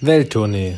Welttournee. 0.00 0.76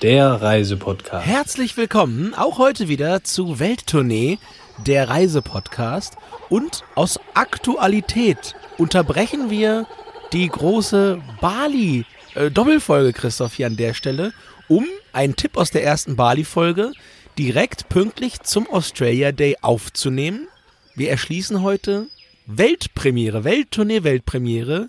Der 0.00 0.40
Reisepodcast. 0.40 1.26
Herzlich 1.26 1.76
willkommen 1.76 2.32
auch 2.34 2.56
heute 2.56 2.88
wieder 2.88 3.22
zu 3.22 3.60
Welttournee, 3.60 4.38
der 4.78 5.10
Reisepodcast. 5.10 6.16
Und 6.48 6.82
aus 6.94 7.20
Aktualität 7.34 8.54
unterbrechen 8.78 9.50
wir 9.50 9.86
die 10.32 10.48
große 10.48 11.20
Bali-Doppelfolge, 11.42 13.12
Christoph, 13.12 13.54
hier 13.54 13.66
an 13.66 13.76
der 13.76 13.92
Stelle, 13.92 14.32
um 14.68 14.86
einen 15.12 15.36
Tipp 15.36 15.58
aus 15.58 15.70
der 15.70 15.84
ersten 15.84 16.16
Bali-Folge 16.16 16.92
direkt 17.38 17.90
pünktlich 17.90 18.40
zum 18.40 18.68
Australia 18.70 19.32
Day 19.32 19.58
aufzunehmen. 19.60 20.48
Wir 20.94 21.10
erschließen 21.10 21.62
heute 21.62 22.08
Weltpremiere, 22.46 23.44
Welttournee, 23.44 24.02
Weltpremiere, 24.02 24.88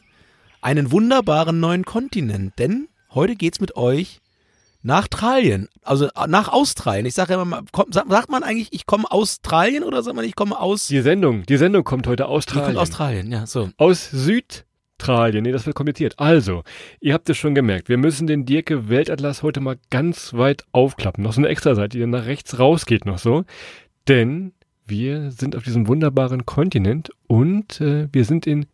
einen 0.62 0.92
wunderbaren 0.92 1.60
neuen 1.60 1.86
Kontinent. 1.86 2.58
Denn 2.60 2.88
heute 3.14 3.36
geht's 3.36 3.60
mit 3.60 3.76
euch 3.76 4.20
nach 4.84 5.04
Australien, 5.04 5.68
also 5.84 6.10
nach 6.28 6.48
Australien. 6.48 7.06
Ich 7.06 7.14
sage 7.14 7.34
ja 7.34 7.42
immer, 7.42 7.62
komm, 7.72 7.92
sagt 7.92 8.30
man 8.30 8.42
eigentlich, 8.44 8.70
ich 8.72 8.86
komme 8.86 9.12
aus 9.12 9.34
Australien 9.34 9.84
oder 9.84 10.02
sagt 10.02 10.16
man, 10.16 10.26
ich 10.26 10.36
komme 10.36 10.60
aus? 10.60 10.88
Die 10.88 11.02
Sendung, 11.02 11.44
die 11.46 11.58
Sendung 11.58 11.84
kommt 11.84 12.08
heute 12.08 12.26
aus 12.28 12.46
Die 12.46 12.54
kommt 12.54 12.76
Australien. 12.78 12.78
aus 12.78 12.90
Australien, 12.90 13.32
ja, 13.32 13.46
so. 13.46 13.70
Aus 13.78 14.10
Südtralien. 14.10 15.44
Nee, 15.44 15.52
das 15.52 15.68
wird 15.68 15.76
kompliziert. 15.76 16.18
Also, 16.18 16.64
ihr 17.00 17.14
habt 17.14 17.30
es 17.30 17.38
schon 17.38 17.54
gemerkt, 17.54 17.90
wir 17.90 17.98
müssen 17.98 18.26
den 18.26 18.46
Dirke 18.46 18.90
Weltatlas 18.90 19.44
heute 19.44 19.60
mal 19.60 19.78
ganz 19.92 20.34
weit 20.34 20.66
aufklappen. 20.72 21.24
Noch 21.24 21.34
so 21.34 21.42
eine 21.42 21.50
extra 21.50 21.76
Seite, 21.76 21.98
die 21.98 22.00
dann 22.02 22.10
nach 22.10 22.26
rechts 22.26 22.58
rausgeht 22.58 23.06
noch 23.06 23.20
so. 23.20 23.44
Denn 24.08 24.54
wir 24.88 25.30
sind 25.32 25.56
auf 25.56 25.64
diesem 25.64 25.88
wunderbaren 25.88 26.48
Kontinent 26.48 27.12
und 27.28 27.80
äh, 27.82 28.08
wir 28.12 28.26
sind 28.26 28.48
in 28.48 28.66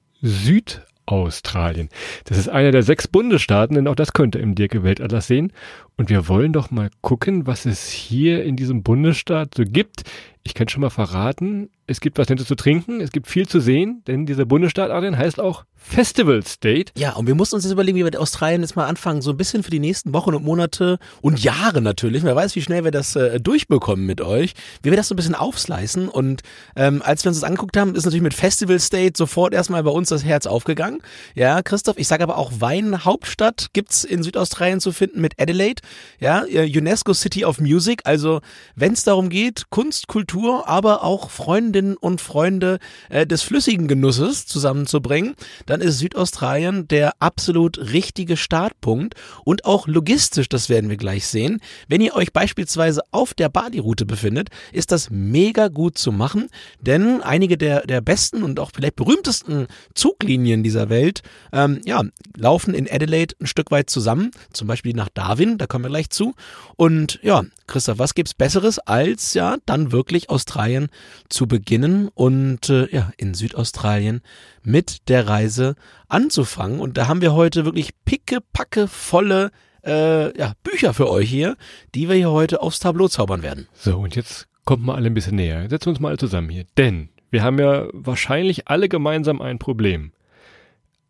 Südaustralien. 1.07 1.89
Das 2.25 2.37
ist 2.37 2.49
einer 2.49 2.71
der 2.71 2.83
sechs 2.83 3.07
Bundesstaaten, 3.07 3.75
denn 3.75 3.87
auch 3.87 3.95
das 3.95 4.13
könnt 4.13 4.35
ihr 4.35 4.41
im 4.41 4.55
Dirke 4.55 4.83
Weltatlas 4.83 5.27
sehen. 5.27 5.51
Und 5.95 6.09
wir 6.09 6.27
wollen 6.27 6.53
doch 6.53 6.69
mal 6.69 6.89
gucken, 7.01 7.47
was 7.47 7.65
es 7.65 7.89
hier 7.89 8.43
in 8.43 8.55
diesem 8.55 8.83
Bundesstaat 8.83 9.55
so 9.55 9.63
gibt. 9.65 10.03
Ich 10.47 10.53
kann 10.53 10.69
schon 10.69 10.79
mal 10.79 10.89
verraten, 10.89 11.69
es 11.87 11.99
gibt 11.99 12.17
was 12.17 12.29
Nettes 12.29 12.47
zu 12.47 12.55
trinken, 12.55 13.01
es 13.01 13.11
gibt 13.11 13.27
viel 13.27 13.49
zu 13.49 13.59
sehen, 13.59 14.01
denn 14.07 14.25
dieser 14.25 14.45
Bundesstaat 14.45 14.91
Adrian 14.91 15.17
heißt 15.17 15.41
auch 15.41 15.65
Festival 15.75 16.45
State. 16.45 16.91
Ja, 16.97 17.13
und 17.13 17.27
wir 17.27 17.35
mussten 17.35 17.55
uns 17.55 17.63
jetzt 17.63 17.71
überlegen, 17.71 17.95
wie 17.95 17.99
wir 17.99 18.05
mit 18.05 18.17
Australien 18.17 18.61
jetzt 18.61 18.75
mal 18.75 18.87
anfangen, 18.87 19.21
so 19.21 19.31
ein 19.31 19.37
bisschen 19.37 19.63
für 19.63 19.71
die 19.71 19.79
nächsten 19.79 20.13
Wochen 20.13 20.33
und 20.33 20.43
Monate 20.43 20.99
und 21.21 21.41
Jahre 21.41 21.81
natürlich. 21.81 22.23
Wer 22.23 22.35
weiß, 22.35 22.55
wie 22.55 22.61
schnell 22.61 22.83
wir 22.83 22.91
das 22.91 23.15
äh, 23.15 23.39
durchbekommen 23.39 24.05
mit 24.05 24.21
euch, 24.21 24.53
wie 24.83 24.89
wir 24.89 24.97
das 24.97 25.07
so 25.07 25.13
ein 25.13 25.17
bisschen 25.17 25.35
aufslicen. 25.35 26.09
Und 26.09 26.41
ähm, 26.75 27.01
als 27.03 27.23
wir 27.23 27.29
uns 27.29 27.39
das 27.39 27.47
angeguckt 27.47 27.77
haben, 27.77 27.95
ist 27.95 28.05
natürlich 28.05 28.23
mit 28.23 28.33
Festival 28.33 28.79
State 28.79 29.13
sofort 29.15 29.53
erstmal 29.53 29.83
bei 29.83 29.91
uns 29.91 30.09
das 30.09 30.25
Herz 30.25 30.45
aufgegangen. 30.45 30.99
Ja, 31.35 31.61
Christoph, 31.61 31.97
ich 31.97 32.07
sage 32.07 32.23
aber 32.23 32.37
auch 32.37 32.51
Weinhauptstadt 32.59 33.67
gibt's 33.73 34.03
in 34.03 34.23
Südaustralien 34.23 34.81
zu 34.81 34.91
finden 34.91 35.21
mit 35.21 35.39
Adelaide. 35.39 35.81
Ja, 36.19 36.43
äh, 36.45 36.69
UNESCO 36.77 37.13
City 37.13 37.45
of 37.45 37.59
Music. 37.59 38.01
Also 38.03 38.41
wenn 38.75 38.93
es 38.93 39.03
darum 39.03 39.29
geht, 39.29 39.69
Kunst, 39.69 40.07
Kultur, 40.07 40.36
aber 40.45 41.03
auch 41.03 41.29
Freundinnen 41.29 41.97
und 41.97 42.21
Freunde 42.21 42.79
äh, 43.09 43.25
des 43.25 43.41
flüssigen 43.41 43.87
Genusses 43.87 44.45
zusammenzubringen, 44.45 45.35
dann 45.65 45.81
ist 45.81 45.99
Südaustralien 45.99 46.87
der 46.87 47.13
absolut 47.19 47.77
richtige 47.77 48.37
Startpunkt 48.37 49.15
und 49.43 49.65
auch 49.65 49.87
logistisch, 49.87 50.49
das 50.49 50.69
werden 50.69 50.89
wir 50.89 50.97
gleich 50.97 51.27
sehen. 51.27 51.59
Wenn 51.87 52.01
ihr 52.01 52.15
euch 52.15 52.33
beispielsweise 52.33 53.01
auf 53.11 53.33
der 53.33 53.49
Bali-Route 53.49 54.05
befindet, 54.05 54.49
ist 54.71 54.91
das 54.91 55.09
mega 55.09 55.67
gut 55.67 55.97
zu 55.97 56.11
machen, 56.11 56.49
denn 56.79 57.21
einige 57.21 57.57
der, 57.57 57.81
der 57.81 58.01
besten 58.01 58.43
und 58.43 58.59
auch 58.59 58.71
vielleicht 58.73 58.95
berühmtesten 58.95 59.67
Zuglinien 59.93 60.63
dieser 60.63 60.89
Welt, 60.89 61.21
ähm, 61.51 61.81
ja, 61.85 62.03
laufen 62.35 62.73
in 62.73 62.87
Adelaide 62.89 63.35
ein 63.41 63.47
Stück 63.47 63.71
weit 63.71 63.89
zusammen, 63.89 64.31
zum 64.53 64.67
Beispiel 64.67 64.93
nach 64.93 65.09
Darwin, 65.09 65.57
da 65.57 65.67
kommen 65.67 65.85
wir 65.85 65.89
gleich 65.89 66.09
zu. 66.09 66.33
Und 66.75 67.19
ja, 67.21 67.43
Christoph, 67.67 67.99
was 67.99 68.15
gibt's 68.15 68.33
Besseres, 68.33 68.79
als 68.79 69.33
ja 69.33 69.57
dann 69.65 69.91
wirklich 69.91 70.26
Australien 70.29 70.87
zu 71.29 71.47
beginnen 71.47 72.09
und 72.13 72.69
äh, 72.69 72.87
ja, 72.93 73.11
in 73.17 73.33
Südaustralien 73.33 74.21
mit 74.63 75.09
der 75.09 75.27
Reise 75.27 75.75
anzufangen. 76.07 76.79
Und 76.79 76.97
da 76.97 77.07
haben 77.07 77.21
wir 77.21 77.33
heute 77.33 77.65
wirklich 77.65 77.91
picke-packe 78.05 78.87
volle 78.87 79.51
äh, 79.85 80.37
ja, 80.37 80.53
Bücher 80.63 80.93
für 80.93 81.09
euch 81.09 81.29
hier, 81.29 81.55
die 81.95 82.09
wir 82.09 82.15
hier 82.15 82.31
heute 82.31 82.61
aufs 82.61 82.79
Tableau 82.79 83.07
zaubern 83.07 83.43
werden. 83.43 83.67
So, 83.73 83.97
und 83.97 84.15
jetzt 84.15 84.47
kommt 84.65 84.83
mal 84.83 84.95
alle 84.95 85.07
ein 85.07 85.13
bisschen 85.13 85.35
näher. 85.35 85.69
Setzen 85.69 85.87
wir 85.87 85.91
uns 85.91 85.99
mal 85.99 86.09
alle 86.09 86.17
zusammen 86.17 86.49
hier. 86.49 86.65
Denn 86.77 87.09
wir 87.29 87.43
haben 87.43 87.59
ja 87.59 87.87
wahrscheinlich 87.93 88.67
alle 88.67 88.89
gemeinsam 88.89 89.41
ein 89.41 89.59
Problem. 89.59 90.11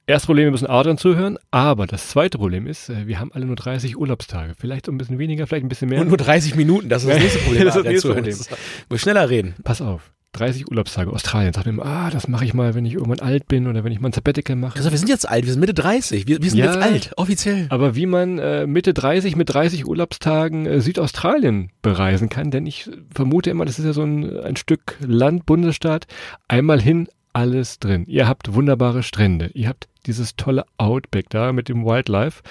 Erste 0.09 0.27
Problem, 0.27 0.45
wir 0.45 0.51
müssen 0.51 0.67
Adrian 0.67 0.97
zuhören, 0.97 1.37
aber 1.51 1.85
das 1.85 2.07
zweite 2.07 2.37
Problem 2.37 2.65
ist, 2.65 2.87
äh, 2.89 3.07
wir 3.07 3.19
haben 3.19 3.31
alle 3.33 3.45
nur 3.45 3.57
30 3.57 3.97
Urlaubstage. 3.97 4.53
Vielleicht 4.57 4.85
so 4.85 4.91
ein 4.93 4.97
bisschen 4.97 5.19
weniger, 5.19 5.47
vielleicht 5.47 5.65
ein 5.65 5.69
bisschen 5.69 5.89
mehr. 5.89 5.99
Und 5.99 6.07
nur 6.07 6.15
30 6.17 6.55
Minuten, 6.55 6.87
das 6.87 7.03
ist 7.03 7.09
das 7.11 7.19
nächste 7.19 7.39
Problem. 7.39 7.63
Das 7.65 7.75
ist 7.75 7.83
das 7.83 7.91
nächste. 7.91 8.07
Problem. 8.13 8.25
Ist- 8.25 8.49
Muss 8.89 9.01
schneller 9.01 9.29
reden. 9.29 9.55
Pass 9.65 9.81
auf, 9.81 10.13
30 10.31 10.69
Urlaubstage, 10.71 11.11
Australien. 11.11 11.51
Sagt 11.51 11.67
immer, 11.67 11.85
ah, 11.85 12.09
das 12.09 12.29
mache 12.29 12.45
ich 12.45 12.53
mal, 12.53 12.73
wenn 12.73 12.85
ich 12.85 12.93
irgendwann 12.93 13.19
alt 13.19 13.49
bin 13.49 13.67
oder 13.67 13.83
wenn 13.83 13.91
ich 13.91 13.99
mal 13.99 14.07
ein 14.07 14.13
Sabbatical 14.13 14.55
mache. 14.55 14.75
Christoph, 14.75 14.93
wir 14.93 14.97
sind 14.99 15.09
jetzt 15.09 15.27
alt, 15.27 15.43
wir 15.45 15.51
sind 15.51 15.59
Mitte 15.59 15.73
30. 15.73 16.25
Wir, 16.25 16.41
wir 16.41 16.49
sind 16.51 16.59
Ja. 16.59 16.65
jetzt 16.67 16.77
alt, 16.77 17.11
offiziell. 17.17 17.65
Aber 17.69 17.97
wie 17.97 18.05
man 18.05 18.39
äh, 18.39 18.65
Mitte 18.65 18.93
30 18.93 19.35
mit 19.35 19.49
30 19.53 19.85
Urlaubstagen 19.85 20.65
äh, 20.67 20.79
Südaustralien 20.79 21.71
bereisen 21.81 22.29
kann, 22.29 22.49
denn 22.49 22.65
ich 22.65 22.89
vermute 23.13 23.49
immer, 23.49 23.65
das 23.65 23.77
ist 23.77 23.83
ja 23.83 23.91
so 23.91 24.03
ein, 24.03 24.39
ein 24.39 24.55
Stück 24.55 24.95
Land, 25.01 25.45
Bundesstaat, 25.45 26.07
einmal 26.47 26.79
hin, 26.81 27.09
alles 27.33 27.77
drin. 27.79 28.05
Ihr 28.07 28.27
habt 28.27 28.53
wunderbare 28.53 29.03
Strände, 29.03 29.51
ihr 29.53 29.67
habt 29.67 29.87
dieses 30.07 30.35
tolle 30.35 30.65
Outback 30.77 31.29
da 31.29 31.51
mit 31.53 31.69
dem 31.69 31.85
Wildlife, 31.85 32.41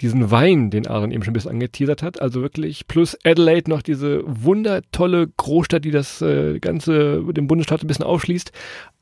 diesen 0.00 0.30
Wein, 0.30 0.70
den 0.70 0.86
Aaron 0.86 1.12
eben 1.12 1.22
schon 1.22 1.32
ein 1.32 1.34
bisschen 1.34 1.52
angeteasert 1.52 2.02
hat, 2.02 2.20
also 2.20 2.42
wirklich 2.42 2.88
plus 2.88 3.16
Adelaide 3.24 3.70
noch 3.70 3.82
diese 3.82 4.22
wundertolle 4.26 5.28
Großstadt, 5.36 5.84
die 5.84 5.90
das 5.90 6.20
äh, 6.22 6.58
ganze, 6.58 7.22
den 7.32 7.46
Bundesstaat 7.46 7.82
ein 7.82 7.86
bisschen 7.86 8.04
aufschließt. 8.04 8.52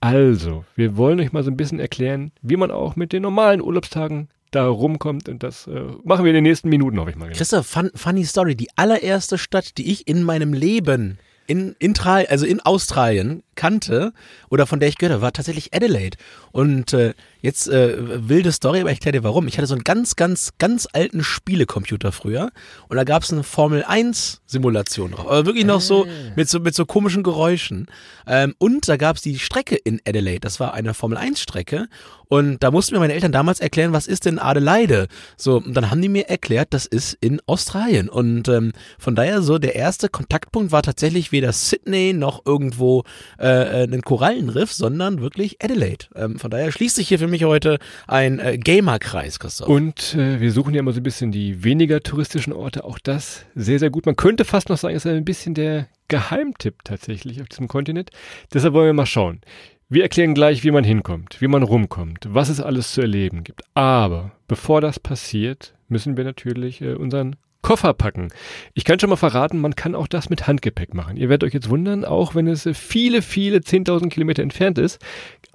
Also, 0.00 0.64
wir 0.76 0.96
wollen 0.96 1.20
euch 1.20 1.32
mal 1.32 1.42
so 1.42 1.50
ein 1.50 1.56
bisschen 1.56 1.80
erklären, 1.80 2.32
wie 2.42 2.56
man 2.56 2.70
auch 2.70 2.96
mit 2.96 3.12
den 3.12 3.22
normalen 3.22 3.62
Urlaubstagen 3.62 4.28
da 4.50 4.66
rumkommt 4.66 5.28
und 5.28 5.42
das 5.42 5.66
äh, 5.68 5.84
machen 6.04 6.24
wir 6.24 6.30
in 6.30 6.34
den 6.34 6.44
nächsten 6.44 6.68
Minuten, 6.68 6.98
hoffe 6.98 7.10
ich 7.10 7.16
mal. 7.16 7.30
Christoph, 7.30 7.66
fun, 7.66 7.90
funny 7.94 8.24
Story. 8.24 8.56
Die 8.56 8.68
allererste 8.76 9.38
Stadt, 9.38 9.78
die 9.78 9.90
ich 9.92 10.08
in 10.08 10.24
meinem 10.24 10.52
Leben 10.52 11.18
in, 11.46 11.74
in 11.80 11.94
also 11.98 12.46
in 12.46 12.60
Australien 12.60 13.42
kannte 13.56 14.12
oder 14.50 14.66
von 14.66 14.78
der 14.78 14.88
ich 14.88 14.98
gehört 14.98 15.14
habe, 15.14 15.22
war 15.22 15.32
tatsächlich 15.32 15.74
Adelaide. 15.74 16.16
Und 16.52 16.92
äh, 16.92 17.14
jetzt 17.40 17.68
äh, 17.68 18.28
wilde 18.28 18.52
Story, 18.52 18.80
aber 18.80 18.90
ich 18.90 18.96
erkläre 18.96 19.18
dir 19.18 19.24
warum. 19.24 19.48
Ich 19.48 19.58
hatte 19.58 19.66
so 19.66 19.74
einen 19.74 19.84
ganz, 19.84 20.16
ganz, 20.16 20.52
ganz 20.58 20.88
alten 20.92 21.22
Spielecomputer 21.22 22.12
früher 22.12 22.50
und 22.88 22.96
da 22.96 23.04
gab 23.04 23.22
es 23.22 23.32
eine 23.32 23.42
Formel 23.42 23.84
1 23.84 24.42
Simulation 24.46 25.12
drauf. 25.12 25.26
Aber 25.26 25.46
wirklich 25.46 25.64
noch 25.64 25.80
so 25.80 26.06
mit 26.36 26.48
so 26.48 26.60
mit 26.60 26.74
so 26.74 26.86
komischen 26.86 27.22
Geräuschen. 27.22 27.86
Ähm, 28.26 28.54
und 28.58 28.88
da 28.88 28.96
gab 28.96 29.16
es 29.16 29.22
die 29.22 29.38
Strecke 29.38 29.76
in 29.76 30.00
Adelaide. 30.06 30.40
Das 30.40 30.60
war 30.60 30.74
eine 30.74 30.94
Formel 30.94 31.18
1 31.18 31.40
Strecke. 31.40 31.88
Und 32.30 32.62
da 32.62 32.70
mussten 32.70 32.94
mir 32.94 33.00
meine 33.00 33.12
Eltern 33.12 33.32
damals 33.32 33.58
erklären, 33.58 33.92
was 33.92 34.06
ist 34.06 34.24
denn 34.24 34.38
Adelaide? 34.38 35.08
So, 35.36 35.56
und 35.56 35.74
dann 35.74 35.90
haben 35.90 36.00
die 36.00 36.08
mir 36.08 36.28
erklärt, 36.28 36.68
das 36.70 36.86
ist 36.86 37.18
in 37.20 37.40
Australien. 37.46 38.08
Und 38.08 38.46
ähm, 38.46 38.70
von 39.00 39.16
daher 39.16 39.42
so, 39.42 39.58
der 39.58 39.74
erste 39.74 40.08
Kontaktpunkt 40.08 40.70
war 40.70 40.82
tatsächlich 40.82 41.32
weder 41.32 41.52
Sydney 41.52 42.12
noch 42.12 42.46
irgendwo 42.46 43.02
äh, 43.40 43.82
äh, 43.82 43.92
ein 43.92 44.02
Korallenriff, 44.02 44.72
sondern 44.72 45.20
wirklich 45.20 45.56
Adelaide. 45.60 46.06
Ähm, 46.14 46.38
von 46.38 46.52
daher 46.52 46.70
schließt 46.70 46.94
sich 46.94 47.08
hier 47.08 47.18
für 47.18 47.26
mich 47.30 47.44
heute 47.44 47.78
ein 48.06 48.38
äh, 48.38 48.58
Gamerkreis, 48.58 49.38
Christoph. 49.38 49.68
Und 49.68 50.14
äh, 50.14 50.40
wir 50.40 50.52
suchen 50.52 50.74
ja 50.74 50.80
immer 50.80 50.92
so 50.92 51.00
ein 51.00 51.04
bisschen 51.04 51.32
die 51.32 51.64
weniger 51.64 52.00
touristischen 52.00 52.52
Orte, 52.52 52.84
auch 52.84 52.98
das 52.98 53.46
sehr, 53.54 53.78
sehr 53.78 53.90
gut. 53.90 54.06
Man 54.06 54.16
könnte 54.16 54.44
fast 54.44 54.68
noch 54.68 54.78
sagen, 54.78 54.96
es 54.96 55.04
ist 55.04 55.10
ein 55.12 55.24
bisschen 55.24 55.54
der 55.54 55.88
Geheimtipp 56.08 56.84
tatsächlich 56.84 57.40
auf 57.40 57.48
diesem 57.48 57.68
Kontinent. 57.68 58.10
Deshalb 58.52 58.74
wollen 58.74 58.86
wir 58.86 58.92
mal 58.92 59.06
schauen. 59.06 59.40
Wir 59.88 60.02
erklären 60.02 60.34
gleich, 60.34 60.62
wie 60.62 60.70
man 60.70 60.84
hinkommt, 60.84 61.40
wie 61.40 61.48
man 61.48 61.64
rumkommt, 61.64 62.26
was 62.28 62.48
es 62.48 62.60
alles 62.60 62.92
zu 62.92 63.00
erleben 63.00 63.42
gibt. 63.42 63.62
Aber 63.74 64.32
bevor 64.46 64.80
das 64.80 65.00
passiert, 65.00 65.74
müssen 65.88 66.16
wir 66.16 66.24
natürlich 66.24 66.80
äh, 66.80 66.94
unseren 66.94 67.36
Koffer 67.62 67.92
packen. 67.92 68.28
Ich 68.74 68.84
kann 68.84 68.98
schon 68.98 69.10
mal 69.10 69.16
verraten, 69.16 69.60
man 69.60 69.74
kann 69.76 69.94
auch 69.94 70.06
das 70.06 70.30
mit 70.30 70.46
Handgepäck 70.46 70.94
machen. 70.94 71.16
Ihr 71.16 71.28
werdet 71.28 71.46
euch 71.46 71.54
jetzt 71.54 71.68
wundern, 71.68 72.04
auch 72.04 72.34
wenn 72.34 72.46
es 72.46 72.68
viele, 72.72 73.22
viele 73.22 73.58
10.000 73.58 74.08
Kilometer 74.08 74.42
entfernt 74.42 74.78
ist, 74.78 75.00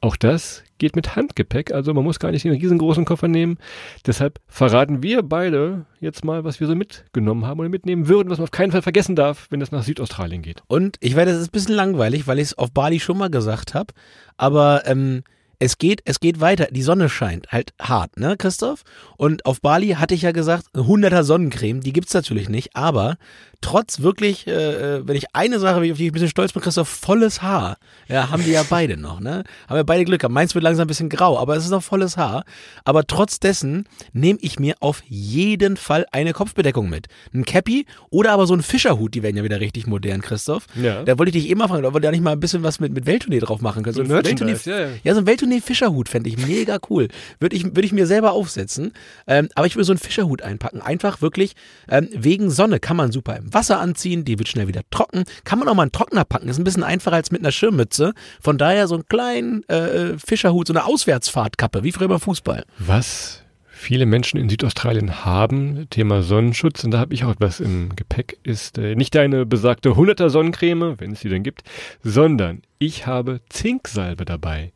auch 0.02 0.16
das 0.16 0.64
geht 0.78 0.96
mit 0.96 1.16
Handgepäck. 1.16 1.74
Also 1.74 1.94
man 1.94 2.04
muss 2.04 2.20
gar 2.20 2.32
nicht 2.32 2.46
den 2.46 2.52
riesengroßen 2.52 3.06
Koffer 3.06 3.28
nehmen. 3.28 3.58
Deshalb 4.06 4.40
verraten 4.48 5.02
wir 5.02 5.24
beide 5.24 5.86
jetzt 6.00 6.24
mal, 6.24 6.44
was 6.44 6.60
wir 6.60 6.68
so 6.68 6.76
mitgenommen 6.76 7.46
haben 7.46 7.60
oder 7.60 7.70
mitnehmen 7.70 8.08
würden, 8.08 8.30
was 8.30 8.38
man 8.38 8.44
auf 8.44 8.52
keinen 8.52 8.72
Fall 8.72 8.82
vergessen 8.82 9.16
darf, 9.16 9.48
wenn 9.50 9.62
es 9.62 9.72
nach 9.72 9.84
Südaustralien 9.84 10.42
geht. 10.42 10.62
Und 10.68 10.98
ich 11.00 11.16
werde, 11.16 11.32
das 11.32 11.42
ist 11.42 11.48
ein 11.48 11.54
bisschen 11.54 11.76
langweilig, 11.76 12.28
weil 12.28 12.40
ich 12.40 12.46
es 12.46 12.58
auf 12.58 12.72
Bali 12.72 13.00
schon 13.00 13.18
mal 13.18 13.30
gesagt 13.30 13.74
habe. 13.74 13.94
Aber 14.38 14.84
ähm, 14.86 15.24
es 15.60 15.78
geht, 15.78 16.02
es 16.06 16.20
geht 16.20 16.40
weiter. 16.40 16.68
Die 16.72 16.82
Sonne 16.82 17.10
scheint 17.10 17.52
halt 17.52 17.74
hart, 17.82 18.18
ne, 18.18 18.36
Christoph? 18.38 18.84
Und 19.18 19.46
auf 19.46 19.62
Bali 19.62 19.90
hatte 19.90 20.14
ich 20.14 20.24
ja 20.24 20.32
gesagt, 20.32 20.66
100er 20.74 21.24
Sonnencreme, 21.24 21.82
die 21.82 21.94
gibt's 21.94 22.14
natürlich 22.14 22.50
nicht, 22.50 22.76
aber 22.76 23.18
trotz 23.62 24.02
wirklich, 24.02 24.48
äh, 24.48 24.98
äh 24.98 25.08
wenn 25.08 25.16
ich 25.16 25.26
eine 25.34 25.60
Sache, 25.60 25.78
auf 25.78 25.82
die 25.82 25.90
ich 25.90 26.02
ein 26.02 26.12
bisschen 26.12 26.30
stolz 26.30 26.54
bin, 26.54 26.62
Christoph, 26.62 26.90
volles 26.90 27.42
Haar. 27.42 27.78
Ja, 28.08 28.30
haben 28.30 28.46
wir 28.46 28.54
ja 28.54 28.64
beide 28.70 28.98
noch, 28.98 29.20
ne? 29.20 29.44
Haben 29.68 29.78
wir 29.78 29.84
beide 29.84 30.06
Glück. 30.06 30.28
Meins 30.30 30.54
wird 30.54 30.64
langsam 30.64 30.86
ein 30.86 30.88
bisschen 30.88 31.10
grau, 31.10 31.40
aber 31.40 31.56
es 31.56 31.66
ist 31.66 31.72
noch 31.72 31.84
volles 31.84 32.18
Haar. 32.18 32.46
Aber 32.84 33.06
trotz 33.08 33.40
dessen 33.40 33.88
nehme 34.14 34.40
ich 34.42 34.60
mir 34.60 34.76
auf 34.80 35.04
jeden 35.08 35.78
Fall 35.78 36.06
eine 36.12 36.34
Kopfbedeckung 36.34 36.90
mit. 36.90 37.08
Ein 37.34 37.46
Cappy 37.46 37.86
oder 38.10 38.34
aber 38.34 38.46
so 38.46 38.54
ein 38.54 38.62
Fischerhut, 38.62 39.14
die 39.14 39.24
werden 39.24 39.38
ja 39.38 39.44
wieder 39.44 39.60
richtig 39.60 39.88
modern, 39.88 40.22
Christoph. 40.22 40.68
Ja. 40.76 41.04
Da 41.04 41.18
wollte 41.18 41.36
ich 41.36 41.44
dich 41.44 41.52
eh 41.52 41.56
mal 41.56 41.68
fragen, 41.68 41.86
ob 41.86 41.94
wir 41.94 42.02
da 42.02 42.12
nicht 42.12 42.24
mal 42.24 42.34
ein 42.34 42.40
bisschen 42.40 42.64
was 42.64 42.80
mit, 42.80 42.94
mit 42.94 43.06
Welttournee 43.06 43.40
drauf 43.40 43.62
machen 43.62 43.84
können. 43.84 43.96
So 43.96 44.02
ein 44.02 44.10
Welttournee- 44.10 44.56
ja, 44.66 44.80
ja. 44.82 44.88
ja, 45.04 45.14
so 45.14 45.22
ein 45.22 45.28
Welttournee-Fischerhut 45.46 46.10
fände 46.10 46.30
ich 46.30 46.38
mega 46.38 46.78
cool. 46.90 47.08
Würde 47.40 47.56
ich, 47.56 47.64
würde 47.64 47.84
ich 47.84 47.94
mir 47.94 48.08
selber 48.08 48.34
aufsetzen. 48.34 48.94
Ähm, 49.28 49.50
aber 49.56 49.68
ich 49.68 49.76
würde 49.76 49.86
so 49.86 49.94
einen 49.94 50.00
Fischerhut 50.00 50.42
einpacken. 50.42 50.82
Einfach 50.82 51.22
wirklich 51.22 51.56
ähm, 51.90 52.10
wegen 52.14 52.50
Sonne 52.50 52.80
kann 52.80 52.98
man 52.98 53.12
super 53.12 53.38
im 53.38 53.54
Wasser 53.54 53.80
anziehen. 53.80 54.26
Die 54.26 54.38
wird 54.38 54.48
schnell 54.48 54.68
wieder 54.68 54.82
trocken. 54.90 55.24
Kann 55.44 55.60
man 55.60 55.68
auch 55.68 55.76
mal 55.76 55.84
einen 55.84 55.92
Trockner 55.92 56.26
packen. 56.26 56.50
Ist 56.50 56.58
ein 56.58 56.64
bisschen 56.64 56.84
einfacher 56.84 57.16
als 57.16 57.32
mit 57.32 57.42
einer 57.42 57.52
Schirmmütze. 57.52 58.14
Von 58.42 58.58
daher 58.58 58.88
so 58.88 58.96
einen 58.96 59.06
kleinen 59.08 59.68
äh, 59.70 60.18
Fischerhut, 60.18 60.68
so 60.68 60.74
eine 60.74 60.86
Auswärtsfahrtkappe, 60.86 61.84
wie 61.84 61.92
früher 61.92 62.08
beim 62.08 62.20
Fußball. 62.20 62.66
Was 62.80 63.46
viele 63.76 64.06
Menschen 64.06 64.40
in 64.40 64.50
Südaustralien 64.50 65.26
haben, 65.26 65.88
Thema 65.90 66.24
Sonnenschutz, 66.24 66.84
und 66.84 66.92
da 66.92 67.00
habe 67.00 67.14
ich 67.14 67.24
auch 67.24 67.32
etwas 67.32 67.60
im 67.60 67.96
Gepäck, 67.96 68.40
ist 68.44 68.78
äh, 68.78 68.96
nicht 68.96 69.14
deine 69.14 69.46
besagte 69.46 69.92
100er 69.92 70.30
Sonnencreme, 70.30 70.96
wenn 70.98 71.12
es 71.12 71.20
die 71.20 71.30
denn 71.30 71.44
gibt, 71.44 71.62
sondern 72.02 72.62
ich 72.80 73.06
habe 73.06 73.42
Zinksalbe 73.50 74.26
dabei. 74.26 74.72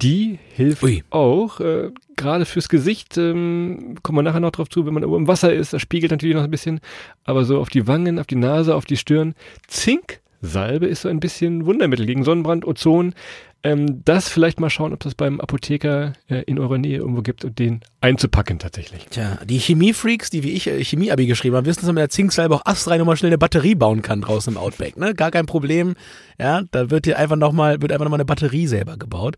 Die 0.00 0.38
hilft 0.54 0.82
Ui. 0.82 1.02
auch, 1.10 1.60
äh, 1.60 1.90
gerade 2.16 2.44
fürs 2.44 2.68
Gesicht, 2.68 3.16
ähm, 3.16 3.96
kommen 4.02 4.18
wir 4.18 4.22
nachher 4.22 4.40
noch 4.40 4.50
drauf 4.50 4.68
zu, 4.68 4.86
wenn 4.86 4.94
man 4.94 5.02
irgendwo 5.02 5.18
im 5.18 5.28
Wasser 5.28 5.52
ist, 5.52 5.72
das 5.72 5.82
spiegelt 5.82 6.12
natürlich 6.12 6.36
noch 6.36 6.44
ein 6.44 6.50
bisschen, 6.50 6.80
aber 7.24 7.44
so 7.44 7.58
auf 7.58 7.68
die 7.68 7.86
Wangen, 7.86 8.18
auf 8.18 8.26
die 8.26 8.36
Nase, 8.36 8.74
auf 8.74 8.84
die 8.84 8.96
Stirn. 8.96 9.34
Zinksalbe 9.66 10.86
ist 10.86 11.02
so 11.02 11.08
ein 11.08 11.20
bisschen 11.20 11.66
Wundermittel 11.66 12.06
gegen 12.06 12.24
Sonnenbrand, 12.24 12.66
Ozon. 12.66 13.14
Ähm, 13.64 14.04
das 14.04 14.28
vielleicht 14.28 14.60
mal 14.60 14.70
schauen, 14.70 14.92
ob 14.92 15.00
das 15.00 15.16
beim 15.16 15.40
Apotheker 15.40 16.12
äh, 16.28 16.42
in 16.42 16.60
eurer 16.60 16.78
Nähe 16.78 16.98
irgendwo 16.98 17.22
gibt 17.22 17.44
und 17.44 17.58
den 17.58 17.80
einzupacken 18.00 18.60
tatsächlich. 18.60 19.06
Tja, 19.10 19.38
die 19.44 19.58
Chemiefreaks, 19.58 20.30
die 20.30 20.44
wie 20.44 20.52
ich 20.52 20.68
äh, 20.68 20.84
Chemie-Abi 20.84 21.26
geschrieben 21.26 21.56
haben, 21.56 21.66
wissen, 21.66 21.80
dass 21.80 21.86
man 21.86 21.96
mit 21.96 22.02
der 22.02 22.10
Zinksalbe 22.10 22.54
auch 22.54 22.66
astrein 22.66 23.00
nochmal 23.00 23.16
schnell 23.16 23.30
eine 23.30 23.38
Batterie 23.38 23.74
bauen 23.74 24.00
kann 24.02 24.20
draußen 24.20 24.52
im 24.52 24.58
Outback. 24.58 24.96
Ne? 24.96 25.12
Gar 25.12 25.32
kein 25.32 25.46
Problem. 25.46 25.96
Ja, 26.38 26.62
da 26.70 26.90
wird 26.90 27.06
hier 27.06 27.18
einfach 27.18 27.34
nochmal, 27.34 27.82
wird 27.82 27.90
einfach 27.90 28.04
nochmal 28.04 28.18
eine 28.18 28.26
Batterie 28.26 28.68
selber 28.68 28.96
gebaut. 28.96 29.36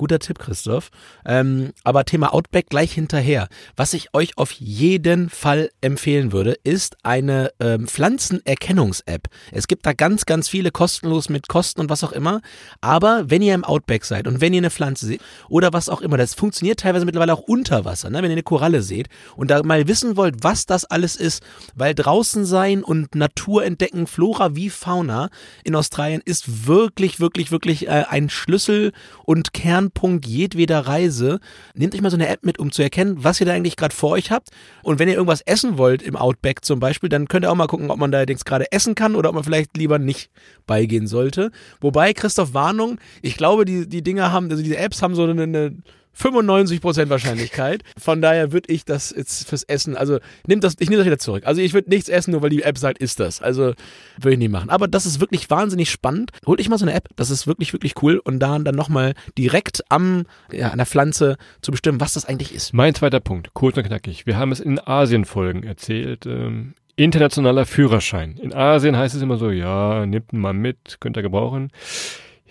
Guter 0.00 0.18
Tipp, 0.18 0.38
Christoph. 0.38 0.88
Ähm, 1.26 1.74
aber 1.84 2.06
Thema 2.06 2.32
Outback 2.32 2.70
gleich 2.70 2.90
hinterher. 2.90 3.48
Was 3.76 3.92
ich 3.92 4.14
euch 4.14 4.38
auf 4.38 4.50
jeden 4.52 5.28
Fall 5.28 5.68
empfehlen 5.82 6.32
würde, 6.32 6.56
ist 6.64 6.96
eine 7.02 7.50
ähm, 7.60 7.86
Pflanzenerkennungs-App. 7.86 9.28
Es 9.52 9.68
gibt 9.68 9.84
da 9.84 9.92
ganz, 9.92 10.24
ganz 10.24 10.48
viele 10.48 10.70
kostenlos 10.70 11.28
mit 11.28 11.48
Kosten 11.48 11.82
und 11.82 11.90
was 11.90 12.02
auch 12.02 12.12
immer. 12.12 12.40
Aber 12.80 13.28
wenn 13.28 13.42
ihr 13.42 13.54
im 13.54 13.62
Outback 13.62 14.06
seid 14.06 14.26
und 14.26 14.40
wenn 14.40 14.54
ihr 14.54 14.60
eine 14.60 14.70
Pflanze 14.70 15.04
seht 15.04 15.20
oder 15.50 15.74
was 15.74 15.90
auch 15.90 16.00
immer, 16.00 16.16
das 16.16 16.32
funktioniert 16.32 16.80
teilweise 16.80 17.04
mittlerweile 17.04 17.34
auch 17.34 17.40
unter 17.40 17.84
Wasser, 17.84 18.08
ne? 18.08 18.22
wenn 18.22 18.30
ihr 18.30 18.36
eine 18.36 18.42
Koralle 18.42 18.80
seht 18.80 19.10
und 19.36 19.50
da 19.50 19.62
mal 19.62 19.86
wissen 19.86 20.16
wollt, 20.16 20.36
was 20.42 20.64
das 20.64 20.86
alles 20.86 21.14
ist, 21.14 21.42
weil 21.74 21.94
draußen 21.94 22.46
sein 22.46 22.82
und 22.82 23.14
Natur 23.14 23.66
entdecken, 23.66 24.06
Flora 24.06 24.56
wie 24.56 24.70
Fauna 24.70 25.28
in 25.62 25.76
Australien 25.76 26.22
ist 26.24 26.66
wirklich, 26.66 27.20
wirklich, 27.20 27.50
wirklich 27.50 27.86
äh, 27.86 28.06
ein 28.08 28.30
Schlüssel 28.30 28.92
und 29.26 29.52
Kernpunkt 29.90 30.26
jedweder 30.26 30.80
Reise. 30.80 31.40
Nehmt 31.74 31.94
euch 31.94 32.00
mal 32.00 32.10
so 32.10 32.16
eine 32.16 32.28
App 32.28 32.44
mit, 32.44 32.58
um 32.58 32.72
zu 32.72 32.82
erkennen, 32.82 33.22
was 33.22 33.40
ihr 33.40 33.46
da 33.46 33.52
eigentlich 33.52 33.76
gerade 33.76 33.94
vor 33.94 34.10
euch 34.10 34.30
habt. 34.30 34.50
Und 34.82 34.98
wenn 34.98 35.08
ihr 35.08 35.14
irgendwas 35.14 35.42
essen 35.42 35.78
wollt 35.78 36.02
im 36.02 36.16
Outback 36.16 36.64
zum 36.64 36.80
Beispiel, 36.80 37.08
dann 37.08 37.28
könnt 37.28 37.44
ihr 37.44 37.50
auch 37.50 37.56
mal 37.56 37.66
gucken, 37.66 37.90
ob 37.90 37.98
man 37.98 38.10
da 38.10 38.18
allerdings 38.18 38.44
gerade 38.44 38.70
essen 38.72 38.94
kann 38.94 39.14
oder 39.14 39.28
ob 39.28 39.34
man 39.34 39.44
vielleicht 39.44 39.76
lieber 39.76 39.98
nicht 39.98 40.30
beigehen 40.66 41.06
sollte. 41.06 41.50
Wobei, 41.80 42.12
Christoph, 42.12 42.54
Warnung, 42.54 42.98
ich 43.22 43.36
glaube, 43.36 43.64
die, 43.64 43.88
die 43.88 44.02
Dinger 44.02 44.32
haben, 44.32 44.50
also 44.50 44.62
diese 44.62 44.78
Apps 44.78 45.02
haben 45.02 45.14
so 45.14 45.24
eine, 45.24 45.42
eine 45.42 45.76
95% 46.16 47.08
Wahrscheinlichkeit. 47.08 47.82
Von 47.98 48.20
daher 48.20 48.52
würde 48.52 48.72
ich 48.72 48.84
das 48.84 49.14
jetzt 49.16 49.48
fürs 49.48 49.62
Essen, 49.64 49.96
also 49.96 50.18
nehmt 50.46 50.64
das, 50.64 50.74
ich 50.78 50.88
nehme 50.88 50.98
das 50.98 51.06
wieder 51.06 51.18
zurück. 51.18 51.44
Also 51.46 51.60
ich 51.60 51.74
würde 51.74 51.90
nichts 51.90 52.08
essen, 52.08 52.32
nur 52.32 52.42
weil 52.42 52.50
die 52.50 52.62
App 52.62 52.78
sagt, 52.78 52.98
ist 52.98 53.20
das. 53.20 53.40
Also 53.40 53.74
würde 54.18 54.32
ich 54.32 54.38
nicht 54.38 54.50
machen. 54.50 54.70
Aber 54.70 54.88
das 54.88 55.06
ist 55.06 55.20
wirklich 55.20 55.48
wahnsinnig 55.50 55.90
spannend. 55.90 56.30
Holt 56.46 56.60
euch 56.60 56.68
mal 56.68 56.78
so 56.78 56.84
eine 56.84 56.94
App, 56.94 57.08
das 57.16 57.30
ist 57.30 57.46
wirklich, 57.46 57.72
wirklich 57.72 57.94
cool. 58.02 58.18
Und 58.18 58.38
da 58.38 58.58
dann 58.58 58.74
nochmal 58.74 59.14
direkt 59.38 59.82
am, 59.88 60.24
ja, 60.52 60.68
an 60.68 60.78
der 60.78 60.86
Pflanze 60.86 61.36
zu 61.62 61.70
bestimmen, 61.70 62.00
was 62.00 62.14
das 62.14 62.24
eigentlich 62.24 62.54
ist. 62.54 62.72
Mein 62.74 62.94
zweiter 62.94 63.20
Punkt, 63.20 63.54
kurz 63.54 63.76
und 63.76 63.84
knackig. 63.84 64.26
Wir 64.26 64.36
haben 64.36 64.52
es 64.52 64.60
in 64.60 64.78
Asien-Folgen 64.78 65.62
erzählt. 65.62 66.26
Ähm, 66.26 66.74
internationaler 66.96 67.64
Führerschein. 67.64 68.36
In 68.36 68.52
Asien 68.52 68.96
heißt 68.96 69.14
es 69.14 69.22
immer 69.22 69.38
so, 69.38 69.50
ja, 69.50 70.04
nimmt 70.04 70.32
ihn 70.32 70.40
mal 70.40 70.52
mit, 70.52 70.98
könnt 71.00 71.16
ihr 71.16 71.22
gebrauchen. 71.22 71.70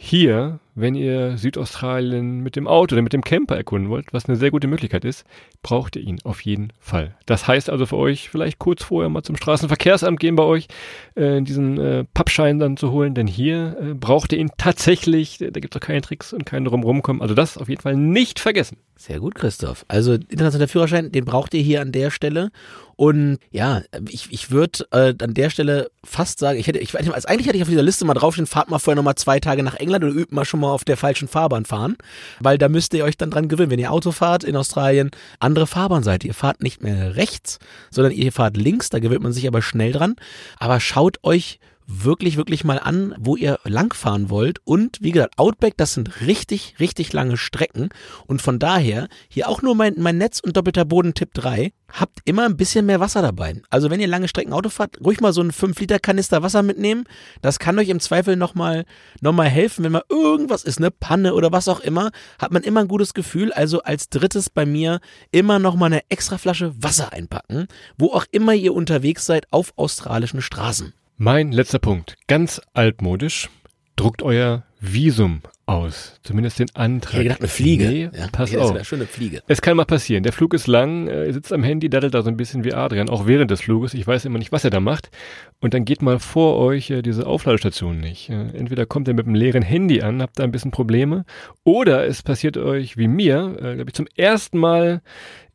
Hier, 0.01 0.60
wenn 0.75 0.96
ihr 0.96 1.38
Südaustralien 1.38 2.40
mit 2.40 2.56
dem 2.56 2.68
Auto 2.68 2.96
oder 2.96 3.01
mit 3.01 3.12
dem 3.12 3.22
Camper 3.22 3.57
erkunden 3.57 3.90
wollt, 3.90 4.13
was 4.13 4.30
eine 4.30 4.38
sehr 4.38 4.50
gute 4.50 4.68
Möglichkeit 4.68 5.04
ist, 5.04 5.25
braucht 5.62 5.98
ihr 5.98 6.01
ihn 6.01 6.19
auf 6.24 6.40
jeden 6.42 6.72
Fall. 6.80 7.18
Das 7.25 7.50
heißt 7.50 7.69
also 7.69 7.86
für 7.86 7.98
euch, 7.98 8.30
vielleicht 8.30 8.60
kurz 8.60 8.81
vorher 8.81 9.10
mal 9.10 9.24
zum 9.24 9.36
Straßenverkehrsamt 9.36 10.18
gehen 10.18 10.38
bei 10.38 10.44
euch, 10.44 10.69
äh, 11.16 11.42
diesen 11.42 11.78
äh, 11.78 12.06
Pappschein 12.13 12.60
dann 12.60 12.78
zu 12.78 12.92
holen, 12.92 13.13
denn 13.13 13.28
hier 13.28 13.78
äh, 13.78 13.94
braucht 13.94 14.31
ihr 14.31 14.40
ihn 14.40 14.51
tatsächlich, 14.57 15.38
da 15.38 15.60
gibt 15.60 15.75
es 15.75 15.81
auch 15.81 15.86
keine 15.86 16.00
Tricks 16.00 16.31
und 16.31 16.46
kein 16.46 16.63
Drumrumkommen. 16.63 17.22
Also 17.22 17.36
das 17.36 17.57
auf 17.57 17.68
jeden 17.68 17.81
Fall 17.81 17.98
nicht 17.98 18.40
vergessen. 18.40 18.78
Sehr 18.96 19.19
gut, 19.19 19.36
Christoph. 19.36 19.84
Also 19.90 20.13
internationaler 20.13 20.69
Führerschein, 20.69 21.12
den 21.12 21.25
braucht 21.25 21.54
ihr 21.54 21.62
hier 21.62 21.81
an 21.81 21.92
der 21.92 22.10
Stelle. 22.10 22.51
Und 23.00 23.38
ja, 23.50 23.81
ich, 24.10 24.28
ich 24.30 24.51
würde 24.51 24.86
äh, 24.92 25.13
an 25.24 25.34
der 25.34 25.50
Stelle 25.50 25.90
fast 26.04 26.38
sagen, 26.38 26.60
ich 26.60 26.68
hätte, 26.68 26.80
ich, 26.80 26.94
also 26.98 27.13
eigentlich 27.13 27.48
hätte 27.48 27.56
ich 27.56 27.62
auf 27.62 27.69
dieser 27.69 27.81
Liste 27.81 28.04
mal 28.04 28.13
draufstehen, 28.13 28.46
fahrt 28.46 28.69
mal 28.69 28.78
vorher 28.78 28.98
nochmal 28.98 29.16
zwei 29.16 29.40
Tage 29.40 29.63
nach 29.63 29.75
England 29.75 30.04
oder 30.04 30.13
übt 30.13 30.36
mal 30.36 30.44
schon 30.44 30.60
mal 30.60 30.74
auf 30.74 30.84
der 30.84 30.98
falschen 30.98 31.30
Fahrbahn 31.30 31.63
fahren, 31.63 31.96
weil 32.42 32.57
da 32.57 32.68
müsst 32.68 32.94
ihr 32.94 33.06
euch 33.06 33.16
dann 33.16 33.31
dran 33.31 33.48
gewöhnen. 33.48 33.72
Wenn 33.72 33.80
ihr 33.80 33.94
Auto 33.94 34.12
fahrt 34.12 34.44
in 34.44 34.57
Australien, 34.57 35.12
andere 35.40 35.66
Fahrbahn 35.66 36.04
seid. 36.04 36.25
Ihr 36.25 36.34
fahrt 36.34 36.62
nicht 36.62 36.84
mehr 36.84 37.16
rechts, 37.16 37.60
sondern 37.90 38.12
ihr 38.12 38.34
fahrt 38.34 38.57
links, 38.57 38.90
da 38.90 39.00
gewöhnt 39.00 39.24
man 39.24 39.31
sich 39.31 39.48
aber 39.48 39.62
schnell 39.62 39.94
dran. 39.94 40.18
Aber 40.57 40.81
schaut 40.81 41.19
euch 41.24 41.62
wirklich, 41.89 42.38
wirklich 42.38 42.63
mal 42.63 42.80
an, 42.80 43.15
wo 43.19 43.36
ihr 43.36 43.59
langfahren 43.63 44.30
wollt. 44.30 44.59
Und 44.63 45.00
wie 45.01 45.12
gesagt, 45.12 45.39
Outback, 45.39 45.75
das 45.75 45.95
sind 45.95 46.21
richtig, 46.21 46.75
richtig 46.80 47.12
lange 47.13 47.36
Strecken. 47.36 47.89
Und 48.27 48.41
von 48.41 48.59
daher, 48.59 49.07
hier 49.27 49.50
auch 49.50 49.62
nur 49.62 49.75
mein, 49.75 49.95
mein 49.97 50.19
Netz 50.19 50.39
und 50.39 50.56
doppelter 50.56 50.86
Boden 50.86 51.15
Tipp 51.15 51.33
3, 51.33 51.74
habt 51.91 52.19
immer 52.25 52.45
ein 52.45 52.57
bisschen 52.57 52.86
mehr 52.86 53.00
Wasser 53.00 53.24
dabei. 53.24 53.62
Also 53.71 53.89
wenn 53.89 54.00
ihr 54.00 54.07
lange 54.07 54.27
Strecken 54.27 54.53
Auto 54.53 54.69
fahrt, 54.69 55.00
ruhig 55.03 55.19
mal 55.19 55.33
so 55.33 55.41
einen 55.41 55.51
5-Liter-Kanister 55.51 56.44
Wasser 56.44 56.62
mitnehmen. 56.62 57.06
Das 57.41 57.57
kann 57.57 57.80
euch 57.80 57.89
im 57.89 58.00
Zweifel 58.00 58.36
nochmal 58.36 58.86
noch 59.21 59.33
mal 59.33 59.50
helfen, 59.50 59.83
wenn 59.83 59.91
mal 59.91 60.03
irgendwas 60.09 60.63
ist, 60.63 60.77
eine 60.77 60.91
Panne 60.91 61.33
oder 61.33 61.51
was 61.51 61.68
auch 61.68 61.80
immer, 61.80 62.12
hat 62.38 62.51
man 62.51 62.62
immer 62.62 62.81
ein 62.81 62.88
gutes 62.88 63.15
Gefühl. 63.15 63.51
Also 63.51 63.81
als 63.81 64.09
drittes 64.09 64.51
bei 64.51 64.68
mir 64.68 65.00
immer 65.31 65.57
nochmal 65.57 65.91
eine 65.91 66.03
extra 66.09 66.38
Flasche 66.38 66.71
Wasser 66.81 67.12
einpacken, 67.13 67.68
wo 67.97 68.13
auch 68.13 68.25
immer 68.31 68.53
ihr 68.53 68.75
unterwegs 68.75 69.25
seid 69.25 69.51
auf 69.51 69.74
australischen 69.75 70.41
Straßen. 70.41 70.93
Mein 71.21 71.51
letzter 71.51 71.79
Punkt, 71.79 72.15
ganz 72.27 72.61
altmodisch, 72.73 73.49
druckt 73.97 74.23
euer 74.23 74.63
Visum 74.79 75.41
aus, 75.65 76.17
zumindest 76.23 76.59
den 76.59 76.73
Antrag. 76.75 77.11
Ich 77.11 77.17
hätte 77.17 77.23
gedacht, 77.23 77.41
eine 77.41 77.47
Fliege. 77.49 77.89
Nee, 77.89 78.09
ja, 78.17 78.27
pass 78.31 78.51
das 78.51 78.61
auf. 78.61 78.73
wäre 78.73 78.85
schon 78.85 78.99
eine 78.99 79.05
Fliege. 79.05 79.43
Es 79.45 79.61
kann 79.61 79.75
mal 79.75 79.83
passieren. 79.83 80.23
Der 80.23 80.31
Flug 80.31 80.53
ist 80.53 80.67
lang, 80.67 81.09
äh, 81.09 81.25
ihr 81.25 81.33
sitzt 81.33 81.51
am 81.51 81.61
Handy, 81.61 81.89
daddelt 81.89 82.13
da 82.13 82.21
so 82.21 82.29
ein 82.29 82.38
bisschen 82.38 82.63
wie 82.63 82.73
Adrian, 82.73 83.09
auch 83.09 83.27
während 83.27 83.51
des 83.51 83.59
Fluges. 83.59 83.95
Ich 83.95 84.07
weiß 84.07 84.23
immer 84.23 84.39
nicht, 84.39 84.53
was 84.53 84.63
er 84.63 84.69
da 84.69 84.79
macht. 84.79 85.11
Und 85.59 85.73
dann 85.73 85.83
geht 85.83 86.01
mal 86.01 86.19
vor 86.19 86.55
euch 86.55 86.89
äh, 86.89 87.01
diese 87.01 87.27
Aufladestation 87.27 87.99
nicht. 87.99 88.29
Äh, 88.29 88.51
entweder 88.57 88.85
kommt 88.85 89.09
ihr 89.09 89.13
mit 89.13 89.25
einem 89.25 89.35
leeren 89.35 89.61
Handy 89.61 90.01
an, 90.01 90.21
habt 90.21 90.39
da 90.39 90.45
ein 90.45 90.53
bisschen 90.53 90.71
Probleme, 90.71 91.25
oder 91.65 92.07
es 92.07 92.23
passiert 92.23 92.55
euch 92.55 92.95
wie 92.95 93.09
mir, 93.09 93.57
äh, 93.57 93.75
glaube 93.75 93.89
ich, 93.89 93.93
zum 93.93 94.07
ersten 94.15 94.57
Mal 94.57 95.01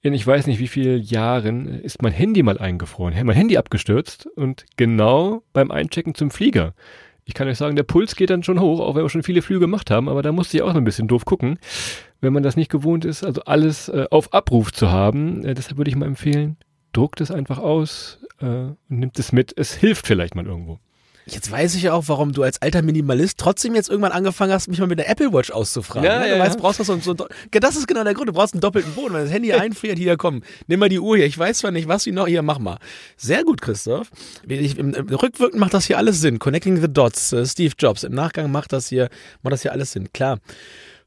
in 0.05 0.13
ich 0.13 0.27
weiß 0.27 0.47
nicht 0.47 0.59
wie 0.59 0.69
vielen 0.69 1.03
Jahren 1.03 1.67
ist 1.67 2.03
mein 2.03 2.13
Handy 2.13 2.43
mal 2.43 2.59
eingefroren, 2.59 3.15
mein 3.25 3.35
Handy 3.35 3.57
abgestürzt 3.57 4.27
und 4.37 4.67
genau 4.77 5.43
beim 5.55 5.71
Einchecken 5.71 6.15
zum 6.15 6.31
Flieger. 6.31 6.75
Ich 7.25 7.33
kann 7.33 7.49
euch 7.49 7.57
sagen, 7.57 7.75
der 7.75 7.85
Puls 7.85 8.15
geht 8.15 8.29
dann 8.29 8.43
schon 8.43 8.61
hoch, 8.61 8.81
auch 8.81 8.95
wenn 8.95 9.03
wir 9.03 9.09
schon 9.09 9.23
viele 9.23 9.41
Flüge 9.41 9.61
gemacht 9.61 9.91
haben, 9.91 10.11
aber 10.11 10.21
da 10.21 10.31
musste 10.31 10.59
ich 10.59 10.63
auch 10.63 10.69
noch 10.69 10.77
ein 10.77 10.85
bisschen 10.85 11.09
doof 11.09 11.25
gucken, 11.25 11.59
wenn 12.21 12.35
man 12.35 12.43
das 12.43 12.55
nicht 12.55 12.71
gewohnt 12.71 13.07
ist, 13.07 13.25
also 13.25 13.45
alles 13.45 13.89
äh, 13.89 14.05
auf 14.11 14.35
Abruf 14.35 14.75
zu 14.75 14.91
haben. 14.91 15.43
Äh, 15.43 15.55
deshalb 15.55 15.79
würde 15.79 15.89
ich 15.89 15.97
mal 15.97 16.05
empfehlen, 16.05 16.59
druckt 16.93 17.23
es 17.23 17.31
einfach 17.31 17.59
aus 17.59 18.23
äh, 18.41 18.47
und 18.47 18.77
nimmt 18.91 19.19
es 19.19 19.33
mit. 19.33 19.57
Es 19.57 19.73
hilft 19.73 20.07
vielleicht 20.07 20.35
mal 20.35 20.45
irgendwo. 20.45 20.81
Jetzt 21.26 21.50
weiß 21.50 21.75
ich 21.75 21.83
ja 21.83 21.95
auch, 21.95 22.04
warum 22.09 22.33
du 22.33 22.43
als 22.43 22.61
alter 22.61 22.83
Minimalist 22.83 23.38
trotzdem 23.38 23.75
jetzt 23.75 23.88
irgendwann 23.88 24.12
angefangen 24.12 24.52
hast, 24.52 24.69
mich 24.69 24.78
mal 24.78 24.87
mit 24.87 24.99
der 24.99 25.09
Apple 25.09 25.33
Watch 25.33 25.50
auszufragen. 25.50 26.04
Ja, 26.04 26.19
ne? 26.21 26.28
ja, 26.28 26.35
du 26.35 26.40
weißt, 26.40 26.57
ja. 26.57 26.61
brauchst 26.61 26.81
du 26.81 26.85
so, 26.85 26.99
so 27.00 27.14
ja, 27.52 27.61
das 27.61 27.76
ist 27.76 27.87
genau 27.87 28.04
der 28.04 28.12
Grund. 28.12 28.28
Du 28.28 28.35
brauchst 28.35 28.52
einen 28.52 28.61
doppelten 28.61 28.93
Boden. 28.95 29.14
Wenn 29.14 29.25
das 29.25 29.33
Handy 29.33 29.52
einfriert, 29.52 29.97
hier 29.99 30.19
komm, 30.19 30.43
nimm 30.66 30.81
mal 30.81 30.90
die 30.90 31.00
Uhr 31.00 31.16
hier. 31.16 31.26
Ich 31.26 31.38
weiß 31.38 31.59
zwar 31.59 31.71
nicht, 31.71 31.88
was 31.88 32.04
wie 32.04 32.12
noch 32.12 32.26
hier, 32.26 32.43
mach 32.43 32.59
mal. 32.59 32.78
Sehr 33.16 33.43
gut, 33.43 33.62
Christoph. 33.62 34.11
Ich, 34.47 34.78
im, 34.78 34.93
im 34.93 35.09
Rückwirkend 35.09 35.59
macht 35.59 35.73
das 35.73 35.87
hier 35.87 35.97
alles 35.97 36.21
Sinn. 36.21 36.38
Connecting 36.38 36.81
the 36.81 36.93
Dots, 36.93 37.33
äh, 37.33 37.47
Steve 37.47 37.73
Jobs. 37.78 38.04
Im 38.04 38.12
Nachgang 38.12 38.52
macht 38.52 38.73
das 38.73 38.88
hier, 38.88 39.09
macht 39.43 39.54
das 39.54 39.62
hier 39.62 39.73
alles 39.73 39.93
Sinn. 39.93 40.12
Klar. 40.12 40.38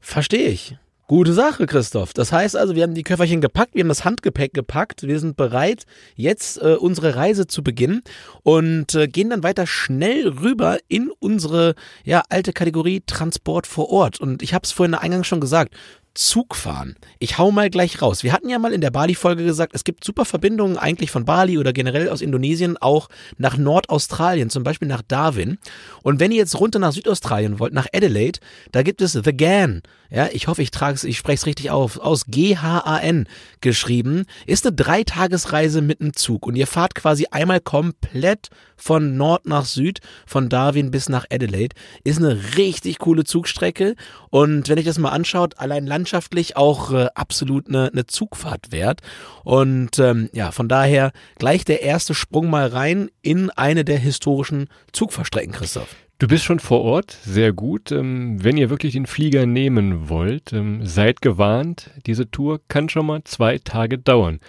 Verstehe 0.00 0.48
ich. 0.48 0.76
Gute 1.08 1.32
Sache, 1.32 1.64
Christoph. 1.64 2.12
Das 2.12 2.32
heißt 2.32 2.54
also, 2.54 2.74
wir 2.74 2.82
haben 2.82 2.92
die 2.92 3.02
Köfferchen 3.02 3.40
gepackt, 3.40 3.74
wir 3.74 3.80
haben 3.80 3.88
das 3.88 4.04
Handgepäck 4.04 4.52
gepackt, 4.52 5.04
wir 5.04 5.18
sind 5.18 5.38
bereit, 5.38 5.86
jetzt 6.16 6.60
äh, 6.60 6.74
unsere 6.74 7.16
Reise 7.16 7.46
zu 7.46 7.62
beginnen 7.62 8.02
und 8.42 8.94
äh, 8.94 9.08
gehen 9.08 9.30
dann 9.30 9.42
weiter 9.42 9.66
schnell 9.66 10.28
rüber 10.28 10.76
in 10.86 11.10
unsere 11.18 11.76
ja, 12.04 12.22
alte 12.28 12.52
Kategorie 12.52 13.02
Transport 13.06 13.66
vor 13.66 13.88
Ort. 13.88 14.20
Und 14.20 14.42
ich 14.42 14.52
habe 14.52 14.64
es 14.64 14.72
vorhin 14.72 14.94
eingangs 14.94 15.26
schon 15.26 15.40
gesagt, 15.40 15.74
Zug 16.18 16.56
fahren. 16.56 16.96
Ich 17.20 17.38
hau 17.38 17.52
mal 17.52 17.70
gleich 17.70 18.02
raus. 18.02 18.24
Wir 18.24 18.32
hatten 18.32 18.48
ja 18.48 18.58
mal 18.58 18.72
in 18.72 18.80
der 18.80 18.90
Bali-Folge 18.90 19.44
gesagt, 19.44 19.72
es 19.72 19.84
gibt 19.84 20.02
super 20.02 20.24
Verbindungen 20.24 20.76
eigentlich 20.76 21.12
von 21.12 21.24
Bali 21.24 21.58
oder 21.58 21.72
generell 21.72 22.08
aus 22.08 22.22
Indonesien 22.22 22.76
auch 22.76 23.08
nach 23.36 23.56
Nordaustralien, 23.56 24.50
zum 24.50 24.64
Beispiel 24.64 24.88
nach 24.88 25.02
Darwin. 25.02 25.58
Und 26.02 26.18
wenn 26.18 26.32
ihr 26.32 26.38
jetzt 26.38 26.58
runter 26.58 26.80
nach 26.80 26.90
Südaustralien 26.90 27.60
wollt, 27.60 27.72
nach 27.72 27.86
Adelaide, 27.94 28.40
da 28.72 28.82
gibt 28.82 29.00
es 29.00 29.12
The 29.12 29.36
Gan. 29.36 29.82
Ja, 30.10 30.28
ich 30.32 30.48
hoffe, 30.48 30.62
ich 30.62 30.70
trage 30.70 30.94
es, 30.94 31.04
ich 31.04 31.18
spreche 31.18 31.36
es 31.36 31.46
richtig 31.46 31.70
auf, 31.70 31.98
aus 31.98 32.24
G-H-A-N 32.26 33.28
geschrieben. 33.60 34.24
Ist 34.46 34.66
eine 34.66 34.74
Dreitagesreise 34.74 35.82
mit 35.82 36.00
einem 36.00 36.14
Zug 36.14 36.46
und 36.46 36.56
ihr 36.56 36.66
fahrt 36.66 36.94
quasi 36.94 37.26
einmal 37.30 37.60
komplett 37.60 38.48
von 38.76 39.16
Nord 39.16 39.46
nach 39.46 39.66
Süd, 39.66 40.00
von 40.26 40.48
Darwin 40.48 40.90
bis 40.90 41.08
nach 41.10 41.26
Adelaide. 41.30 41.76
Ist 42.04 42.18
eine 42.18 42.56
richtig 42.56 42.98
coole 42.98 43.24
Zugstrecke 43.24 43.96
und 44.30 44.68
wenn 44.68 44.78
ich 44.78 44.86
das 44.86 44.98
mal 44.98 45.10
anschaut, 45.10 45.58
allein 45.58 45.84
landschaftlich 46.08 46.56
auch 46.56 46.92
äh, 46.92 47.08
absolut 47.14 47.68
eine, 47.68 47.90
eine 47.92 48.06
Zugfahrt 48.06 48.72
wert. 48.72 49.00
Und 49.44 49.98
ähm, 49.98 50.30
ja, 50.32 50.52
von 50.52 50.68
daher 50.68 51.12
gleich 51.38 51.64
der 51.64 51.82
erste 51.82 52.14
Sprung 52.14 52.48
mal 52.48 52.66
rein 52.66 53.10
in 53.20 53.50
eine 53.50 53.84
der 53.84 53.98
historischen 53.98 54.68
Zugfahrstrecken, 54.92 55.52
Christoph. 55.52 55.94
Du 56.18 56.26
bist 56.26 56.44
schon 56.44 56.58
vor 56.58 56.80
Ort, 56.80 57.16
sehr 57.22 57.52
gut. 57.52 57.92
Ähm, 57.92 58.42
wenn 58.42 58.56
ihr 58.56 58.70
wirklich 58.70 58.94
den 58.94 59.06
Flieger 59.06 59.44
nehmen 59.44 60.08
wollt, 60.08 60.52
ähm, 60.52 60.84
seid 60.84 61.20
gewarnt, 61.20 61.90
diese 62.06 62.30
Tour 62.30 62.60
kann 62.68 62.88
schon 62.88 63.06
mal 63.06 63.22
zwei 63.24 63.58
Tage 63.58 63.98
dauern. 63.98 64.40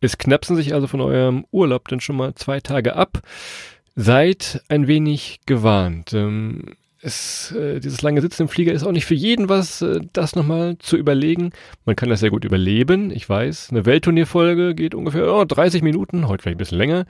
Es 0.00 0.16
knapsen 0.18 0.56
sich 0.56 0.72
also 0.72 0.86
von 0.86 1.00
eurem 1.00 1.44
Urlaub 1.50 1.88
dann 1.88 2.00
schon 2.00 2.16
mal 2.16 2.34
zwei 2.34 2.60
Tage 2.60 2.94
ab. 2.94 3.20
Seid 3.96 4.62
ein 4.68 4.86
wenig 4.86 5.40
gewarnt. 5.44 6.14
Ähm, 6.14 6.76
es, 7.00 7.52
äh, 7.52 7.80
dieses 7.80 8.02
lange 8.02 8.20
Sitzen 8.20 8.42
im 8.42 8.48
Flieger 8.48 8.72
ist 8.72 8.84
auch 8.84 8.92
nicht 8.92 9.06
für 9.06 9.14
jeden 9.14 9.48
was, 9.48 9.82
äh, 9.82 10.00
das 10.12 10.34
nochmal 10.34 10.78
zu 10.78 10.96
überlegen. 10.96 11.50
Man 11.84 11.96
kann 11.96 12.08
das 12.08 12.20
sehr 12.20 12.30
gut 12.30 12.44
überleben, 12.44 13.10
ich 13.10 13.28
weiß. 13.28 13.68
Eine 13.70 13.86
Weltturnierfolge 13.86 14.74
geht 14.74 14.94
ungefähr 14.94 15.32
oh, 15.32 15.44
30 15.44 15.82
Minuten, 15.82 16.28
heute 16.28 16.42
vielleicht 16.42 16.56
ein 16.56 16.58
bisschen 16.58 16.78
länger 16.78 17.06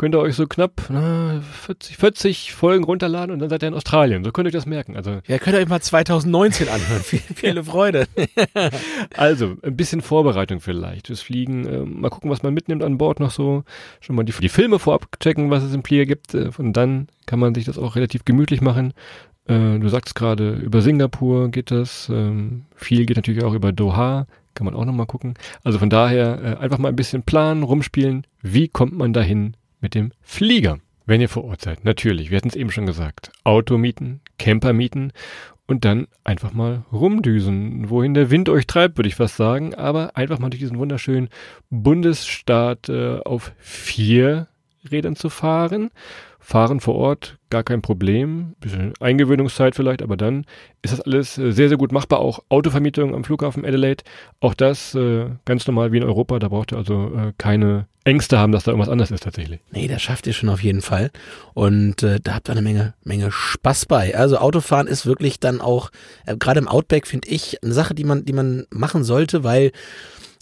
könnt 0.00 0.14
ihr 0.14 0.20
euch 0.20 0.34
so 0.34 0.46
knapp 0.46 0.84
na, 0.88 1.42
40, 1.42 1.98
40 1.98 2.52
Folgen 2.54 2.84
runterladen 2.84 3.34
und 3.34 3.38
dann 3.38 3.50
seid 3.50 3.62
ihr 3.62 3.68
in 3.68 3.74
Australien. 3.74 4.24
So 4.24 4.32
könnt 4.32 4.46
ihr 4.46 4.48
euch 4.48 4.54
das 4.54 4.64
merken. 4.64 4.96
Also, 4.96 5.20
ja, 5.26 5.36
könnt 5.36 5.54
ihr 5.54 5.60
euch 5.60 5.68
mal 5.68 5.82
2019 5.82 6.70
anhören. 6.70 7.02
Viel, 7.04 7.20
viele 7.34 7.62
Freude. 7.64 8.06
also, 9.18 9.56
ein 9.62 9.76
bisschen 9.76 10.00
Vorbereitung 10.00 10.60
vielleicht. 10.60 11.10
Das 11.10 11.20
Fliegen, 11.20 11.66
äh, 11.66 11.80
mal 11.80 12.08
gucken, 12.08 12.30
was 12.30 12.42
man 12.42 12.54
mitnimmt 12.54 12.82
an 12.82 12.96
Bord 12.96 13.20
noch 13.20 13.30
so. 13.30 13.62
Schon 14.00 14.16
mal 14.16 14.22
die, 14.22 14.32
die 14.32 14.48
Filme 14.48 14.78
vorab 14.78 15.20
checken, 15.20 15.50
was 15.50 15.62
es 15.62 15.74
im 15.74 15.84
Flieger 15.84 16.06
gibt. 16.06 16.32
Äh, 16.32 16.48
und 16.56 16.72
dann 16.72 17.08
kann 17.26 17.38
man 17.38 17.54
sich 17.54 17.66
das 17.66 17.76
auch 17.76 17.94
relativ 17.94 18.24
gemütlich 18.24 18.62
machen. 18.62 18.94
Äh, 19.46 19.78
du 19.78 19.88
sagst 19.88 20.14
gerade, 20.14 20.52
über 20.54 20.80
Singapur 20.82 21.50
geht 21.50 21.70
das. 21.70 22.08
Ähm, 22.08 22.66
viel 22.74 23.06
geht 23.06 23.16
natürlich 23.16 23.44
auch 23.44 23.54
über 23.54 23.72
Doha. 23.72 24.26
Kann 24.54 24.64
man 24.64 24.74
auch 24.74 24.84
nochmal 24.84 25.06
gucken. 25.06 25.34
Also 25.62 25.78
von 25.78 25.90
daher 25.90 26.42
äh, 26.42 26.56
einfach 26.62 26.78
mal 26.78 26.88
ein 26.88 26.96
bisschen 26.96 27.22
planen, 27.22 27.62
rumspielen. 27.62 28.26
Wie 28.42 28.68
kommt 28.68 28.96
man 28.96 29.12
dahin 29.12 29.54
mit 29.80 29.94
dem 29.94 30.12
Flieger. 30.20 30.78
Wenn 31.06 31.20
ihr 31.20 31.28
vor 31.28 31.44
Ort 31.44 31.62
seid, 31.62 31.84
natürlich, 31.84 32.30
wir 32.30 32.36
hatten 32.36 32.48
es 32.48 32.56
eben 32.56 32.70
schon 32.70 32.86
gesagt, 32.86 33.32
Auto 33.42 33.78
mieten, 33.78 34.20
Camper 34.38 34.72
mieten 34.72 35.12
und 35.66 35.84
dann 35.84 36.06
einfach 36.22 36.52
mal 36.52 36.84
rumdüsen, 36.92 37.90
wohin 37.90 38.14
der 38.14 38.30
Wind 38.30 38.48
euch 38.48 38.66
treibt, 38.66 38.96
würde 38.96 39.08
ich 39.08 39.16
fast 39.16 39.36
sagen, 39.36 39.74
aber 39.74 40.16
einfach 40.16 40.38
mal 40.38 40.50
durch 40.50 40.60
diesen 40.60 40.78
wunderschönen 40.78 41.28
Bundesstaat 41.70 42.88
äh, 42.88 43.18
auf 43.24 43.52
vier 43.58 44.46
Rädern 44.88 45.16
zu 45.16 45.30
fahren. 45.30 45.90
Fahren 46.38 46.80
vor 46.80 46.94
Ort, 46.94 47.38
gar 47.50 47.62
kein 47.62 47.82
Problem. 47.82 48.54
Bisschen 48.60 48.94
Eingewöhnungszeit 49.00 49.74
vielleicht, 49.74 50.02
aber 50.02 50.16
dann 50.16 50.46
ist 50.82 50.92
das 50.92 51.00
alles 51.00 51.36
äh, 51.38 51.52
sehr, 51.52 51.68
sehr 51.68 51.78
gut 51.78 51.92
machbar. 51.92 52.20
Auch 52.20 52.40
Autovermietung 52.48 53.14
am 53.14 53.24
Flughafen 53.24 53.64
Adelaide, 53.64 54.04
auch 54.40 54.54
das 54.54 54.94
äh, 54.94 55.26
ganz 55.44 55.66
normal 55.66 55.92
wie 55.92 55.98
in 55.98 56.04
Europa. 56.04 56.38
Da 56.38 56.48
braucht 56.48 56.72
ihr 56.72 56.78
also 56.78 57.12
äh, 57.14 57.32
keine 57.36 57.86
Ängste 58.04 58.38
haben, 58.38 58.52
dass 58.52 58.64
da 58.64 58.70
irgendwas 58.70 58.88
anders 58.88 59.10
ist 59.10 59.24
tatsächlich. 59.24 59.60
Nee, 59.70 59.86
das 59.86 60.00
schafft 60.00 60.26
ihr 60.26 60.32
schon 60.32 60.48
auf 60.48 60.62
jeden 60.62 60.80
Fall. 60.80 61.10
Und 61.52 62.02
äh, 62.02 62.18
da 62.22 62.34
habt 62.34 62.48
ihr 62.48 62.52
eine 62.52 62.62
Menge, 62.62 62.94
Menge 63.04 63.30
Spaß 63.30 63.86
bei. 63.86 64.16
Also 64.16 64.38
Autofahren 64.38 64.86
ist 64.86 65.04
wirklich 65.04 65.38
dann 65.38 65.60
auch, 65.60 65.90
äh, 66.24 66.36
gerade 66.36 66.60
im 66.60 66.68
Outback, 66.68 67.06
finde 67.06 67.28
ich, 67.28 67.62
eine 67.62 67.74
Sache, 67.74 67.94
die 67.94 68.04
man, 68.04 68.24
die 68.24 68.32
man 68.32 68.66
machen 68.70 69.04
sollte, 69.04 69.44
weil 69.44 69.72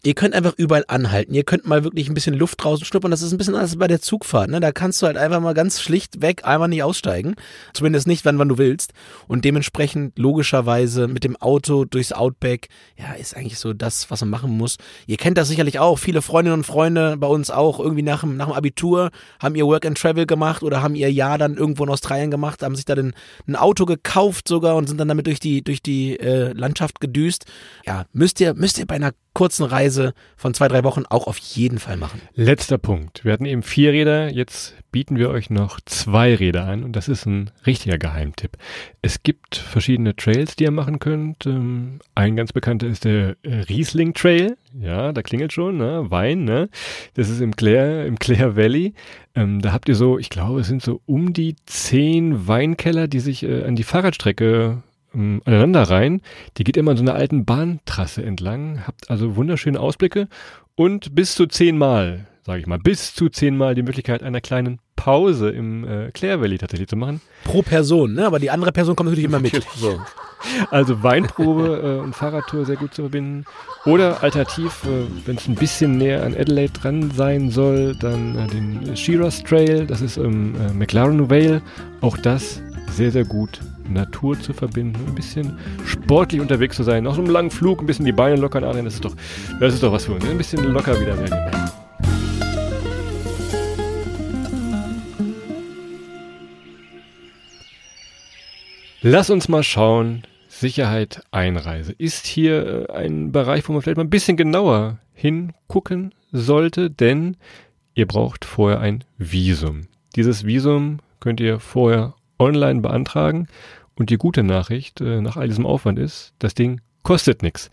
Ihr 0.09 0.15
könnt 0.15 0.35
einfach 0.35 0.55
überall 0.57 0.87
anhalten. 0.89 1.35
Ihr 1.35 1.45
könnt 1.45 1.67
mal 1.67 1.85
wirklich 1.85 2.09
ein 2.09 2.15
bisschen 2.15 2.33
Luft 2.33 2.65
draußen 2.65 2.87
schnuppern. 2.87 3.11
Das 3.11 3.21
ist 3.21 3.31
ein 3.33 3.37
bisschen 3.37 3.55
anders 3.55 3.77
bei 3.77 3.89
der 3.89 4.01
Zugfahrt. 4.01 4.49
Ne? 4.49 4.59
Da 4.59 4.73
kannst 4.73 5.03
du 5.03 5.07
halt 5.07 5.19
einfach 5.19 5.39
mal 5.39 5.53
ganz 5.53 5.83
schlicht 5.83 6.23
weg 6.23 6.47
einmal 6.47 6.69
nicht 6.69 6.83
aussteigen. 6.83 7.35
Zumindest 7.75 8.07
nicht, 8.07 8.25
wann, 8.25 8.39
wann 8.39 8.49
du 8.49 8.57
willst. 8.57 8.95
Und 9.27 9.45
dementsprechend 9.45 10.19
logischerweise 10.19 11.09
mit 11.09 11.25
dem 11.25 11.37
Auto 11.37 11.85
durchs 11.85 12.13
Outback, 12.13 12.69
ja, 12.97 13.13
ist 13.21 13.37
eigentlich 13.37 13.59
so 13.59 13.75
das, 13.75 14.11
was 14.11 14.23
man 14.23 14.31
machen 14.31 14.57
muss. 14.57 14.79
Ihr 15.07 15.19
kennt 15.19 15.37
das 15.37 15.49
sicherlich 15.49 15.79
auch. 15.79 15.99
Viele 15.99 16.23
Freundinnen 16.23 16.61
und 16.61 16.65
Freunde 16.65 17.19
bei 17.19 17.27
uns 17.27 17.51
auch 17.51 17.79
irgendwie 17.79 18.01
nach 18.01 18.21
dem, 18.21 18.39
nach 18.39 18.47
dem 18.47 18.55
Abitur 18.55 19.11
haben 19.43 19.57
ihr 19.57 19.67
Work 19.67 19.85
and 19.85 19.99
Travel 19.99 20.25
gemacht 20.25 20.63
oder 20.63 20.81
haben 20.81 20.95
ihr 20.95 21.13
Jahr 21.13 21.37
dann 21.37 21.59
irgendwo 21.59 21.85
in 21.85 21.91
Australien 21.91 22.31
gemacht, 22.31 22.63
haben 22.63 22.77
sich 22.77 22.87
da 22.87 22.95
ein 22.95 23.57
Auto 23.57 23.85
gekauft 23.85 24.49
sogar 24.49 24.77
und 24.77 24.89
sind 24.89 24.97
dann 24.97 25.09
damit 25.09 25.27
durch 25.27 25.39
die, 25.39 25.63
durch 25.63 25.83
die 25.83 26.19
äh, 26.19 26.55
Landschaft 26.55 26.99
gedüst. 26.99 27.45
Ja, 27.85 28.07
müsst 28.15 28.41
ihr, 28.41 28.55
müsst 28.55 28.79
ihr 28.79 28.87
bei 28.87 28.95
einer 28.95 29.13
kurzen 29.39 29.63
Reise 29.63 30.15
von 30.37 30.53
zwei, 30.53 30.67
drei 30.67 30.83
Wochen 30.83 31.05
auch 31.09 31.29
auf 31.29 31.39
jeden 31.39 31.79
Fall 31.79 31.97
machen. 31.97 32.21
Letzter 32.35 32.77
Punkt. 32.77 33.25
Wir 33.25 33.33
hatten 33.33 33.45
eben 33.45 33.63
vier 33.63 33.93
Räder, 33.93 34.33
jetzt 34.33 34.75
bieten 34.91 35.17
wir 35.17 35.31
euch 35.31 35.49
noch 35.49 35.79
zwei 35.85 36.35
Räder 36.35 36.65
an 36.65 36.83
und 36.83 36.97
das 36.97 37.07
ist 37.07 37.25
ein 37.25 37.53
richtiger 37.65 37.99
Geheimtipp. 37.99 38.57
Es 39.01 39.23
gibt 39.23 39.55
verschiedene 39.55 40.17
Trails, 40.17 40.57
die 40.57 40.65
ihr 40.65 40.73
machen 40.73 40.99
könnt. 40.99 41.47
Ähm, 41.47 42.01
ein 42.17 42.35
ganz 42.35 42.53
bekannter 42.53 42.89
ist 42.89 43.05
der 43.05 43.37
äh, 43.45 43.61
Riesling 43.69 44.13
Trail. 44.13 44.57
Ja, 44.77 45.13
da 45.13 45.23
klingelt 45.23 45.53
schon, 45.53 45.77
ne? 45.77 46.07
Wein, 46.09 46.43
ne? 46.43 46.69
Das 47.15 47.29
ist 47.29 47.41
im 47.41 47.55
Clare, 47.55 48.07
im 48.07 48.19
Clare 48.19 48.57
Valley. 48.57 48.93
Ähm, 49.37 49.61
da 49.61 49.71
habt 49.73 49.89
ihr 49.89 49.95
so, 49.95 50.19
ich 50.19 50.31
glaube, 50.31 50.63
es 50.63 50.67
sind 50.67 50.83
so 50.83 51.01
um 51.07 51.33
die 51.33 51.55
zehn 51.65 52.49
Weinkeller, 52.49 53.07
die 53.07 53.21
sich 53.21 53.45
äh, 53.45 53.63
an 53.63 53.77
die 53.77 53.85
Fahrradstrecke 53.85 54.83
ähm, 55.19 55.43
aneinander 55.45 55.83
rein. 55.83 56.23
Die 56.57 56.65
geht 56.65 56.77
immer 56.77 56.93
an 56.93 56.97
so 56.97 57.03
einer 57.03 57.15
alten 57.15 57.45
Bahntrasse 57.45 58.23
entlang. 58.23 58.87
Habt 58.87 59.11
also 59.11 59.37
wunderschöne 59.37 59.79
Ausblicke 59.79 60.29
und 60.75 61.15
bis 61.15 61.35
zu 61.35 61.47
zehnmal, 61.47 62.27
sage 62.45 62.61
ich 62.61 62.67
mal, 62.67 62.79
bis 62.79 63.15
zu 63.15 63.29
zehnmal 63.29 63.75
die 63.75 63.83
Möglichkeit 63.83 64.23
einer 64.23 64.41
kleinen 64.41 64.79
Pause 64.97 65.51
im 65.51 65.87
äh, 65.87 66.11
Clare 66.11 66.41
Valley 66.41 66.59
tatsächlich 66.59 66.89
zu 66.89 66.97
machen. 66.97 67.21
Pro 67.45 67.63
Person, 67.63 68.15
ne? 68.15 68.27
Aber 68.27 68.39
die 68.39 68.51
andere 68.51 68.73
Person 68.73 68.97
kommt 68.97 69.09
natürlich 69.09 69.29
immer 69.29 69.41
mit. 69.41 69.67
So. 69.77 70.01
Also 70.71 71.03
Weinprobe 71.03 71.99
äh, 71.99 72.01
und 72.01 72.15
Fahrradtour 72.15 72.65
sehr 72.65 72.77
gut 72.77 72.95
zu 72.95 73.03
verbinden. 73.03 73.45
Oder 73.87 74.23
alternativ, 74.23 74.85
äh, 74.85 75.07
wenn 75.27 75.37
es 75.37 75.49
ein 75.49 75.57
bisschen 75.57 75.99
näher 75.99 76.25
an 76.25 76.35
Adelaide 76.35 76.73
dran 76.73 77.11
sein 77.11 77.51
soll, 77.51 77.97
dann 77.97 78.39
äh, 78.39 78.47
den 78.47 78.97
Shiraz 78.97 79.43
Trail, 79.43 79.85
das 79.87 80.01
ist 80.01 80.17
im 80.17 80.55
äh, 80.55 80.73
McLaren 80.73 81.29
Vale. 81.29 81.61
Auch 82.01 82.17
das 82.17 82.63
sehr, 82.91 83.11
sehr 83.11 83.25
gut 83.25 83.61
Natur 83.89 84.39
zu 84.39 84.53
verbinden, 84.53 85.01
ein 85.07 85.15
bisschen 85.15 85.59
sportlich 85.85 86.41
unterwegs 86.41 86.77
zu 86.77 86.83
sein, 86.83 87.05
nach 87.05 87.15
so 87.15 87.21
einem 87.21 87.31
langen 87.31 87.51
Flug 87.51 87.81
ein 87.81 87.87
bisschen 87.87 88.05
die 88.05 88.13
Beine 88.13 88.37
lockern, 88.37 88.65
Adrian, 88.65 88.85
das 88.85 88.95
ist 88.95 89.05
doch, 89.05 89.15
das 89.61 89.75
ist 89.75 89.83
doch 89.83 89.93
was 89.93 90.05
für 90.05 90.13
uns, 90.13 90.25
ein 90.25 90.39
bisschen 90.39 90.65
locker 90.73 91.01
wieder 91.01 91.19
werden. 91.19 91.69
Lass 99.01 99.31
uns 99.31 99.49
mal 99.49 99.63
schauen, 99.63 100.25
Sicherheit 100.49 101.23
Einreise. 101.31 101.93
Ist 101.93 102.27
hier 102.27 102.89
äh, 102.89 102.93
ein 102.93 103.31
Bereich, 103.31 103.69
wo 103.69 103.73
man 103.73 103.81
vielleicht 103.81 103.97
mal 103.97 104.05
ein 104.05 104.11
bisschen 104.11 104.37
genauer 104.37 104.99
hingucken 105.15 106.13
sollte, 106.33 106.91
denn 106.91 107.37
ihr 107.95 108.07
braucht 108.07 108.45
vorher 108.45 108.81
ein 108.81 109.05
Visum. 109.17 109.87
Dieses 110.17 110.45
Visum 110.47 110.99
könnt 111.21 111.39
ihr 111.41 111.61
vorher 111.61 112.15
online 112.41 112.81
beantragen 112.81 113.47
und 113.99 114.11
die 114.11 114.17
gute 114.17 114.43
Nachricht 114.43 115.01
äh, 115.01 115.21
nach 115.21 115.37
all 115.37 115.49
diesem 115.49 115.67
Aufwand 115.67 115.99
ist, 115.99 116.33
das 116.39 116.55
Ding 116.55 116.81
kostet 117.03 117.43
nichts. 117.43 117.71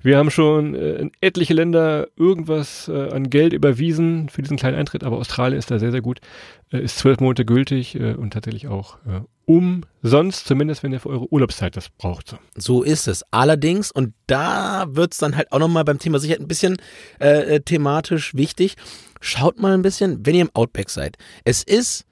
Wir 0.00 0.16
haben 0.16 0.30
schon 0.30 0.74
äh, 0.74 0.94
in 0.94 1.12
etliche 1.20 1.52
Länder 1.52 2.08
irgendwas 2.16 2.88
äh, 2.88 3.10
an 3.10 3.28
Geld 3.28 3.52
überwiesen 3.52 4.28
für 4.28 4.40
diesen 4.42 4.56
kleinen 4.56 4.76
Eintritt, 4.76 5.04
aber 5.04 5.18
Australien 5.18 5.58
ist 5.58 5.70
da 5.70 5.78
sehr, 5.78 5.90
sehr 5.90 6.00
gut, 6.00 6.20
äh, 6.72 6.80
ist 6.80 6.98
zwölf 6.98 7.20
Monate 7.20 7.44
gültig 7.44 7.96
äh, 7.96 8.14
und 8.14 8.32
tatsächlich 8.32 8.68
auch 8.68 8.96
äh, 9.06 9.20
umsonst, 9.44 10.46
zumindest 10.46 10.82
wenn 10.82 10.92
ihr 10.92 11.00
für 11.00 11.10
eure 11.10 11.30
Urlaubszeit 11.32 11.76
das 11.76 11.90
braucht. 11.90 12.36
So, 12.56 12.82
ist 12.82 13.08
es. 13.08 13.24
Allerdings, 13.30 13.90
und 13.90 14.14
da 14.26 14.86
wird's 14.88 15.18
dann 15.18 15.36
halt 15.36 15.52
auch 15.52 15.58
nochmal 15.58 15.84
beim 15.84 15.98
Thema 15.98 16.18
Sicherheit 16.18 16.40
ein 16.40 16.48
bisschen 16.48 16.76
äh, 17.18 17.60
thematisch 17.60 18.34
wichtig, 18.34 18.76
schaut 19.20 19.60
mal 19.60 19.74
ein 19.74 19.82
bisschen, 19.82 20.24
wenn 20.24 20.34
ihr 20.34 20.42
im 20.42 20.50
Outback 20.54 20.90
seid. 20.90 21.18
Es 21.44 21.62
ist 21.62 22.07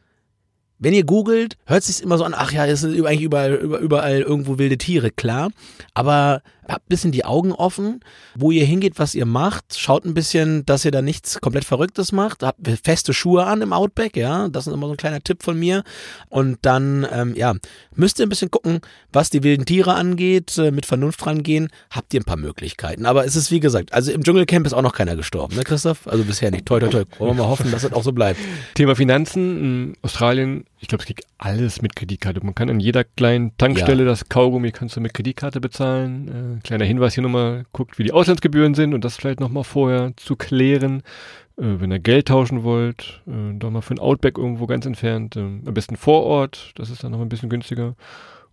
wenn 0.79 0.95
ihr 0.95 1.05
googelt, 1.05 1.57
hört 1.67 1.85
sich 1.85 2.03
immer 2.03 2.19
so 2.19 2.25
an, 2.25 2.35
ach 2.37 2.53
ja, 2.53 2.67
es 2.67 2.81
sind 2.81 2.95
eigentlich 3.07 3.23
überall, 3.23 3.55
überall 3.55 4.21
irgendwo 4.21 4.59
wilde 4.59 4.79
Tiere, 4.79 5.11
klar. 5.11 5.51
Aber 5.95 6.43
habt 6.69 6.87
ein 6.87 6.89
bisschen 6.89 7.13
die 7.13 7.25
Augen 7.25 7.53
offen, 7.53 8.01
wo 8.35 8.51
ihr 8.51 8.65
hingeht, 8.65 8.99
was 8.99 9.15
ihr 9.15 9.27
macht. 9.27 9.79
Schaut 9.79 10.05
ein 10.05 10.15
bisschen, 10.15 10.65
dass 10.67 10.85
ihr 10.85 10.91
da 10.91 11.03
nichts 11.03 11.41
komplett 11.41 11.65
Verrücktes 11.65 12.13
macht. 12.13 12.43
Habt 12.43 12.61
feste 12.85 13.13
Schuhe 13.13 13.45
an 13.45 13.63
im 13.63 13.73
Outback, 13.73 14.17
ja. 14.17 14.49
Das 14.49 14.67
ist 14.67 14.73
immer 14.73 14.87
so 14.87 14.95
ein 14.95 14.99
kleiner 14.99 15.21
Tipp 15.21 15.43
von 15.43 15.59
mir. 15.59 15.83
Und 16.29 16.59
dann, 16.63 17.07
ähm, 17.13 17.35
ja, 17.37 17.55
müsst 17.95 18.19
ihr 18.19 18.27
ein 18.27 18.29
bisschen 18.29 18.51
gucken, 18.51 18.81
was 19.13 19.31
die 19.31 19.43
wilden 19.43 19.65
Tiere 19.65 19.95
angeht, 19.95 20.59
äh, 20.59 20.71
mit 20.71 20.87
Vernunft 20.87 21.27
rangehen. 21.27 21.69
Habt 21.91 22.15
ihr 22.15 22.21
ein 22.21 22.25
paar 22.25 22.37
Möglichkeiten. 22.37 23.07
Aber 23.07 23.25
es 23.25 23.37
ist 23.37 23.51
wie 23.51 23.61
gesagt, 23.61 23.93
also 23.93 24.13
im 24.13 24.23
Dschungelcamp 24.23 24.67
ist 24.67 24.73
auch 24.73 24.83
noch 24.83 24.95
keiner 24.95 25.17
gestorben, 25.17 25.57
ne, 25.57 25.65
Christoph? 25.65 26.07
Also 26.07 26.25
bisher 26.25 26.51
nicht. 26.51 26.67
Toi, 26.67 26.81
toi, 26.81 26.89
toi. 26.89 27.05
Wollen 27.19 27.37
wir 27.37 27.43
mal 27.43 27.49
hoffen, 27.49 27.71
dass 27.71 27.83
das 27.83 27.93
auch 27.93 28.03
so 28.03 28.13
bleibt. 28.13 28.41
Thema 28.75 28.97
Finanzen. 28.97 29.57
In 29.57 29.97
Australien, 30.03 30.65
ich 30.81 30.89
glaube, 30.89 31.03
es 31.03 31.07
geht 31.07 31.23
alles 31.39 31.83
mit 31.83 31.97
Kreditkarte. 31.97 32.45
Man 32.45 32.55
kann 32.55 32.71
an 32.71 32.81
jeder 32.81 33.05
kleinen 33.05 33.57
Tankstelle 33.57 34.05
ja. 34.05 34.09
das 34.11 34.29
Kaugummi 34.29 34.73
kannst 34.73 34.97
du 34.97 35.01
mit 35.01 35.15
Kreditkarte 35.15 35.61
bezahlen. 35.61 36.56
Äh, 36.57 36.61
kleiner 36.63 36.85
Hinweis 36.85 37.15
hier 37.15 37.23
nochmal, 37.23 37.65
guckt, 37.73 37.99
wie 37.99 38.05
die 38.05 38.13
Auslandsgebühren 38.13 38.75
sind 38.75 38.95
und 38.95 39.05
das 39.05 39.17
vielleicht 39.17 39.41
nochmal 39.41 39.65
vorher 39.65 40.13
zu 40.17 40.37
klären. 40.37 41.03
Äh, 41.59 41.81
wenn 41.81 41.91
ihr 41.91 41.99
Geld 41.99 42.29
tauschen 42.29 42.63
wollt, 42.63 43.23
äh, 43.27 43.55
doch 43.55 43.71
mal 43.71 43.81
für 43.81 43.95
ein 43.95 43.99
Outback 43.99 44.39
irgendwo 44.39 44.67
ganz 44.67 44.87
entfernt. 44.87 45.37
Äh, 45.37 45.41
am 45.41 45.75
besten 45.75 45.97
vor 45.97 46.25
Ort, 46.25 46.73
das 46.77 46.91
ist 46.91 47.05
dann 47.05 47.13
noch 47.13 47.21
ein 47.21 47.29
bisschen 47.29 47.49
günstiger. 47.49 47.95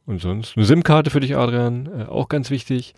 Und 0.05 0.21
sonst 0.21 0.57
eine 0.57 0.65
SIM-Karte 0.65 1.09
für 1.09 1.21
dich, 1.21 1.37
Adrian, 1.37 1.87
äh, 1.87 2.03
auch 2.03 2.27
ganz 2.27 2.49
wichtig. 2.49 2.93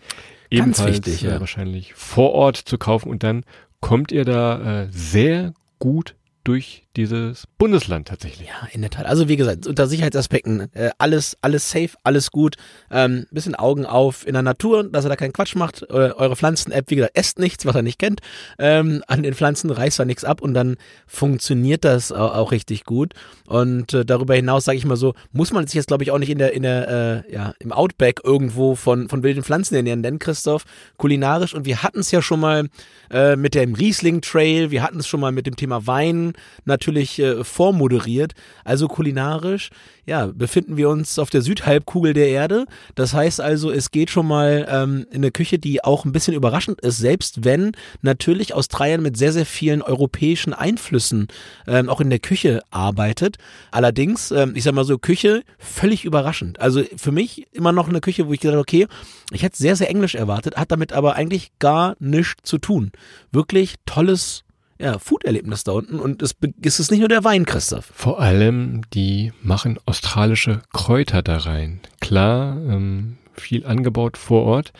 Ganz 0.50 0.78
Ebenfalls 0.78 0.96
wichtig, 0.96 1.22
ja. 1.22 1.40
wahrscheinlich 1.40 1.94
vor 1.94 2.32
Ort 2.32 2.56
zu 2.56 2.78
kaufen 2.78 3.10
und 3.10 3.22
dann 3.22 3.44
kommt 3.80 4.12
ihr 4.12 4.24
da 4.24 4.82
äh, 4.82 4.88
sehr 4.90 5.52
gut 5.78 6.14
durch 6.46 6.86
dieses 6.96 7.46
Bundesland 7.58 8.08
tatsächlich. 8.08 8.48
Ja, 8.48 8.68
in 8.72 8.80
der 8.80 8.90
Tat. 8.90 9.06
Also 9.06 9.28
wie 9.28 9.36
gesagt, 9.36 9.66
unter 9.66 9.86
Sicherheitsaspekten 9.86 10.72
äh, 10.74 10.90
alles, 10.96 11.36
alles 11.42 11.70
safe, 11.70 11.90
alles 12.04 12.30
gut. 12.30 12.56
Ähm, 12.90 13.26
bisschen 13.30 13.54
Augen 13.54 13.84
auf 13.84 14.26
in 14.26 14.32
der 14.32 14.42
Natur, 14.42 14.84
dass 14.84 15.04
er 15.04 15.10
da 15.10 15.16
keinen 15.16 15.32
Quatsch 15.32 15.56
macht. 15.56 15.82
Äh, 15.82 16.12
eure 16.12 16.36
Pflanzen-App, 16.36 16.90
wie 16.90 16.96
gesagt, 16.96 17.16
esst 17.16 17.38
nichts, 17.38 17.66
was 17.66 17.74
er 17.74 17.82
nicht 17.82 17.98
kennt. 17.98 18.20
Ähm, 18.58 19.02
an 19.08 19.24
den 19.24 19.34
Pflanzen 19.34 19.70
reißt 19.70 19.98
er 19.98 20.04
nichts 20.04 20.24
ab 20.24 20.40
und 20.40 20.54
dann 20.54 20.76
funktioniert 21.06 21.84
das 21.84 22.12
auch, 22.12 22.34
auch 22.34 22.52
richtig 22.52 22.84
gut. 22.84 23.12
Und 23.46 23.92
äh, 23.92 24.04
darüber 24.04 24.34
hinaus, 24.34 24.64
sage 24.64 24.78
ich 24.78 24.86
mal 24.86 24.96
so, 24.96 25.14
muss 25.32 25.52
man 25.52 25.66
sich 25.66 25.74
jetzt, 25.74 25.88
glaube 25.88 26.04
ich, 26.04 26.12
auch 26.12 26.18
nicht 26.18 26.30
in 26.30 26.38
der, 26.38 26.52
in 26.52 26.62
der, 26.62 27.24
äh, 27.26 27.32
ja, 27.32 27.52
im 27.58 27.72
Outback 27.72 28.20
irgendwo 28.24 28.74
von, 28.76 29.08
von 29.08 29.22
wilden 29.22 29.42
Pflanzen 29.42 29.74
ernähren, 29.74 30.02
denn 30.02 30.20
Christoph, 30.20 30.64
kulinarisch. 30.96 31.54
Und 31.54 31.66
wir 31.66 31.82
hatten 31.82 31.98
es 31.98 32.10
ja 32.12 32.22
schon 32.22 32.40
mal 32.40 32.68
äh, 33.10 33.36
mit 33.36 33.54
dem 33.54 33.74
Riesling 33.74 34.22
Trail, 34.22 34.70
wir 34.70 34.82
hatten 34.82 35.00
es 35.00 35.06
schon 35.06 35.20
mal 35.20 35.32
mit 35.32 35.46
dem 35.46 35.56
Thema 35.56 35.86
Wein 35.86 36.32
natürlich 36.64 37.18
äh, 37.18 37.44
vormoderiert. 37.44 38.32
Also 38.64 38.88
kulinarisch, 38.88 39.70
ja, 40.06 40.26
befinden 40.26 40.76
wir 40.76 40.88
uns 40.88 41.18
auf 41.18 41.30
der 41.30 41.42
Südhalbkugel 41.42 42.14
der 42.14 42.28
Erde. 42.28 42.66
Das 42.94 43.12
heißt 43.12 43.40
also, 43.40 43.70
es 43.70 43.90
geht 43.90 44.10
schon 44.10 44.26
mal 44.26 44.66
ähm, 44.70 45.06
in 45.10 45.18
eine 45.18 45.32
Küche, 45.32 45.58
die 45.58 45.82
auch 45.82 46.04
ein 46.04 46.12
bisschen 46.12 46.34
überraschend 46.34 46.80
ist, 46.80 46.98
selbst 46.98 47.44
wenn 47.44 47.72
natürlich 48.02 48.54
Australien 48.54 49.02
mit 49.02 49.16
sehr, 49.16 49.32
sehr 49.32 49.46
vielen 49.46 49.82
europäischen 49.82 50.54
Einflüssen 50.54 51.28
ähm, 51.66 51.88
auch 51.88 52.00
in 52.00 52.10
der 52.10 52.20
Küche 52.20 52.62
arbeitet. 52.70 53.36
Allerdings, 53.70 54.30
ähm, 54.30 54.52
ich 54.54 54.64
sag 54.64 54.74
mal 54.74 54.84
so, 54.84 54.98
Küche 54.98 55.42
völlig 55.58 56.04
überraschend. 56.04 56.60
Also 56.60 56.82
für 56.96 57.12
mich 57.12 57.46
immer 57.52 57.72
noch 57.72 57.88
eine 57.88 58.00
Küche, 58.00 58.28
wo 58.28 58.32
ich 58.32 58.40
gesagt 58.40 58.54
habe, 58.54 58.60
okay, 58.60 58.86
ich 59.32 59.42
hätte 59.42 59.56
sehr, 59.56 59.76
sehr 59.76 59.90
englisch 59.90 60.14
erwartet, 60.14 60.56
hat 60.56 60.70
damit 60.70 60.92
aber 60.92 61.16
eigentlich 61.16 61.50
gar 61.58 61.96
nichts 61.98 62.42
zu 62.44 62.58
tun. 62.58 62.92
Wirklich 63.32 63.74
tolles 63.86 64.45
ja, 64.78 64.98
Food-Erlebnis 64.98 65.64
da 65.64 65.72
unten 65.72 65.98
und 65.98 66.22
es 66.22 66.36
ist 66.62 66.78
es 66.78 66.90
nicht 66.90 67.00
nur 67.00 67.08
der 67.08 67.24
Wein, 67.24 67.46
Christoph. 67.46 67.90
Vor 67.94 68.20
allem, 68.20 68.82
die 68.92 69.32
machen 69.42 69.78
australische 69.86 70.62
Kräuter 70.72 71.22
da 71.22 71.38
rein. 71.38 71.80
Klar, 72.00 72.56
ähm, 72.56 73.18
viel 73.34 73.66
angebaut 73.66 74.16
vor 74.16 74.44
Ort 74.44 74.72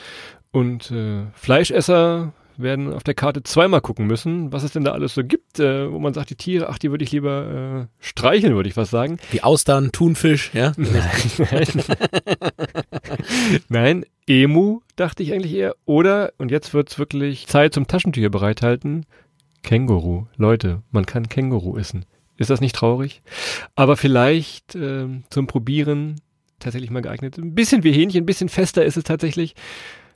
und 0.50 0.90
äh, 0.90 1.24
Fleischesser 1.34 2.32
werden 2.58 2.92
auf 2.92 3.02
der 3.02 3.14
Karte 3.14 3.42
zweimal 3.42 3.80
gucken 3.80 4.06
müssen, 4.06 4.52
was 4.52 4.62
es 4.62 4.72
denn 4.72 4.84
da 4.84 4.92
alles 4.92 5.14
so 5.14 5.24
gibt, 5.24 5.60
äh, 5.60 5.90
wo 5.90 5.98
man 5.98 6.14
sagt, 6.14 6.30
die 6.30 6.36
Tiere, 6.36 6.68
ach, 6.68 6.78
die 6.78 6.90
würde 6.90 7.04
ich 7.04 7.12
lieber 7.12 7.88
äh, 7.88 8.04
streicheln, 8.04 8.54
würde 8.54 8.68
ich 8.68 8.76
was 8.76 8.90
sagen. 8.90 9.18
Die 9.32 9.42
Austern, 9.42 9.92
Thunfisch, 9.92 10.50
ja? 10.54 10.72
Nein, 10.76 11.68
nein. 13.68 14.04
Emu, 14.26 14.80
dachte 14.96 15.22
ich 15.22 15.32
eigentlich 15.32 15.54
eher. 15.54 15.76
Oder, 15.84 16.32
und 16.38 16.50
jetzt 16.50 16.74
wird's 16.74 16.98
wirklich 16.98 17.46
Zeit 17.46 17.74
zum 17.74 17.86
Taschentücher 17.86 18.30
bereithalten, 18.30 19.06
Känguru. 19.66 20.26
Leute, 20.36 20.82
man 20.92 21.06
kann 21.06 21.28
Känguru 21.28 21.76
essen. 21.76 22.06
Ist 22.38 22.50
das 22.50 22.60
nicht 22.60 22.76
traurig? 22.76 23.20
Aber 23.74 23.96
vielleicht 23.96 24.76
äh, 24.76 25.08
zum 25.28 25.48
Probieren 25.48 26.20
tatsächlich 26.60 26.90
mal 26.90 27.02
geeignet. 27.02 27.36
Ein 27.36 27.54
bisschen 27.54 27.82
wie 27.82 27.92
Hähnchen, 27.92 28.22
ein 28.22 28.26
bisschen 28.26 28.48
fester 28.48 28.84
ist 28.84 28.96
es 28.96 29.02
tatsächlich. 29.02 29.56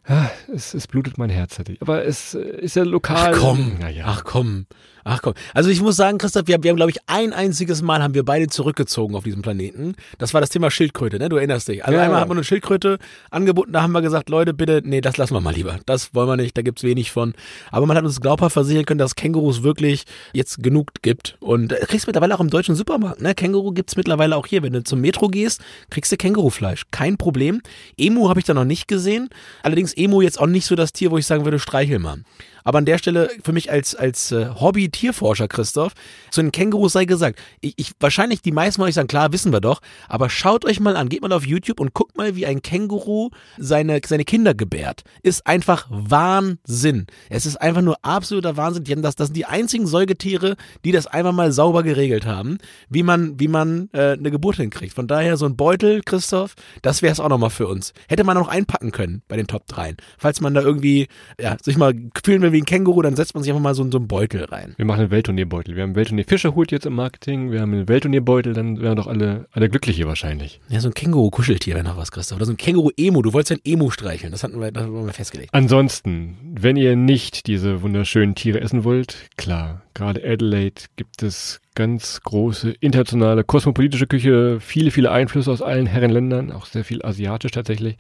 Ah, 0.05 0.31
es, 0.55 0.73
es 0.73 0.87
blutet 0.87 1.19
mein 1.19 1.31
Herz 1.31 1.57
tatsächlich. 1.57 1.83
Aber 1.83 2.05
es 2.05 2.35
äh, 2.35 2.39
ist 2.39 2.77
ja 2.77 2.85
lokal. 2.85 3.35
Ach 3.35 3.39
komm, 3.41 3.79
ja. 3.93 4.05
ach 4.07 4.23
komm. 4.23 4.67
Ach 5.05 5.23
komm. 5.23 5.35
Also 5.55 5.71
ich 5.71 5.81
muss 5.81 5.97
sagen, 5.97 6.19
Christoph, 6.19 6.47
wir, 6.47 6.63
wir 6.63 6.71
haben, 6.71 6.77
glaube 6.77 6.91
ich, 6.91 6.99
ein 7.07 7.33
einziges 7.33 7.83
Mal 7.83 8.03
haben 8.03 8.15
wir 8.15 8.25
beide 8.25 8.49
zurückgezogen 8.49 9.15
auf 9.15 9.25
diesem 9.25 9.43
Planeten. 9.43 9.95
Das 10.19 10.35
war 10.35 10.41
das 10.41 10.51
Thema 10.51 10.71
Schildkröte, 10.71 11.19
ne? 11.19 11.29
Du 11.29 11.37
erinnerst 11.37 11.69
dich. 11.69 11.85
Also 11.85 11.97
ja, 11.97 12.05
einmal 12.05 12.19
ja. 12.19 12.21
haben 12.23 12.31
wir 12.31 12.35
eine 12.35 12.45
Schildkröte 12.45 12.99
angeboten, 13.31 13.73
da 13.73 13.83
haben 13.83 13.93
wir 13.93 14.03
gesagt, 14.03 14.29
Leute, 14.29 14.55
bitte, 14.55 14.83
nee, 14.85 15.01
das 15.01 15.17
lassen 15.17 15.35
wir 15.35 15.41
mal 15.41 15.55
lieber. 15.55 15.79
Das 15.87 16.15
wollen 16.15 16.29
wir 16.29 16.37
nicht, 16.37 16.57
da 16.57 16.63
gibt's 16.63 16.83
wenig 16.83 17.11
von. 17.11 17.35
Aber 17.71 17.87
man 17.87 17.97
hat 17.97 18.05
uns 18.05 18.21
glaubhaft 18.21 18.53
versichern 18.53 18.85
können, 18.85 18.99
dass 18.99 19.15
Kängurus 19.15 19.63
wirklich 19.63 20.05
jetzt 20.33 20.63
genug 20.63 20.89
gibt. 21.03 21.37
Und 21.41 21.73
äh, 21.73 21.77
kriegst 21.87 22.07
mittlerweile 22.07 22.35
auch 22.35 22.41
im 22.41 22.51
deutschen 22.51 22.75
Supermarkt, 22.75 23.21
ne? 23.21 23.35
Känguru 23.35 23.73
gibt's 23.73 23.97
mittlerweile 23.97 24.37
auch 24.37 24.47
hier. 24.47 24.63
Wenn 24.63 24.73
du 24.73 24.83
zum 24.83 25.01
Metro 25.01 25.29
gehst, 25.29 25.61
kriegst 25.91 26.13
du 26.13 26.17
Kängurufleisch. 26.17 26.85
Kein 26.91 27.17
Problem. 27.17 27.63
Emu 27.97 28.29
habe 28.29 28.41
ich 28.41 28.47
da 28.47 28.55
noch 28.55 28.65
nicht 28.65 28.89
gesehen. 28.89 29.29
Allerdings 29.63 29.95
Emu 29.95 30.21
jetzt 30.21 30.41
auch 30.41 30.47
nicht 30.47 30.67
so 30.67 30.75
das 30.75 30.93
Tier, 30.93 31.11
wo 31.11 31.19
ich 31.19 31.27
sagen 31.27 31.45
würde, 31.45 31.59
streichel 31.59 31.99
mal. 31.99 32.19
Aber 32.65 32.79
an 32.79 32.85
der 32.85 32.99
Stelle 32.99 33.31
für 33.43 33.53
mich 33.53 33.71
als, 33.71 33.95
als 33.95 34.33
äh, 34.33 34.49
Hobby-Tierforscher, 34.49 35.49
Christoph, 35.49 35.93
zu 36.31 36.43
den 36.43 36.53
Kängurus 36.53 36.93
sei 36.93 37.05
gesagt, 37.05 37.39
ich, 37.61 37.75
ich 37.77 37.93
wahrscheinlich 38.01 38.43
die 38.43 38.53
meisten 38.53 38.81
von 38.81 38.89
euch 38.89 38.95
sagen, 38.95 39.09
klar, 39.09 39.33
wissen 39.33 39.53
wir 39.53 39.61
doch, 39.61 39.81
aber 40.09 40.31
schaut 40.31 40.65
euch 40.65 40.81
mal 40.81 40.97
an, 40.97 41.09
geht 41.09 41.23
mal 41.23 41.33
auf 41.33 41.47
YouTube 41.47 41.81
und 41.81 41.95
guckt 41.95 42.17
mal, 42.17 42.37
wie 42.37 42.47
ein 42.47 42.63
Känguru 42.63 43.31
seine, 43.59 44.01
seine 44.07 44.25
Kinder 44.25 44.55
gebärt. 44.55 45.03
Ist 45.23 45.47
einfach 45.47 45.87
Wahnsinn. 45.91 47.07
Es 47.29 47.47
ist 47.47 47.57
einfach 47.57 47.83
nur 47.83 47.97
absoluter 48.03 48.57
Wahnsinn. 48.57 48.85
Die 48.85 48.93
haben 48.93 49.03
das, 49.03 49.17
das 49.17 49.29
sind 49.29 49.37
die 49.37 49.47
einzigen 49.47 49.87
Säugetiere, 49.87 50.57
die 50.85 50.93
das 50.93 51.07
einfach 51.07 51.33
mal 51.33 51.53
sauber 51.53 51.83
geregelt 51.83 52.27
haben, 52.27 52.59
wie 52.89 53.03
man, 53.03 53.39
wie 53.39 53.49
man 53.49 53.89
äh, 53.93 54.13
eine 54.13 54.31
Geburt 54.31 54.57
hinkriegt. 54.57 54.95
Von 54.95 55.07
daher 55.07 55.37
so 55.37 55.47
ein 55.47 55.57
Beutel, 55.57 56.03
Christoph, 56.05 56.55
das 56.83 57.03
wäre 57.03 57.13
es 57.13 57.21
auch 57.21 57.29
nochmal 57.29 57.51
für 57.51 57.67
uns. 57.67 57.93
Hätte 58.09 58.25
man 58.25 58.37
noch 58.37 58.49
einpacken 58.49 58.93
können 58.93 59.23
bei 59.29 59.37
den 59.37 59.47
Top 59.47 59.67
3. 59.67 59.95
Falls 60.19 60.41
man 60.41 60.55
da 60.55 60.61
irgendwie, 60.61 61.09
ja, 61.41 61.57
sich 61.63 61.77
mal 61.77 61.95
fühlen 62.25 62.43
will, 62.43 62.50
wie 62.53 62.61
ein 62.61 62.65
Känguru, 62.65 63.03
dann 63.03 63.17
setzt 63.17 63.35
man 63.35 63.43
sich 63.43 63.53
einfach 63.53 63.63
mal 63.63 63.75
so 63.75 63.91
so 63.91 63.99
einen 63.99 64.09
Beutel 64.09 64.45
rein. 64.45 64.75
Wir 64.77 64.85
machen 64.85 65.01
einen 65.01 65.11
Weltturnierbeutel. 65.11 65.75
Wir 65.75 65.83
haben 65.83 65.91
einen 65.91 65.97
Weltturnier-Fischerhut 65.97 66.73
jetzt 66.73 66.87
im 66.87 66.95
Marketing, 66.95 67.51
wir 67.51 67.61
haben 67.61 67.73
einen 67.73 67.89
Weltturnierbeutel, 67.89 68.53
dann 68.53 68.81
wären 68.81 68.97
doch 68.97 69.07
alle, 69.07 69.47
alle 69.53 69.69
glücklich 69.69 69.97
hier 69.97 70.07
wahrscheinlich. 70.07 70.61
Ja, 70.69 70.81
so 70.81 70.89
ein 70.89 70.95
Känguru-Kuscheltier 70.95 71.75
wäre 71.75 71.85
noch 71.85 71.97
was, 71.97 72.13
Christoph. 72.13 72.37
Oder 72.37 72.47
so 72.47 72.53
ein 72.53 72.57
Känguru-Emo. 72.57 73.23
Du 73.23 73.33
wolltest 73.33 73.53
ein 73.53 73.61
Emo 73.65 73.91
streicheln. 73.91 74.33
Das 74.33 74.43
hatten 74.43 74.61
wir, 74.61 74.71
das 74.71 74.85
haben 74.85 75.07
wir 75.07 75.13
festgelegt. 75.13 75.51
Ansonsten, 75.53 76.37
wenn 76.43 76.77
ihr 76.77 76.97
nicht 76.97 77.47
diese 77.47 77.83
wunderschönen 77.83 78.35
Tiere 78.35 78.61
essen 78.61 78.85
wollt, 78.85 79.17
klar, 79.37 79.83
gerade 79.95 80.23
Adelaide 80.25 80.83
gibt 80.97 81.23
es 81.23 81.61
ganz 81.81 82.21
große 82.21 82.73
internationale 82.81 83.43
kosmopolitische 83.43 84.07
Küche, 84.07 84.61
viele, 84.61 84.91
viele 84.91 85.11
Einflüsse 85.11 85.51
aus 85.51 85.63
allen 85.63 85.87
Herrenländern, 85.87 86.53
auch 86.53 86.67
sehr 86.67 86.85
viel 86.85 87.03
asiatisch 87.03 87.53
tatsächlich. 87.53 87.97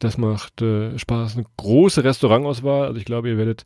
Das 0.00 0.18
macht 0.18 0.60
äh, 0.62 0.98
Spaß. 0.98 1.36
Eine 1.36 1.46
große 1.56 2.02
Restaurantauswahl. 2.02 2.88
Also 2.88 2.98
ich 2.98 3.04
glaube, 3.04 3.28
ihr 3.28 3.38
werdet, 3.38 3.62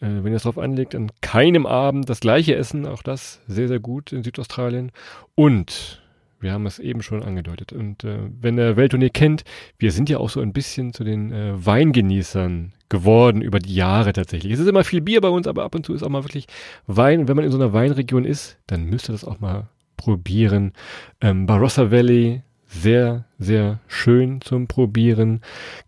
äh, 0.00 0.06
wenn 0.06 0.28
ihr 0.28 0.36
es 0.36 0.44
drauf 0.44 0.58
anlegt, 0.58 0.94
an 0.94 1.10
keinem 1.22 1.66
Abend 1.66 2.08
das 2.08 2.20
gleiche 2.20 2.54
essen. 2.54 2.86
Auch 2.86 3.02
das 3.02 3.40
sehr, 3.48 3.66
sehr 3.66 3.80
gut 3.80 4.12
in 4.12 4.22
Südaustralien. 4.22 4.92
Und 5.34 6.00
wir 6.38 6.52
haben 6.52 6.66
es 6.66 6.78
eben 6.78 7.02
schon 7.02 7.24
angedeutet. 7.24 7.72
Und 7.72 8.04
äh, 8.04 8.18
wenn 8.40 8.54
der 8.54 8.76
Weltturnier 8.76 9.10
kennt, 9.10 9.42
wir 9.76 9.90
sind 9.90 10.08
ja 10.08 10.18
auch 10.18 10.30
so 10.30 10.40
ein 10.40 10.52
bisschen 10.52 10.92
zu 10.92 11.02
den 11.02 11.32
äh, 11.32 11.66
Weingenießern 11.66 12.74
geworden 12.90 13.40
über 13.40 13.58
die 13.58 13.74
Jahre 13.74 14.12
tatsächlich. 14.12 14.52
Es 14.52 14.60
ist 14.60 14.68
immer 14.68 14.84
viel 14.84 15.00
Bier 15.00 15.22
bei 15.22 15.28
uns, 15.28 15.46
aber 15.46 15.64
ab 15.64 15.74
und 15.74 15.86
zu 15.86 15.94
ist 15.94 16.02
auch 16.02 16.10
mal 16.10 16.24
wirklich 16.24 16.46
Wein. 16.86 17.20
Und 17.20 17.28
wenn 17.28 17.36
man 17.36 17.46
in 17.46 17.50
so 17.50 17.58
einer 17.58 17.72
Weinregion 17.72 18.26
ist, 18.26 18.58
dann 18.66 18.84
müsst 18.84 19.08
ihr 19.08 19.12
das 19.12 19.24
auch 19.24 19.40
mal 19.40 19.68
probieren. 19.96 20.72
Ähm, 21.20 21.46
Barossa 21.46 21.90
Valley, 21.90 22.42
sehr, 22.66 23.24
sehr 23.38 23.80
schön 23.88 24.40
zum 24.40 24.66
Probieren. 24.66 25.40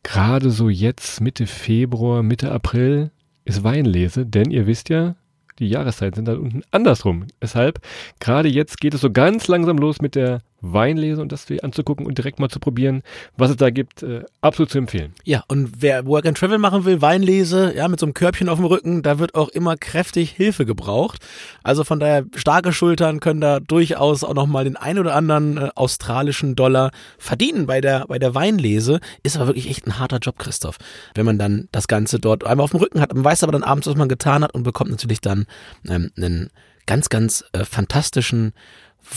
Gerade 0.03 0.51
so 0.51 0.69
jetzt 0.69 1.21
Mitte 1.21 1.47
Februar, 1.47 2.23
Mitte 2.23 2.51
April 2.51 3.11
ist 3.45 3.62
Weinlese, 3.62 4.27
denn 4.27 4.51
ihr 4.51 4.67
wisst 4.67 4.88
ja, 4.88 5.15
die 5.59 5.69
Jahreszeiten 5.69 6.17
sind 6.17 6.29
da 6.29 6.35
unten 6.35 6.62
andersrum. 6.71 7.27
Deshalb, 7.41 7.81
gerade 8.21 8.49
jetzt 8.49 8.81
geht 8.81 8.95
es 8.95 9.01
so 9.01 9.11
ganz 9.11 9.49
langsam 9.49 9.79
los 9.79 10.01
mit 10.01 10.15
der 10.15 10.43
Weinlese 10.62 11.20
und 11.20 11.33
das 11.33 11.46
anzugucken 11.62 12.07
und 12.07 12.16
direkt 12.16 12.38
mal 12.38 12.48
zu 12.48 12.61
probieren, 12.61 13.03
was 13.37 13.51
es 13.51 13.57
da 13.57 13.70
gibt, 13.70 14.03
äh, 14.03 14.25
absolut 14.40 14.70
zu 14.70 14.79
empfehlen. 14.79 15.12
Ja, 15.25 15.44
und 15.48 15.83
wer 15.83 16.07
Work 16.07 16.25
and 16.25 16.38
Travel 16.38 16.59
machen 16.59 16.85
will, 16.85 17.03
Weinlese, 17.03 17.75
ja, 17.77 17.88
mit 17.88 18.01
so 18.01 18.07
einem 18.07 18.14
Körbchen 18.14 18.48
auf 18.48 18.59
dem 18.59 18.64
Rücken, 18.64 19.03
da 19.03 19.18
wird 19.18 19.35
auch 19.35 19.48
immer 19.48 19.77
kräftig 19.77 20.31
Hilfe 20.31 20.64
gebraucht. 20.64 21.25
Also 21.62 21.85
von 21.85 22.01
daher, 22.01 22.25
starke 22.37 22.72
Schultern 22.72 23.20
können 23.20 23.40
da 23.40 23.61
durchaus 23.61 24.25
auch 24.25 24.35
nochmal 24.35 24.64
den 24.64 24.77
ein 24.77 24.98
oder 24.98 25.14
anderen 25.14 25.59
äh, 25.59 25.68
australischen 25.75 26.55
Dollar 26.55 26.92
verdienen 27.18 27.66
bei 27.66 27.81
der, 27.81 28.07
bei 28.07 28.18
der 28.18 28.35
Weinlese. 28.35 29.01
Ist 29.22 29.37
aber 29.37 29.48
wirklich 29.48 29.68
echt 29.68 29.87
ein 29.87 29.98
harter 29.98 30.18
Job, 30.18 30.38
Christoph. 30.38 30.79
Wenn 31.14 31.27
man 31.27 31.38
dann 31.38 31.68
das 31.72 31.88
Ganze 31.88 32.20
dort 32.20 32.44
einmal 32.44 32.64
auf 32.64 32.70
dem 32.70 32.81
Rücken 32.81 33.01
hat. 33.01 33.12
Man 33.12 33.25
weiß 33.25 33.42
aber 33.42 33.53
dann 33.53 33.64
abends, 33.64 33.88
was 33.88 33.96
man 33.96 34.09
getan 34.09 34.44
hat 34.44 34.55
und 34.55 34.62
bekommt 34.62 34.90
natürlich 34.90 35.20
dann 35.20 35.46
ähm, 35.88 36.11
einen 36.16 36.51
ganz, 36.87 37.09
ganz 37.09 37.44
äh, 37.53 37.64
fantastischen 37.64 38.53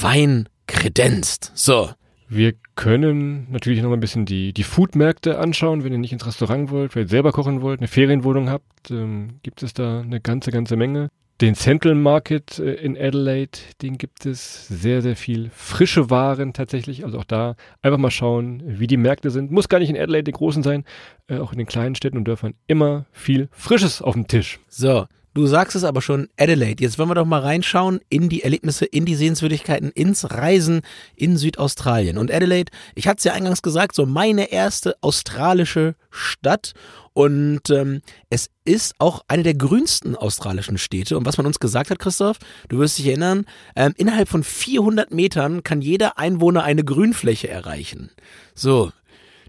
Wein 0.01 0.49
kredenzt. 0.67 1.51
So. 1.55 1.89
Wir 2.27 2.53
können 2.73 3.47
natürlich 3.51 3.83
noch 3.83 3.93
ein 3.93 3.99
bisschen 3.99 4.25
die, 4.25 4.51
die 4.51 4.63
Foodmärkte 4.63 5.37
anschauen, 5.37 5.83
wenn 5.83 5.93
ihr 5.93 5.99
nicht 5.99 6.11
ins 6.11 6.25
Restaurant 6.25 6.71
wollt, 6.71 6.93
vielleicht 6.93 7.09
selber 7.09 7.31
kochen 7.31 7.61
wollt, 7.61 7.79
eine 7.79 7.87
Ferienwohnung 7.87 8.49
habt, 8.49 8.89
ähm, 8.89 9.39
gibt 9.43 9.61
es 9.61 9.75
da 9.75 10.01
eine 10.01 10.19
ganze, 10.19 10.49
ganze 10.49 10.75
Menge. 10.75 11.09
Den 11.41 11.53
Central 11.53 11.95
Market 11.95 12.59
äh, 12.59 12.75
in 12.75 12.97
Adelaide, 12.97 13.59
den 13.81 13.97
gibt 13.97 14.25
es 14.25 14.67
sehr, 14.69 15.01
sehr 15.01 15.17
viel 15.17 15.49
frische 15.53 16.09
Waren 16.09 16.53
tatsächlich. 16.53 17.03
Also 17.03 17.19
auch 17.19 17.25
da 17.25 17.55
einfach 17.81 17.97
mal 17.97 18.09
schauen, 18.09 18.63
wie 18.65 18.87
die 18.87 18.97
Märkte 18.97 19.29
sind. 19.29 19.51
Muss 19.51 19.67
gar 19.67 19.79
nicht 19.79 19.89
in 19.89 19.97
Adelaide, 19.97 20.23
den 20.23 20.33
großen 20.33 20.63
sein, 20.63 20.85
äh, 21.27 21.37
auch 21.39 21.51
in 21.51 21.57
den 21.57 21.67
kleinen 21.67 21.93
Städten 21.93 22.17
und 22.17 22.25
Dörfern 22.25 22.53
immer 22.67 23.05
viel 23.11 23.49
Frisches 23.51 24.01
auf 24.01 24.13
dem 24.13 24.27
Tisch. 24.27 24.59
So, 24.69 25.05
Du 25.35 25.47
sagst 25.47 25.75
es 25.75 25.83
aber 25.83 26.01
schon, 26.01 26.29
Adelaide. 26.39 26.81
Jetzt 26.81 26.97
wollen 26.97 27.09
wir 27.09 27.15
doch 27.15 27.25
mal 27.25 27.41
reinschauen 27.41 27.99
in 28.07 28.29
die 28.29 28.43
Erlebnisse, 28.43 28.85
in 28.85 29.03
die 29.03 29.15
Sehenswürdigkeiten, 29.15 29.91
ins 29.91 30.31
Reisen 30.31 30.79
in 31.13 31.35
Südaustralien. 31.35 32.17
Und 32.17 32.31
Adelaide, 32.31 32.71
ich 32.95 33.05
hatte 33.05 33.17
es 33.17 33.25
ja 33.25 33.33
eingangs 33.33 33.61
gesagt, 33.61 33.95
so 33.95 34.05
meine 34.05 34.53
erste 34.53 34.95
australische 35.01 35.95
Stadt. 36.09 36.71
Und 37.11 37.69
ähm, 37.69 38.01
es 38.29 38.49
ist 38.63 38.95
auch 38.97 39.25
eine 39.27 39.43
der 39.43 39.55
grünsten 39.55 40.15
australischen 40.15 40.77
Städte. 40.77 41.17
Und 41.17 41.25
was 41.25 41.37
man 41.37 41.45
uns 41.45 41.59
gesagt 41.59 41.89
hat, 41.89 41.99
Christoph, 41.99 42.37
du 42.69 42.79
wirst 42.79 42.97
dich 42.97 43.07
erinnern, 43.07 43.43
ähm, 43.75 43.93
innerhalb 43.97 44.29
von 44.29 44.41
400 44.41 45.11
Metern 45.11 45.63
kann 45.63 45.81
jeder 45.81 46.17
Einwohner 46.17 46.63
eine 46.63 46.85
Grünfläche 46.85 47.49
erreichen. 47.49 48.09
So, 48.53 48.93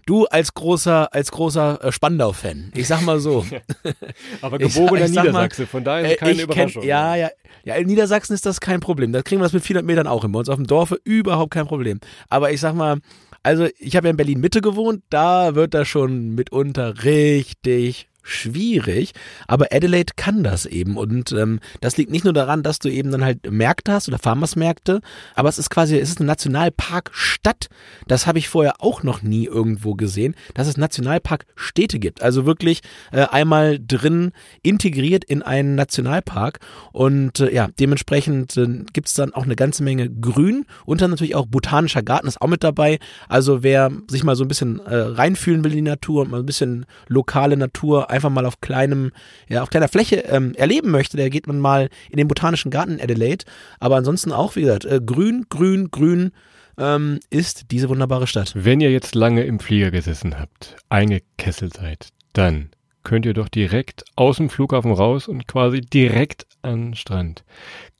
Du 0.07 0.25
als 0.25 0.53
großer, 0.53 1.13
als 1.13 1.31
großer 1.31 1.83
äh, 1.83 1.91
Spandau-Fan. 1.91 2.71
Ich 2.75 2.87
sag 2.87 3.01
mal 3.01 3.19
so. 3.19 3.45
Aber 4.41 4.57
geborener 4.57 5.05
ich, 5.05 5.11
ich 5.11 5.17
Niedersachse, 5.17 5.63
mal, 5.63 5.67
von 5.67 5.83
daher 5.83 6.13
ist 6.13 6.19
keine 6.19 6.41
Überraschung. 6.41 6.81
Kenn, 6.81 6.89
ja, 6.89 7.15
ja, 7.15 7.29
ja, 7.65 7.75
in 7.75 7.87
Niedersachsen 7.87 8.33
ist 8.33 8.45
das 8.45 8.61
kein 8.61 8.79
Problem. 8.79 9.11
Da 9.11 9.21
kriegen 9.21 9.41
wir 9.41 9.43
das 9.43 9.51
mit 9.51 9.63
400 9.63 9.85
Metern 9.85 10.07
auch 10.07 10.21
hin. 10.21 10.31
Bei 10.31 10.39
uns 10.39 10.47
auf 10.47 10.55
dem 10.55 10.65
Dorfe 10.65 10.97
überhaupt 11.03 11.51
kein 11.51 11.67
Problem. 11.67 11.99
Aber 12.29 12.51
ich 12.51 12.61
sag 12.61 12.73
mal, 12.73 12.99
also 13.43 13.67
ich 13.79 13.97
habe 13.97 14.07
ja 14.07 14.11
in 14.11 14.17
Berlin 14.17 14.39
Mitte 14.39 14.61
gewohnt, 14.61 15.03
da 15.09 15.55
wird 15.55 15.73
das 15.73 15.89
schon 15.89 16.29
mitunter 16.35 17.03
richtig 17.03 18.07
schwierig, 18.27 19.13
aber 19.47 19.67
Adelaide 19.71 20.13
kann 20.15 20.43
das 20.43 20.65
eben 20.65 20.97
und 20.97 21.31
ähm, 21.31 21.59
das 21.81 21.97
liegt 21.97 22.11
nicht 22.11 22.25
nur 22.25 22.33
daran, 22.33 22.63
dass 22.63 22.79
du 22.79 22.89
eben 22.89 23.11
dann 23.11 23.23
halt 23.23 23.49
Märkte 23.49 23.93
hast 23.93 24.07
oder 24.07 24.19
Farmersmärkte, 24.19 25.01
aber 25.35 25.49
es 25.49 25.57
ist 25.57 25.69
quasi, 25.69 25.97
es 25.97 26.09
ist 26.09 26.19
eine 26.19 26.27
Nationalparkstadt. 26.27 27.69
Das 28.07 28.27
habe 28.27 28.39
ich 28.39 28.49
vorher 28.49 28.75
auch 28.79 29.03
noch 29.03 29.21
nie 29.21 29.45
irgendwo 29.45 29.95
gesehen, 29.95 30.35
dass 30.53 30.67
es 30.67 30.77
Nationalparkstädte 30.77 31.99
gibt. 31.99 32.21
Also 32.21 32.45
wirklich 32.45 32.81
äh, 33.11 33.25
einmal 33.25 33.79
drin 33.79 34.31
integriert 34.61 35.23
in 35.23 35.41
einen 35.41 35.75
Nationalpark 35.75 36.59
und 36.91 37.39
äh, 37.39 37.53
ja, 37.53 37.69
dementsprechend 37.79 38.57
äh, 38.57 38.67
gibt 38.93 39.07
es 39.07 39.13
dann 39.13 39.33
auch 39.33 39.43
eine 39.43 39.55
ganze 39.55 39.83
Menge 39.83 40.09
Grün 40.09 40.65
und 40.85 41.01
dann 41.01 41.11
natürlich 41.11 41.35
auch 41.35 41.45
botanischer 41.45 42.03
Garten 42.03 42.27
ist 42.27 42.41
auch 42.41 42.47
mit 42.47 42.63
dabei. 42.63 42.99
Also 43.29 43.63
wer 43.63 43.91
sich 44.07 44.23
mal 44.23 44.35
so 44.35 44.43
ein 44.43 44.47
bisschen 44.47 44.79
äh, 44.85 44.95
reinfühlen 44.95 45.63
will 45.63 45.71
in 45.71 45.77
die 45.77 45.89
Natur 45.89 46.23
und 46.23 46.31
mal 46.31 46.39
ein 46.39 46.45
bisschen 46.45 46.85
lokale 47.07 47.57
Natur 47.57 48.09
einfach 48.17 48.29
mal 48.29 48.45
auf 48.45 48.59
kleinem, 48.59 49.11
ja, 49.47 49.63
auf 49.63 49.69
kleiner 49.69 49.87
Fläche 49.87 50.17
ähm, 50.17 50.53
erleben 50.55 50.91
möchte, 50.91 51.15
der 51.15 51.29
geht 51.29 51.47
man 51.47 51.59
mal 51.59 51.89
in 52.09 52.17
den 52.17 52.27
Botanischen 52.27 52.71
Garten 52.71 52.93
in 52.93 53.01
Adelaide. 53.01 53.45
Aber 53.79 53.95
ansonsten 53.95 54.31
auch, 54.31 54.55
wie 54.55 54.61
gesagt, 54.61 54.85
äh, 54.85 54.99
grün, 55.03 55.45
grün, 55.49 55.89
grün 55.89 56.31
ähm, 56.77 57.19
ist 57.29 57.71
diese 57.71 57.89
wunderbare 57.89 58.27
Stadt. 58.27 58.51
Wenn 58.55 58.81
ihr 58.81 58.91
jetzt 58.91 59.15
lange 59.15 59.43
im 59.43 59.59
Flieger 59.59 59.91
gesessen 59.91 60.39
habt, 60.39 60.75
eingekesselt 60.89 61.75
seid, 61.75 62.09
dann 62.33 62.69
könnt 63.03 63.25
ihr 63.25 63.33
doch 63.33 63.47
direkt 63.47 64.03
aus 64.15 64.37
dem 64.37 64.49
Flughafen 64.49 64.91
raus 64.91 65.27
und 65.27 65.47
quasi 65.47 65.79
direkt 65.79 66.45
an 66.61 66.87
den 66.87 66.95
Strand. 66.95 67.45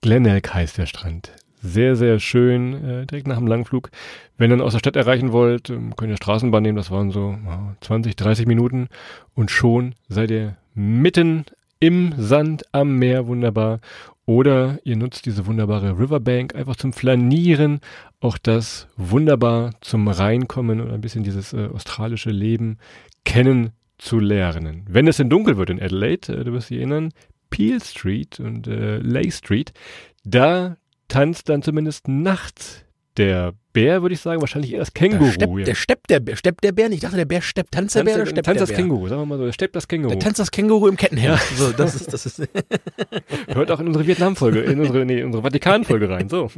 Glenelg 0.01 0.53
heißt 0.53 0.77
der 0.77 0.86
Strand. 0.86 1.32
Sehr, 1.67 1.97
sehr 1.97 2.19
schön, 2.19 2.73
äh, 2.73 3.06
direkt 3.06 3.27
nach 3.27 3.38
dem 3.38 3.47
Langflug. 3.47 3.91
Wenn 4.38 4.49
ihr 4.49 4.58
dann 4.58 4.65
aus 4.65 4.71
der 4.71 4.80
Stadt 4.80 4.95
erreichen 4.95 5.34
wollt, 5.34 5.69
ähm, 5.69 5.95
könnt 5.97 6.12
ihr 6.12 6.17
Straßenbahn 6.17 6.63
nehmen, 6.63 6.77
das 6.77 6.91
waren 6.91 7.12
so 7.12 7.38
oh, 7.45 7.73
20, 7.82 8.15
30 8.15 8.47
Minuten 8.47 8.88
und 9.36 9.51
schon 9.51 9.93
seid 10.08 10.32
ihr 10.32 10.56
mitten 10.73 11.45
im 11.80 12.13
Sand 12.17 12.63
am 12.71 12.95
Meer, 12.97 13.27
wunderbar. 13.27 13.82
Oder 14.25 14.80
ihr 14.84 14.95
nutzt 14.95 15.25
diese 15.25 15.45
wunderbare 15.45 15.99
Riverbank 15.99 16.56
einfach 16.56 16.77
zum 16.77 16.93
Flanieren, 16.93 17.82
auch 18.21 18.38
das 18.38 18.88
wunderbar 18.95 19.71
zum 19.82 20.08
Reinkommen 20.08 20.80
und 20.80 20.91
ein 20.91 21.01
bisschen 21.01 21.23
dieses 21.23 21.53
äh, 21.53 21.67
australische 21.67 22.32
Leben 22.32 22.77
kennenzulernen. 23.25 24.86
Wenn 24.89 25.08
es 25.08 25.17
denn 25.17 25.30
dunkel 25.30 25.58
wird 25.58 25.69
in 25.69 25.82
Adelaide, 25.82 26.34
äh, 26.34 26.43
du 26.45 26.53
wirst 26.53 26.69
dich 26.69 26.77
erinnern, 26.77 27.12
Peel 27.49 27.82
Street 27.82 28.39
und 28.39 28.67
äh, 28.67 28.97
Lay 28.99 29.32
Street, 29.32 29.73
da 30.23 30.77
tanzt 31.08 31.50
dann 31.50 31.62
zumindest 31.62 32.08
nachts 32.08 32.86
der 33.17 33.54
Bär, 33.73 34.01
würde 34.01 34.13
ich 34.13 34.21
sagen, 34.21 34.41
wahrscheinlich 34.41 34.73
eher 34.73 34.80
das 34.80 34.93
Känguru. 34.93 35.32
Steppt, 35.32 35.58
ja. 35.58 35.65
Der 35.65 35.75
steppt 35.75 36.10
der 36.10 36.19
Bär. 36.19 36.36
Steppt 36.36 36.63
der 36.63 36.71
Bär 36.71 36.89
nicht? 36.89 36.97
Ich 36.97 37.01
dachte, 37.01 37.17
der 37.17 37.25
Bär 37.25 37.41
steppt. 37.41 37.71
Tanzt 37.71 37.95
der 37.95 38.03
Bär 38.03 38.15
oder 38.15 38.25
steppt 38.25 38.45
tanzt 38.45 38.60
der 38.60 38.67
das 38.67 38.69
Bär? 38.69 38.77
Känguru, 38.77 39.08
sagen 39.08 39.21
wir 39.21 39.25
mal 39.25 39.38
so. 39.38 39.45
Der 39.45 39.51
steppt 39.51 39.75
das 39.75 39.88
Känguru. 39.88 40.10
Der 40.10 40.19
tanzt 40.19 40.39
das 40.39 40.51
Känguru 40.51 40.88
im 40.88 40.97
Kettenhemd. 40.97 41.36
Ja. 41.36 41.58
So, 41.58 41.71
das 41.71 41.95
ist, 41.95 42.12
das 42.12 42.25
ist 42.25 42.41
Hört 43.47 43.71
auch 43.71 43.80
in 43.80 43.88
unsere 43.88 44.08
Vietnam-Folge, 44.08 44.62
in 44.62 44.80
unsere, 44.80 45.06
nee, 45.06 45.23
unsere 45.23 45.43
Vatikan-Folge 45.43 46.10
rein. 46.10 46.30
So. 46.30 46.49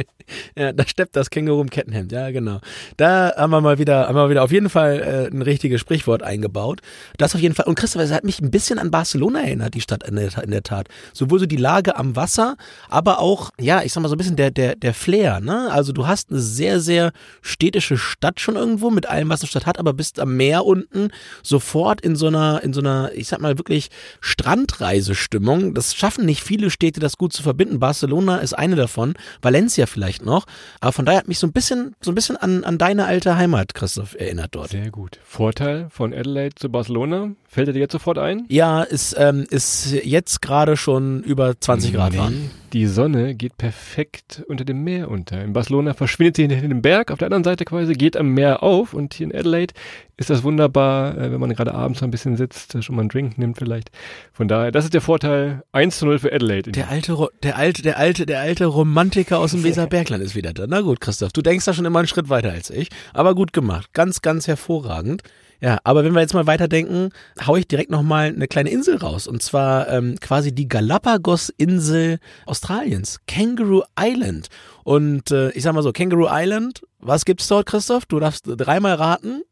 ja, 0.56 0.72
da 0.72 0.86
steppt 0.86 1.16
das 1.16 1.30
Känguru 1.30 1.62
im 1.62 1.70
Kettenhemd. 1.70 2.12
Ja, 2.12 2.30
genau. 2.30 2.60
Da 2.96 3.32
haben 3.36 3.50
wir 3.50 3.60
mal 3.60 3.78
wieder, 3.78 4.06
haben 4.08 4.14
wir 4.14 4.30
wieder 4.30 4.44
auf 4.44 4.52
jeden 4.52 4.70
Fall 4.70 5.00
äh, 5.00 5.34
ein 5.34 5.42
richtiges 5.42 5.80
Sprichwort 5.80 6.22
eingebaut. 6.22 6.80
Das 7.16 7.34
auf 7.34 7.40
jeden 7.40 7.54
Fall. 7.54 7.66
Und 7.66 7.74
Christopher, 7.74 8.04
das 8.04 8.14
hat 8.14 8.24
mich 8.24 8.40
ein 8.40 8.50
bisschen 8.50 8.78
an 8.78 8.90
Barcelona 8.90 9.42
erinnert, 9.42 9.74
die 9.74 9.80
Stadt 9.80 10.06
in 10.06 10.16
der, 10.16 10.30
in 10.42 10.50
der 10.50 10.62
Tat. 10.62 10.88
Sowohl 11.12 11.40
so 11.40 11.46
die 11.46 11.56
Lage 11.56 11.96
am 11.96 12.16
Wasser, 12.16 12.56
aber 12.88 13.18
auch, 13.18 13.50
ja, 13.58 13.82
ich 13.82 13.92
sag 13.92 14.02
mal 14.02 14.08
so 14.08 14.14
ein 14.14 14.18
bisschen 14.18 14.36
der, 14.36 14.50
der, 14.50 14.76
der 14.76 14.94
Flair, 14.94 15.40
ne? 15.40 15.68
Also 15.72 15.92
du 15.92 16.06
hast 16.06 16.30
eine 16.30 16.40
sehr, 16.60 16.78
sehr 16.78 17.12
städtische 17.40 17.96
Stadt 17.96 18.38
schon 18.38 18.56
irgendwo 18.56 18.90
mit 18.90 19.08
allem, 19.08 19.30
was 19.30 19.40
eine 19.40 19.48
Stadt 19.48 19.64
hat, 19.64 19.78
aber 19.78 19.94
bist 19.94 20.20
am 20.20 20.36
Meer 20.36 20.66
unten 20.66 21.08
sofort 21.42 22.02
in 22.02 22.16
so 22.16 22.26
einer, 22.26 22.62
in 22.62 22.74
so 22.74 22.80
einer, 22.82 23.12
ich 23.14 23.28
sag 23.28 23.40
mal 23.40 23.56
wirklich 23.56 23.88
Strandreisestimmung. 24.20 25.72
Das 25.72 25.94
schaffen 25.94 26.26
nicht 26.26 26.42
viele 26.42 26.68
Städte, 26.68 27.00
das 27.00 27.16
gut 27.16 27.32
zu 27.32 27.42
verbinden. 27.42 27.80
Barcelona 27.80 28.36
ist 28.36 28.52
eine 28.52 28.76
davon, 28.76 29.14
Valencia 29.40 29.86
vielleicht 29.86 30.22
noch. 30.22 30.44
Aber 30.80 30.92
von 30.92 31.06
daher 31.06 31.20
hat 31.20 31.28
mich 31.28 31.38
so 31.38 31.46
ein 31.46 31.52
bisschen, 31.52 31.94
so 32.02 32.12
ein 32.12 32.14
bisschen 32.14 32.36
an, 32.36 32.62
an 32.64 32.76
deine 32.76 33.06
alte 33.06 33.36
Heimat, 33.36 33.72
Christoph, 33.72 34.14
erinnert 34.18 34.54
dort. 34.54 34.68
Sehr 34.68 34.90
gut. 34.90 35.18
Vorteil 35.24 35.88
von 35.88 36.12
Adelaide 36.12 36.56
zu 36.56 36.68
Barcelona, 36.68 37.30
fällt 37.48 37.68
dir 37.68 37.80
jetzt 37.80 37.92
sofort 37.92 38.18
ein? 38.18 38.44
Ja, 38.50 38.82
ist, 38.82 39.16
ähm, 39.18 39.46
ist 39.48 39.92
jetzt 39.92 40.42
gerade 40.42 40.76
schon 40.76 41.22
über 41.22 41.58
20 41.58 41.94
Grad 41.94 42.18
warm. 42.18 42.50
Die 42.72 42.86
Sonne 42.86 43.34
geht 43.34 43.58
perfekt 43.58 44.44
unter 44.46 44.64
dem 44.64 44.84
Meer 44.84 45.10
unter. 45.10 45.42
In 45.42 45.52
Barcelona 45.52 45.92
verschwindet 45.92 46.36
sie 46.36 46.42
hinter 46.42 46.68
dem 46.68 46.82
Berg, 46.82 47.10
auf 47.10 47.18
der 47.18 47.26
anderen 47.26 47.42
Seite 47.42 47.64
quasi 47.64 47.94
geht 47.94 48.16
am 48.16 48.28
Meer 48.28 48.62
auf 48.62 48.94
und 48.94 49.14
hier 49.14 49.26
in 49.26 49.34
Adelaide 49.34 49.74
ist 50.16 50.30
das 50.30 50.44
wunderbar, 50.44 51.18
äh, 51.18 51.32
wenn 51.32 51.40
man 51.40 51.52
gerade 51.52 51.74
abends 51.74 52.00
noch 52.00 52.06
ein 52.06 52.12
bisschen 52.12 52.36
sitzt, 52.36 52.82
schon 52.84 52.94
mal 52.94 53.02
einen 53.02 53.08
Drink 53.08 53.38
nimmt 53.38 53.58
vielleicht. 53.58 53.90
Von 54.32 54.46
daher, 54.46 54.70
das 54.70 54.84
ist 54.84 54.94
der 54.94 55.00
Vorteil 55.00 55.64
1 55.72 55.98
zu 55.98 56.06
0 56.06 56.20
für 56.20 56.32
Adelaide. 56.32 56.70
Der 56.70 56.90
alte, 56.90 57.28
der 57.42 57.56
alte, 57.56 57.82
der 57.82 57.98
alte, 57.98 58.26
der 58.26 58.38
alte 58.38 58.66
Romantiker 58.66 59.40
aus 59.40 59.50
dem 59.50 59.64
Weserbergland 59.64 60.22
ist 60.22 60.36
wieder 60.36 60.52
da. 60.52 60.66
Na 60.68 60.82
gut, 60.82 61.00
Christoph, 61.00 61.32
du 61.32 61.42
denkst 61.42 61.64
da 61.64 61.74
schon 61.74 61.86
immer 61.86 61.98
einen 61.98 62.08
Schritt 62.08 62.28
weiter 62.28 62.52
als 62.52 62.70
ich, 62.70 62.88
aber 63.12 63.34
gut 63.34 63.52
gemacht. 63.52 63.92
Ganz, 63.94 64.22
ganz 64.22 64.46
hervorragend. 64.46 65.22
Ja, 65.60 65.78
aber 65.84 66.04
wenn 66.04 66.14
wir 66.14 66.20
jetzt 66.20 66.34
mal 66.34 66.46
weiterdenken, 66.46 67.10
hau 67.46 67.56
ich 67.56 67.68
direkt 67.68 67.90
nochmal 67.90 68.28
eine 68.28 68.48
kleine 68.48 68.70
Insel 68.70 68.96
raus. 68.96 69.26
Und 69.26 69.42
zwar 69.42 69.88
ähm, 69.88 70.16
quasi 70.20 70.52
die 70.54 70.68
Galapagos-Insel 70.68 72.18
Australiens, 72.46 73.20
Kangaroo 73.26 73.82
Island. 73.98 74.48
Und 74.84 75.30
äh, 75.30 75.50
ich 75.50 75.62
sag 75.62 75.74
mal 75.74 75.82
so, 75.82 75.92
Kangaroo 75.92 76.28
Island, 76.30 76.82
was 76.98 77.24
gibt's 77.24 77.46
dort, 77.48 77.66
Christoph? 77.66 78.06
Du 78.06 78.18
darfst 78.20 78.44
dreimal 78.46 78.94
raten. 78.94 79.42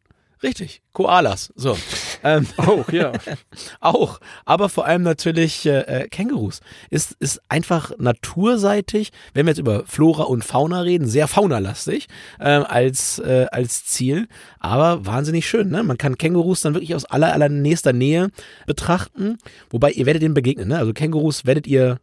Richtig, 0.42 0.82
Koalas. 0.92 1.52
So. 1.56 1.76
Ähm, 2.22 2.46
auch, 2.56 2.90
ja. 2.90 3.12
auch, 3.80 4.20
aber 4.44 4.68
vor 4.68 4.86
allem 4.86 5.02
natürlich 5.02 5.66
äh, 5.66 5.80
äh, 5.80 6.08
Kängurus. 6.08 6.60
Ist, 6.90 7.16
ist 7.18 7.40
einfach 7.48 7.92
naturseitig, 7.98 9.10
wenn 9.34 9.46
wir 9.46 9.50
jetzt 9.50 9.58
über 9.58 9.84
Flora 9.86 10.24
und 10.24 10.44
Fauna 10.44 10.80
reden, 10.82 11.06
sehr 11.06 11.28
faunalastig 11.28 12.06
äh, 12.38 12.48
als, 12.48 13.18
äh, 13.18 13.46
als 13.50 13.84
Ziel, 13.84 14.28
aber 14.60 15.04
wahnsinnig 15.06 15.48
schön. 15.48 15.70
Ne? 15.70 15.82
Man 15.82 15.98
kann 15.98 16.18
Kängurus 16.18 16.60
dann 16.60 16.74
wirklich 16.74 16.94
aus 16.94 17.04
aller, 17.04 17.32
aller 17.32 17.48
nächster 17.48 17.92
Nähe 17.92 18.30
betrachten, 18.66 19.38
wobei 19.70 19.90
ihr 19.90 20.06
werdet 20.06 20.22
denen 20.22 20.34
begegnen. 20.34 20.68
Ne? 20.68 20.78
Also 20.78 20.92
Kängurus 20.92 21.46
werdet 21.46 21.66
ihr 21.66 21.98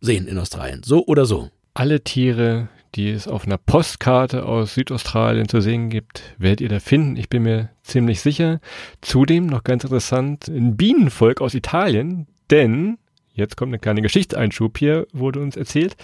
sehen 0.00 0.26
in 0.28 0.38
Australien, 0.38 0.82
so 0.84 1.04
oder 1.06 1.24
so. 1.26 1.50
Alle 1.74 2.02
Tiere, 2.02 2.68
die 2.94 3.10
es 3.10 3.28
auf 3.28 3.46
einer 3.46 3.58
Postkarte 3.58 4.44
aus 4.44 4.74
Südaustralien 4.74 5.48
zu 5.48 5.60
sehen 5.60 5.90
gibt, 5.90 6.22
werdet 6.38 6.60
ihr 6.60 6.68
da 6.68 6.80
finden. 6.80 7.16
Ich 7.16 7.28
bin 7.28 7.42
mir 7.42 7.70
ziemlich 7.88 8.20
sicher. 8.20 8.60
Zudem 9.00 9.46
noch 9.46 9.64
ganz 9.64 9.84
interessant, 9.84 10.48
ein 10.48 10.76
Bienenvolk 10.76 11.40
aus 11.40 11.54
Italien, 11.54 12.26
denn 12.50 12.98
Jetzt 13.38 13.56
kommt 13.56 13.70
eine 13.70 13.78
kleine 13.78 14.02
Geschichtseinschub 14.02 14.76
hier, 14.78 15.06
wurde 15.12 15.38
uns 15.38 15.56
erzählt. 15.56 15.96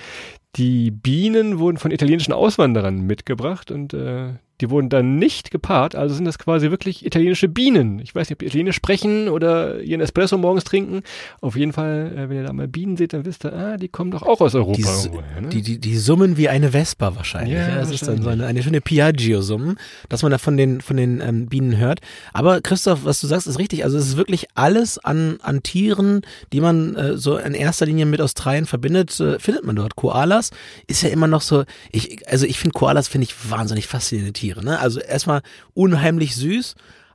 Die 0.54 0.92
Bienen 0.92 1.58
wurden 1.58 1.78
von 1.78 1.90
italienischen 1.90 2.32
Auswanderern 2.32 3.00
mitgebracht 3.00 3.72
und 3.72 3.92
äh, 3.92 4.34
die 4.60 4.70
wurden 4.70 4.88
dann 4.88 5.18
nicht 5.18 5.50
gepaart, 5.50 5.94
also 5.94 6.14
sind 6.14 6.24
das 6.24 6.38
quasi 6.38 6.70
wirklich 6.70 7.04
italienische 7.04 7.48
Bienen. 7.48 7.98
Ich 7.98 8.14
weiß 8.14 8.28
nicht, 8.28 8.36
ob 8.36 8.38
die 8.38 8.46
Italienisch 8.46 8.76
sprechen 8.76 9.28
oder 9.28 9.80
ihren 9.80 10.00
Espresso 10.00 10.38
morgens 10.38 10.64
trinken. 10.64 11.02
Auf 11.40 11.56
jeden 11.56 11.72
Fall, 11.72 12.12
äh, 12.16 12.28
wenn 12.28 12.36
ihr 12.36 12.44
da 12.44 12.52
mal 12.52 12.68
Bienen 12.68 12.96
seht, 12.96 13.12
dann 13.12 13.24
wisst 13.24 13.44
ihr, 13.44 13.52
ah, 13.52 13.76
die 13.76 13.88
kommen 13.88 14.10
doch 14.10 14.22
auch 14.22 14.40
aus 14.40 14.54
Europa. 14.54 14.76
Die, 14.76 14.82
irgendwoher, 14.82 15.40
ne? 15.40 15.48
die, 15.48 15.62
die, 15.62 15.78
die 15.78 15.96
summen 15.98 16.36
wie 16.36 16.48
eine 16.48 16.70
Vespa 16.70 17.16
wahrscheinlich. 17.16 17.54
Ja, 17.54 17.68
Ja, 17.68 17.76
das 17.76 17.90
ist 17.90 18.06
dann 18.06 18.22
so 18.22 18.28
eine, 18.28 18.46
eine 18.46 18.62
schöne 18.62 18.80
Piaggio-Summen, 18.80 19.76
dass 20.08 20.22
man 20.22 20.30
da 20.30 20.38
von 20.38 20.56
den, 20.56 20.80
von 20.80 20.96
den 20.96 21.20
ähm, 21.20 21.46
Bienen 21.46 21.76
hört. 21.76 22.00
Aber 22.32 22.60
Christoph, 22.60 23.04
was 23.04 23.20
du 23.20 23.26
sagst, 23.26 23.46
ist 23.46 23.58
richtig. 23.58 23.84
Also 23.84 23.98
es 23.98 24.06
ist 24.06 24.16
wirklich 24.16 24.46
alles 24.54 24.98
an, 24.98 25.38
an 25.42 25.62
Tieren, 25.62 26.22
die 26.52 26.60
man 26.60 26.94
äh, 26.96 27.16
so 27.16 27.36
in 27.36 27.54
erster 27.54 27.86
Linie 27.86 28.06
mit 28.06 28.20
Australien 28.20 28.66
verbindet, 28.66 29.18
äh, 29.20 29.38
findet 29.38 29.64
man 29.64 29.76
dort. 29.76 29.96
Koalas 29.96 30.50
ist 30.86 31.02
ja 31.02 31.08
immer 31.08 31.26
noch 31.26 31.42
so, 31.42 31.64
ich, 31.90 32.28
also 32.28 32.46
ich 32.46 32.58
finde 32.58 32.74
Koalas 32.74 33.08
finde 33.08 33.26
ich 33.26 33.50
wahnsinnig 33.50 33.86
faszinierende 33.86 34.32
Tiere. 34.32 34.53
Ne? 34.62 34.78
Also 34.78 35.00
erstmal 35.00 35.42
unheimlich 35.74 36.36
süß. 36.36 36.74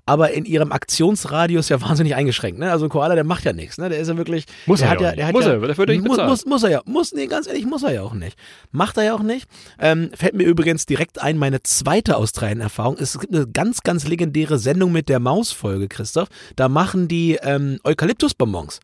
Aber 0.10 0.32
in 0.32 0.45
ihrem 0.45 0.72
Aktionsradius 0.72 1.69
ja 1.69 1.80
wahnsinnig 1.82 2.15
eingeschränkt. 2.15 2.60
Ne? 2.60 2.72
Also 2.72 2.88
ein 2.88 2.89
Koala, 2.89 3.13
der 3.13 3.24
macht 3.24 3.45
ja 3.45 3.54
nichts. 3.54 3.78
Ne? 3.78 3.89
Der 3.89 4.00
ist 4.00 4.08
ja 4.08 4.17
wirklich. 4.17 4.45
Muss 4.65 4.82
er 4.82 4.88
ja 5.00 5.32
Muss 5.32 5.45
ja, 5.45 5.52
er, 5.52 5.60
dafür 5.60 5.86
nicht 5.86 6.04
muss, 6.04 6.17
muss, 6.17 6.45
muss 6.48 6.63
er 6.63 6.72
ja. 6.72 6.82
Muss, 6.86 7.13
nee, 7.13 7.28
ganz 7.28 7.45
ehrlich, 7.45 7.65
muss 7.67 7.84
er 7.84 7.93
ja 7.93 8.02
auch 8.02 8.15
nicht. 8.15 8.36
Macht 8.72 8.98
er 8.98 9.04
ja 9.04 9.13
auch 9.13 9.22
nicht. 9.22 9.48
Ähm, 9.80 10.10
fällt 10.15 10.34
mir 10.34 10.45
übrigens 10.45 10.88
direkt 10.88 11.22
ein, 11.22 11.38
meine 11.38 11.62
zweite 11.62 12.17
Australien-Erfahrung. 12.17 12.98
Es 13.00 13.19
gibt 13.19 13.36
eine 13.36 13.45
ganz, 13.45 13.82
ganz 13.82 14.08
legendäre 14.08 14.58
Sendung 14.58 14.91
mit 14.91 15.10
der 15.10 15.19
Maus-Folge, 15.19 15.88
Christoph. 15.88 16.30
Da 16.56 16.69
machen 16.69 17.08
die 17.08 17.38
ähm, 17.43 17.80
Eukalyptusbonbons. 17.84 18.80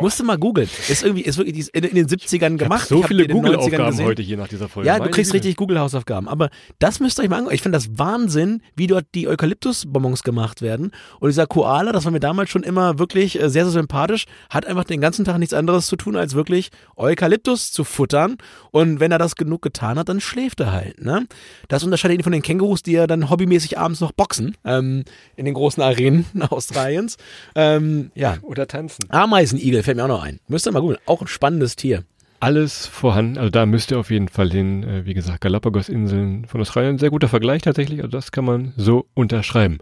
Musst 0.00 0.20
du 0.20 0.24
mal 0.24 0.36
googeln. 0.36 0.68
Ist 0.88 1.02
irgendwie, 1.02 1.22
ist 1.22 1.38
wirklich 1.38 1.74
in, 1.74 1.84
in 1.84 1.94
den 1.94 2.06
70ern 2.06 2.56
gemacht. 2.56 2.88
so 2.88 3.02
viele 3.02 3.26
die 3.26 3.30
in 3.30 3.42
den 3.42 3.46
90ern 3.46 3.56
Google-Aufgaben 3.56 4.04
heute 4.04 4.22
hier 4.22 4.36
nach 4.36 4.48
dieser 4.48 4.68
Folge. 4.68 4.88
Ja, 4.88 4.98
du 4.98 5.08
kriegst 5.10 5.32
Güte. 5.32 5.44
richtig 5.44 5.56
Google-Hausaufgaben. 5.56 6.28
Aber 6.28 6.50
das 6.78 7.00
müsst 7.00 7.18
ihr 7.18 7.22
euch 7.22 7.28
mal 7.28 7.38
angucken. 7.38 7.54
Ich 7.54 7.62
finde 7.62 7.78
das 7.78 7.98
Wahnsinn, 7.98 8.62
wie 8.74 8.86
dort 8.86 9.06
die 9.14 9.28
Eukalyptusbonbons 9.28 10.22
gemacht 10.22 10.60
werden. 10.62 10.65
Und 10.74 11.28
dieser 11.28 11.46
Koala, 11.46 11.92
das 11.92 12.04
war 12.04 12.12
mir 12.12 12.20
damals 12.20 12.50
schon 12.50 12.62
immer 12.62 12.98
wirklich 12.98 13.36
äh, 13.36 13.48
sehr, 13.48 13.64
sehr 13.64 13.72
sympathisch, 13.72 14.26
hat 14.50 14.66
einfach 14.66 14.84
den 14.84 15.00
ganzen 15.00 15.24
Tag 15.24 15.38
nichts 15.38 15.54
anderes 15.54 15.86
zu 15.86 15.96
tun, 15.96 16.16
als 16.16 16.34
wirklich 16.34 16.70
Eukalyptus 16.96 17.72
zu 17.72 17.84
futtern. 17.84 18.36
Und 18.70 19.00
wenn 19.00 19.12
er 19.12 19.18
das 19.18 19.36
genug 19.36 19.62
getan 19.62 19.98
hat, 19.98 20.08
dann 20.08 20.20
schläft 20.20 20.60
er 20.60 20.72
halt. 20.72 21.02
Ne? 21.02 21.26
Das 21.68 21.84
unterscheidet 21.84 22.18
ihn 22.18 22.22
von 22.22 22.32
den 22.32 22.42
Kängurus, 22.42 22.82
die 22.82 22.92
ja 22.92 23.06
dann 23.06 23.30
hobbymäßig 23.30 23.78
abends 23.78 24.00
noch 24.00 24.12
boxen 24.12 24.56
ähm, 24.64 25.04
in 25.36 25.44
den 25.44 25.54
großen 25.54 25.82
Arenen 25.82 26.26
Australiens. 26.50 27.16
Ähm, 27.54 28.10
ja. 28.14 28.38
Oder 28.42 28.66
tanzen. 28.66 29.04
Ameisenigel 29.08 29.82
fällt 29.82 29.96
mir 29.96 30.04
auch 30.04 30.08
noch 30.08 30.22
ein. 30.22 30.40
Müsst 30.48 30.66
ihr 30.66 30.72
mal 30.72 30.80
googeln. 30.80 30.98
Auch 31.06 31.20
ein 31.20 31.28
spannendes 31.28 31.76
Tier. 31.76 32.04
Alles 32.38 32.86
vorhanden, 32.86 33.38
also 33.38 33.48
da 33.48 33.64
müsst 33.64 33.90
ihr 33.90 33.98
auf 33.98 34.10
jeden 34.10 34.28
Fall 34.28 34.50
hin. 34.50 34.82
Äh, 34.82 35.06
Wie 35.06 35.14
gesagt, 35.14 35.40
Galapagos-Inseln 35.40 36.44
von 36.44 36.60
Australien, 36.60 36.98
sehr 36.98 37.10
guter 37.10 37.28
Vergleich 37.28 37.62
tatsächlich, 37.62 38.00
also 38.00 38.10
das 38.10 38.30
kann 38.30 38.44
man 38.44 38.74
so 38.76 39.06
unterschreiben. 39.14 39.78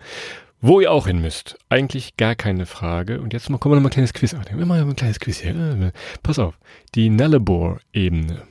Wo 0.66 0.80
ihr 0.80 0.90
auch 0.90 1.08
hin 1.08 1.20
müsst, 1.20 1.58
eigentlich 1.68 2.16
gar 2.16 2.34
keine 2.34 2.64
Frage. 2.64 3.20
Und 3.20 3.34
jetzt 3.34 3.50
mal, 3.50 3.58
kommen 3.58 3.72
wir 3.72 3.76
noch 3.76 3.82
mal 3.82 3.90
ein 3.90 3.92
kleines 3.92 4.14
Quiz. 4.14 4.34
Ach, 4.34 4.50
mal 4.50 4.80
ein 4.80 4.96
kleines 4.96 5.20
Quiz 5.20 5.40
hier. 5.40 5.92
Pass 6.22 6.38
auf, 6.38 6.58
die 6.94 7.10
Nullarbor-Ebene. 7.10 8.44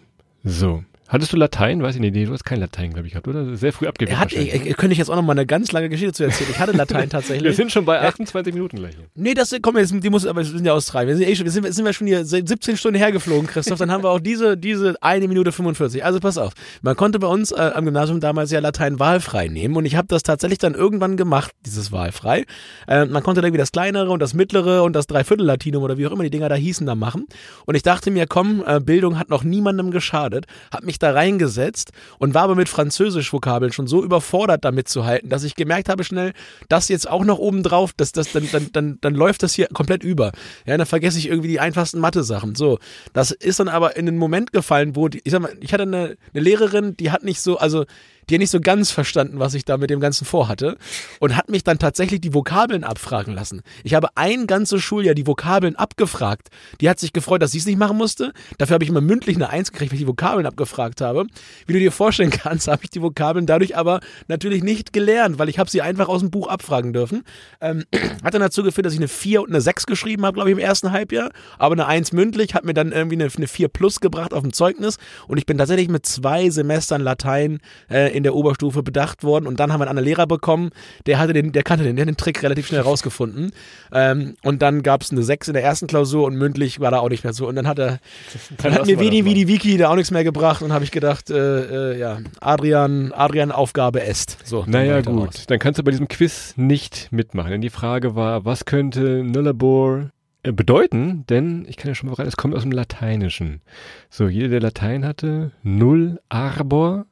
So, 0.44 0.84
hattest 1.14 1.32
du 1.32 1.38
Latein? 1.38 1.82
Weiß 1.82 1.96
ich 1.96 2.02
nicht, 2.02 2.14
nee, 2.14 2.26
du 2.26 2.34
hast 2.34 2.44
kein 2.44 2.60
Latein, 2.60 2.92
glaube 2.92 3.08
ich, 3.08 3.14
gehabt, 3.14 3.28
oder? 3.28 3.56
Sehr 3.56 3.72
früh 3.72 3.88
abgewählt 3.88 4.20
hat, 4.20 4.34
ich, 4.34 4.54
ich, 4.54 4.78
könnte 4.78 4.94
ich 4.94 4.98
jetzt 4.98 5.10
auch 5.10 5.16
noch 5.16 5.24
mal 5.24 5.32
eine 5.34 5.46
ganz 5.46 5.72
lange 5.72 5.90
Geschichte 5.90 6.14
zu 6.14 6.24
erzählen. 6.24 6.50
Ich 6.52 6.60
hatte 6.60 6.72
Latein 6.74 7.10
tatsächlich. 7.10 7.44
Wir 7.44 7.54
sind 7.54 7.72
schon 7.72 7.86
bei 7.86 7.96
Ja. 7.96 8.10
28 8.10 8.54
Minuten 8.54 8.78
gleich 8.78 8.96
hier. 8.96 9.06
Nee, 9.16 9.34
das 9.34 9.56
komm 9.62 9.78
jetzt, 9.78 9.94
die 9.94 10.10
muss, 10.10 10.26
aber 10.26 10.42
wir 10.42 10.46
sind 10.46 10.66
ja 10.66 10.74
Australien. 10.74 11.10
Wir 11.10 11.18
sind, 11.18 11.30
eh 11.30 11.36
schon, 11.36 11.46
wir 11.46 11.52
sind, 11.52 11.74
sind 11.74 11.86
wir 11.86 11.94
schon 11.94 12.08
hier 12.08 12.26
seit 12.26 12.48
17 12.48 12.78
Stunden 12.78 12.98
hergeflogen, 12.98 13.48
Christoph. 13.48 13.80
Dann 13.80 13.92
haben 13.92 14.04
wir 14.04 14.10
auch 14.10 14.20
diese, 14.20 14.58
diese 14.58 14.96
eine 15.02 15.28
Minute 15.28 15.52
45. 15.52 16.04
Also 16.04 16.20
pass 16.20 16.38
auf. 16.38 16.54
Man 16.82 16.96
konnte 16.96 17.20
bei 17.20 17.28
uns 17.28 17.52
äh, 17.52 17.72
am 17.74 17.86
Gymnasium 17.86 18.20
damals 18.20 18.52
ja 18.52 18.60
Latein 18.60 19.00
wahlfrei 19.00 19.48
nehmen 19.48 19.76
und 19.76 19.86
ich 19.86 19.96
habe 19.96 20.08
das 20.08 20.24
tatsächlich 20.24 20.60
dann 20.60 20.74
irgendwann 20.74 21.18
gemacht, 21.18 21.52
dieses 21.66 21.92
wahlfrei. 21.92 22.46
Äh, 22.88 23.06
man 23.06 23.22
konnte 23.24 23.42
dann 23.42 23.50
irgendwie 23.50 23.60
das 23.60 23.72
kleinere 23.72 24.10
und 24.10 24.20
das 24.20 24.34
mittlere 24.34 24.84
und 24.84 24.94
das 24.94 25.08
Dreiviertel 25.08 25.46
Latinum 25.46 25.84
oder 25.84 25.98
wie 25.98 26.08
auch 26.08 26.12
immer 26.12 26.24
die 26.24 26.30
Dinger 26.32 26.50
da 26.50 26.56
hießen, 26.56 26.88
da 26.88 26.96
machen. 26.96 27.28
Und 27.66 27.76
ich 27.76 27.84
dachte 27.84 28.10
mir, 28.10 28.26
komm, 28.28 28.64
äh, 28.66 28.80
Bildung 28.80 29.20
hat 29.20 29.30
noch 29.30 29.44
niemandem 29.44 29.92
geschadet, 29.92 30.46
hab 30.72 30.84
mich 30.84 31.00
da 31.04 31.12
reingesetzt 31.12 31.92
und 32.18 32.34
war 32.34 32.44
aber 32.44 32.56
mit 32.56 32.70
Französisch-Vokabeln 32.70 33.72
schon 33.72 33.88
so 33.88 34.04
überfordert 34.04 34.66
damit 34.66 34.88
zu 34.88 35.06
halten, 35.06 35.30
dass 35.30 35.44
ich 35.44 35.56
gemerkt 35.56 35.90
habe 35.90 36.04
schnell, 36.04 36.34
das 36.70 36.90
jetzt 36.90 37.10
auch 37.10 37.24
noch 37.24 37.40
oben 37.40 37.64
drauf, 37.64 37.92
das, 37.96 38.12
das, 38.12 38.32
dann, 38.32 38.50
dann, 38.52 38.70
dann, 38.72 38.98
dann 39.02 39.14
läuft 39.14 39.44
das 39.44 39.54
hier 39.54 39.68
komplett 39.68 40.04
über. 40.04 40.32
Ja, 40.66 40.78
dann 40.78 40.88
vergesse 40.88 41.18
ich 41.20 41.28
irgendwie 41.28 41.50
die 41.50 41.60
einfachsten 41.60 42.00
Mathe-Sachen. 42.00 42.56
So, 42.56 42.80
das 43.14 43.32
ist 43.32 43.60
dann 43.60 43.68
aber 43.68 43.96
in 43.96 44.06
den 44.06 44.18
Moment 44.18 44.52
gefallen, 44.54 44.96
wo, 44.96 45.08
die, 45.10 45.22
ich 45.24 45.32
sag 45.32 45.42
mal, 45.42 45.54
ich 45.60 45.74
hatte 45.74 45.84
eine, 45.84 46.18
eine 46.34 46.44
Lehrerin, 46.44 46.96
die 46.98 47.12
hat 47.12 47.24
nicht 47.24 47.42
so, 47.42 47.58
also 47.58 47.86
die 48.30 48.36
hat 48.36 48.40
nicht 48.40 48.50
so 48.50 48.60
ganz 48.60 48.92
verstanden, 48.92 49.40
was 49.40 49.54
ich 49.54 49.66
da 49.66 49.78
mit 49.78 49.90
dem 49.90 50.00
Ganzen 50.00 50.26
vorhatte 50.26 50.78
und 51.20 51.36
hat 51.36 51.50
mich 51.50 51.64
dann 51.64 51.80
tatsächlich 51.80 52.22
die 52.22 52.34
Vokabeln 52.34 52.84
abfragen 52.84 53.34
lassen. 53.34 53.62
Ich 53.84 53.94
habe 53.94 54.10
ein 54.16 54.48
ganzes 54.48 54.82
Schuljahr 54.82 55.16
die 55.16 55.28
Vokabeln 55.28 55.76
abgefragt. 55.76 56.50
Die 56.82 56.90
hat 56.90 57.00
sich 57.00 57.14
gefreut, 57.14 57.42
dass 57.42 57.52
sie 57.52 57.58
es 57.58 57.66
nicht 57.66 57.78
machen 57.78 57.98
musste. 57.98 58.34
Dafür 58.58 58.76
habe 58.76 58.84
ich 58.84 58.90
immer 58.90 59.02
mündlich 59.02 59.36
eine 59.36 59.50
Eins 59.50 59.72
gekriegt, 59.72 59.92
weil 59.92 59.98
ich 59.98 60.04
die 60.04 60.08
Vokabeln 60.08 60.46
abgefragt 60.46 61.02
habe. 61.02 61.26
Wie 61.66 61.74
du 61.74 61.80
dir 61.80 61.92
vorstellen 61.92 62.30
kannst, 62.32 62.68
habe 62.68 62.84
ich 62.84 62.90
die 62.90 63.02
Vokabeln 63.02 63.46
dadurch 63.46 63.76
aber 63.78 64.00
natürlich 64.28 64.64
nicht 64.64 64.94
gelernt, 64.94 65.40
weil 65.40 65.50
ich 65.50 65.60
habe 65.60 65.70
sie 65.70 65.82
einfach 65.82 66.08
aus 66.08 66.22
dem 66.22 66.32
Buch 66.32 66.48
abfragen 66.48 66.94
dürfen. 66.94 67.24
Ähm, 67.62 67.84
hat 68.24 68.34
dann 68.34 68.42
dazu 68.42 68.64
geführt, 68.64 68.86
dass 68.86 68.94
ich 68.94 69.00
eine 69.00 69.08
4 69.08 69.42
und 69.42 69.50
eine 69.50 69.62
6 69.62 69.86
geschrieben 69.86 70.26
habe, 70.26 70.36
glaube 70.36 70.50
ich, 70.50 70.54
im 70.54 70.60
ersten 70.60 70.92
Halbjahr. 70.92 71.32
Aber 71.58 71.74
eine 71.74 71.88
1 71.88 72.12
mündlich 72.14 72.54
hat 72.54 72.66
mir 72.66 72.74
dann 72.74 72.92
irgendwie 72.92 73.16
eine, 73.16 73.30
eine 73.36 73.48
4 73.48 73.68
plus 73.68 74.00
gebracht 74.00 74.34
auf 74.34 74.42
dem 74.42 74.54
Zeugnis. 74.54 74.98
Und 75.28 75.38
ich 75.38 75.46
bin 75.46 75.58
tatsächlich 75.58 75.90
mit 75.90 76.06
zwei 76.06 76.50
Semestern 76.50 77.02
Latein 77.02 77.60
äh, 77.90 78.13
in 78.14 78.24
der 78.24 78.36
Oberstufe 78.36 78.84
bedacht 78.84 79.24
worden. 79.24 79.48
Und 79.48 79.60
dann 79.60 79.72
haben 79.72 79.80
wir 79.80 79.84
einen 79.84 79.98
anderen 79.98 80.08
Lehrer 80.08 80.28
bekommen, 80.28 80.70
der 81.06 81.20
hatte 81.20 81.34
den, 81.34 81.52
der 81.52 81.64
kannte 81.64 81.84
den, 81.84 81.96
der 81.96 82.04
hat 82.04 82.10
den 82.10 82.18
Trick 82.18 82.42
relativ 82.44 82.68
schnell 82.68 82.82
rausgefunden. 82.82 83.52
Ähm, 83.92 84.36
und 84.44 84.62
dann 84.62 84.84
gab 84.84 85.02
es 85.02 85.12
eine 85.12 85.24
6 85.24 85.50
in 85.50 85.54
der 85.54 85.64
ersten 85.64 85.88
Klausur 85.88 86.26
und 86.26 86.36
mündlich 86.36 86.80
war 86.80 86.92
da 86.92 87.00
auch 87.00 87.10
nicht 87.10 87.24
mehr 87.24 87.34
so. 87.34 87.48
Und 87.48 87.56
dann 87.56 87.68
hat 87.68 87.80
er, 87.80 88.00
dann 88.58 88.74
hat 88.74 88.86
mir 88.86 88.96
mal. 88.96 89.02
Vidi 89.02 89.48
Wiki 89.48 89.78
da 89.78 89.90
auch 89.90 89.96
nichts 89.96 90.12
mehr 90.12 90.24
gebracht 90.24 90.62
und 90.62 90.72
habe 90.74 90.84
ich 90.84 90.92
gedacht, 90.92 91.30
äh, 91.30 91.94
äh, 91.94 92.00
ja, 92.00 92.20
Adrian, 92.40 93.12
Adrian 93.14 93.52
Aufgabe 93.52 94.02
est. 94.04 94.38
So, 94.44 94.64
Naja, 94.68 95.02
gut. 95.02 95.28
raus. 95.28 95.46
Dann 95.48 95.60
kannst 95.60 95.80
du 95.80 95.84
bei 95.84 95.92
diesem 95.92 96.08
Quiz 96.08 96.54
nicht 96.56 97.08
mitmachen. 97.12 97.52
Denn 97.52 97.62
die 97.62 97.70
Frage 97.70 98.16
war, 98.16 98.46
was 98.46 98.66
könnte 98.66 99.24
Nullarbor 99.24 100.10
äh, 100.44 100.52
bedeuten? 100.52 101.26
Denn 101.30 101.66
ich 101.68 101.78
kann 101.78 101.90
ja 101.90 101.96
schon 101.96 102.10
mal 102.10 102.16
verraten, 102.16 102.30
es 102.30 102.38
kommt 102.38 102.56
aus 102.56 102.64
dem 102.64 102.72
Lateinischen. 102.72 103.62
So, 104.10 104.28
jeder, 104.28 104.50
der 104.50 104.60
Latein 104.62 105.06
hatte, 105.06 105.52
Null 105.64 106.20
Arbor. 106.30 107.06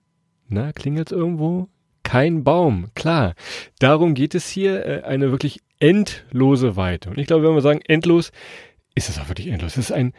Na, 0.53 0.73
klingelt's 0.73 1.13
irgendwo? 1.13 1.69
Kein 2.03 2.43
Baum, 2.43 2.87
klar. 2.93 3.35
Darum 3.79 4.13
geht 4.13 4.35
es 4.35 4.49
hier, 4.49 4.85
äh, 4.85 5.03
eine 5.03 5.31
wirklich 5.31 5.61
endlose 5.79 6.75
Weite. 6.75 7.09
Und 7.09 7.17
ich 7.17 7.25
glaube, 7.25 7.47
wenn 7.47 7.55
wir 7.55 7.61
sagen 7.61 7.79
endlos, 7.87 8.33
ist 8.93 9.07
es 9.07 9.17
auch 9.17 9.29
wirklich 9.29 9.47
endlos. 9.47 9.77
Es 9.77 9.85
ist 9.85 9.91
ein 9.93 10.11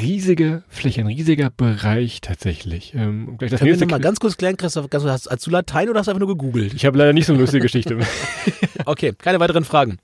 riesige 0.00 0.62
Fläche, 0.68 1.00
ein 1.00 1.08
riesiger 1.08 1.50
Bereich 1.50 2.20
tatsächlich. 2.20 2.94
Ähm, 2.94 3.36
gleich 3.36 3.50
das 3.50 3.58
Können 3.58 3.66
wir 3.66 3.72
nächste 3.72 3.86
mal 3.86 3.98
ganz 3.98 4.20
kurz 4.20 4.36
klären, 4.36 4.56
Christoph, 4.56 4.88
ganz 4.90 5.02
hast, 5.02 5.28
hast 5.28 5.46
du 5.46 5.50
Latein 5.50 5.88
oder 5.88 5.98
hast 5.98 6.06
du 6.06 6.12
einfach 6.12 6.20
nur 6.20 6.36
gegoogelt? 6.36 6.72
ich 6.72 6.86
habe 6.86 6.96
leider 6.96 7.12
nicht 7.12 7.26
so 7.26 7.32
eine 7.32 7.42
lustige 7.42 7.62
Geschichte. 7.62 7.98
Okay, 8.86 9.12
keine 9.16 9.38
weiteren 9.40 9.64
Fragen. 9.64 9.98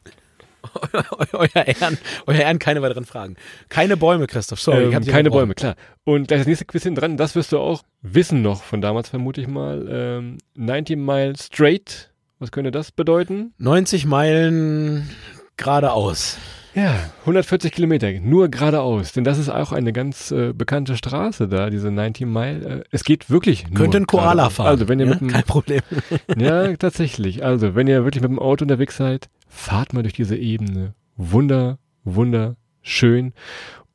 Euer 1.32 1.66
Ehren, 1.66 1.98
euer 2.26 2.38
Ehren, 2.38 2.58
keine 2.58 2.82
weiteren 2.82 3.04
Fragen. 3.04 3.36
Keine 3.68 3.96
Bäume, 3.96 4.26
Christoph, 4.26 4.60
sorry. 4.60 4.88
ich 4.88 4.94
ähm, 4.94 5.04
keine. 5.04 5.30
Bäume, 5.30 5.54
klar. 5.54 5.76
Und 6.04 6.28
gleich 6.28 6.40
das 6.40 6.46
nächste 6.46 6.64
Quiz 6.64 6.82
hinten 6.82 7.00
dran, 7.00 7.16
das 7.16 7.34
wirst 7.34 7.52
du 7.52 7.58
auch 7.58 7.82
wissen 8.02 8.42
noch 8.42 8.62
von 8.62 8.80
damals, 8.80 9.08
vermute 9.08 9.40
ich 9.40 9.48
mal. 9.48 9.86
Ähm, 9.90 10.38
90 10.54 10.96
Mile 10.96 11.34
Straight, 11.36 12.10
was 12.38 12.52
könnte 12.52 12.70
das 12.70 12.92
bedeuten? 12.92 13.54
90 13.58 14.06
Meilen 14.06 15.10
geradeaus. 15.56 16.38
Ja, 16.76 16.94
140 17.20 17.72
Kilometer, 17.72 18.12
nur 18.20 18.50
geradeaus. 18.50 19.12
Denn 19.12 19.24
das 19.24 19.38
ist 19.38 19.48
auch 19.48 19.72
eine 19.72 19.94
ganz 19.94 20.30
äh, 20.30 20.52
bekannte 20.52 20.94
Straße 20.98 21.48
da, 21.48 21.70
diese 21.70 21.90
90 21.90 22.26
Mile. 22.26 22.80
Äh, 22.80 22.84
es 22.90 23.02
geht 23.02 23.30
wirklich 23.30 23.70
nur 23.70 23.78
Könnte 23.78 23.96
ein 23.96 24.06
Koala 24.06 24.50
fahren. 24.50 24.66
Also 24.66 24.86
wenn 24.86 25.00
ihr 25.00 25.06
ja? 25.06 25.12
mit 25.12 25.22
dem, 25.22 25.28
Kein 25.28 25.44
Problem. 25.44 25.80
Ja, 26.36 26.76
tatsächlich. 26.76 27.42
Also, 27.42 27.74
wenn 27.74 27.86
ihr 27.86 28.04
wirklich 28.04 28.20
mit 28.20 28.30
dem 28.30 28.38
Auto 28.38 28.64
unterwegs 28.64 28.98
seid, 28.98 29.30
fahrt 29.56 29.92
mal 29.92 30.02
durch 30.02 30.14
diese 30.14 30.36
Ebene. 30.36 30.94
Wunder, 31.16 31.78
wunderschön. 32.04 33.32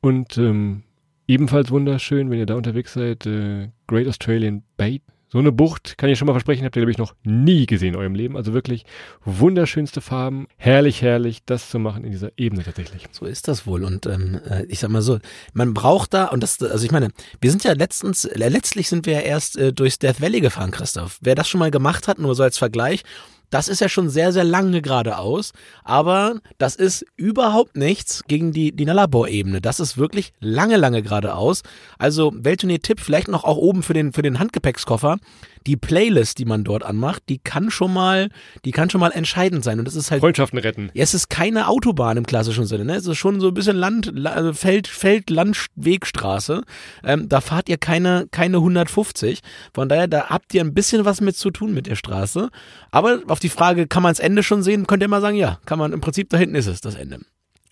Und 0.00 0.36
ähm, 0.36 0.82
ebenfalls 1.26 1.70
wunderschön, 1.70 2.30
wenn 2.30 2.38
ihr 2.38 2.46
da 2.46 2.56
unterwegs 2.56 2.92
seid, 2.92 3.26
äh, 3.26 3.68
Great 3.86 4.08
Australian 4.08 4.64
Bay, 4.76 5.00
So 5.32 5.38
eine 5.38 5.50
Bucht 5.50 5.96
kann 5.96 6.10
ich 6.10 6.18
schon 6.18 6.26
mal 6.26 6.34
versprechen, 6.34 6.66
habt 6.66 6.76
ihr, 6.76 6.82
glaube 6.82 6.90
ich, 6.90 6.98
noch 6.98 7.14
nie 7.24 7.64
gesehen 7.64 7.94
in 7.94 7.96
eurem 7.96 8.14
Leben. 8.14 8.36
Also 8.36 8.52
wirklich 8.52 8.84
wunderschönste 9.24 10.02
Farben. 10.02 10.46
Herrlich, 10.58 11.00
herrlich, 11.00 11.38
das 11.46 11.70
zu 11.70 11.78
machen 11.78 12.04
in 12.04 12.10
dieser 12.10 12.32
Ebene 12.36 12.64
tatsächlich. 12.64 13.06
So 13.12 13.24
ist 13.24 13.48
das 13.48 13.66
wohl. 13.66 13.84
Und 13.84 14.04
ähm, 14.04 14.40
äh, 14.46 14.66
ich 14.66 14.80
sag 14.80 14.90
mal 14.90 15.00
so, 15.00 15.20
man 15.54 15.72
braucht 15.72 16.12
da, 16.12 16.26
und 16.26 16.42
das, 16.42 16.60
also 16.60 16.84
ich 16.84 16.90
meine, 16.90 17.08
wir 17.40 17.50
sind 17.50 17.64
ja 17.64 17.72
letztens, 17.72 18.26
äh, 18.26 18.48
letztlich 18.50 18.90
sind 18.90 19.06
wir 19.06 19.14
ja 19.14 19.20
erst 19.20 19.56
äh, 19.56 19.72
durchs 19.72 19.98
Death 19.98 20.20
Valley 20.20 20.42
gefahren, 20.42 20.70
Christoph. 20.70 21.18
Wer 21.22 21.34
das 21.34 21.48
schon 21.48 21.60
mal 21.60 21.70
gemacht 21.70 22.08
hat, 22.08 22.18
nur 22.18 22.34
so 22.34 22.42
als 22.42 22.58
Vergleich, 22.58 23.02
das 23.52 23.68
ist 23.68 23.80
ja 23.80 23.88
schon 23.88 24.08
sehr, 24.08 24.32
sehr 24.32 24.44
lange 24.44 24.80
geradeaus, 24.80 25.52
aber 25.84 26.40
das 26.56 26.74
ist 26.74 27.04
überhaupt 27.16 27.76
nichts 27.76 28.24
gegen 28.26 28.52
die, 28.52 28.74
die 28.74 28.86
Nalabor-Ebene. 28.86 29.60
Das 29.60 29.78
ist 29.78 29.98
wirklich 29.98 30.32
lange, 30.40 30.78
lange 30.78 31.02
geradeaus. 31.02 31.62
Also 31.98 32.32
Welttournee-Tipp, 32.34 32.98
vielleicht 32.98 33.28
noch 33.28 33.44
auch 33.44 33.58
oben 33.58 33.82
für 33.82 33.92
den, 33.92 34.14
für 34.14 34.22
den 34.22 34.38
Handgepäckskoffer 34.38 35.18
die 35.66 35.76
Playlist, 35.76 36.38
die 36.38 36.44
man 36.44 36.64
dort 36.64 36.82
anmacht, 36.82 37.22
die 37.28 37.38
kann 37.38 37.70
schon 37.70 37.92
mal, 37.92 38.28
die 38.64 38.70
kann 38.70 38.90
schon 38.90 39.00
mal 39.00 39.10
entscheidend 39.10 39.64
sein. 39.64 39.78
Und 39.78 39.86
das 39.86 39.94
ist 39.94 40.10
halt. 40.10 40.20
Freundschaften 40.20 40.58
retten. 40.58 40.90
Ja, 40.94 41.02
es 41.02 41.14
ist 41.14 41.28
keine 41.28 41.68
Autobahn 41.68 42.16
im 42.16 42.26
klassischen 42.26 42.66
Sinne, 42.66 42.84
ne? 42.84 42.96
Es 42.96 43.06
ist 43.06 43.18
schon 43.18 43.40
so 43.40 43.48
ein 43.48 43.54
bisschen 43.54 43.76
Land, 43.76 44.12
also 44.26 44.52
Feld, 44.52 44.88
Feld, 44.88 45.30
Landwegstraße. 45.30 46.62
Ähm, 47.04 47.28
da 47.28 47.40
fahrt 47.40 47.68
ihr 47.68 47.78
keine, 47.78 48.28
keine 48.30 48.58
150. 48.58 49.40
Von 49.74 49.88
daher, 49.88 50.08
da 50.08 50.28
habt 50.28 50.54
ihr 50.54 50.62
ein 50.62 50.74
bisschen 50.74 51.04
was 51.04 51.20
mit 51.20 51.36
zu 51.36 51.50
tun 51.50 51.74
mit 51.74 51.86
der 51.86 51.96
Straße. 51.96 52.50
Aber 52.90 53.20
auf 53.28 53.40
die 53.40 53.48
Frage, 53.48 53.86
kann 53.86 54.02
man 54.02 54.12
das 54.12 54.20
Ende 54.20 54.42
schon 54.42 54.62
sehen, 54.62 54.86
könnt 54.86 55.02
ihr 55.02 55.06
immer 55.06 55.20
sagen, 55.20 55.36
ja, 55.36 55.58
kann 55.66 55.78
man 55.78 55.92
im 55.92 56.00
Prinzip, 56.00 56.30
da 56.30 56.38
hinten 56.38 56.54
ist 56.54 56.66
es, 56.66 56.80
das 56.80 56.94
Ende. 56.94 57.20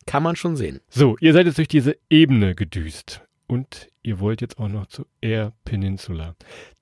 Kann 0.07 0.23
man 0.23 0.37
schon 0.37 0.57
sehen. 0.57 0.81
So, 0.89 1.17
ihr 1.21 1.33
seid 1.33 1.47
jetzt 1.47 1.59
durch 1.59 1.69
diese 1.69 1.97
Ebene 2.09 2.55
gedüst. 2.55 3.23
Und 3.47 3.89
ihr 4.03 4.21
wollt 4.21 4.41
jetzt 4.41 4.59
auch 4.59 4.69
noch 4.69 4.87
zu 4.87 5.07
Air 5.21 5.53
Peninsula. 5.65 6.37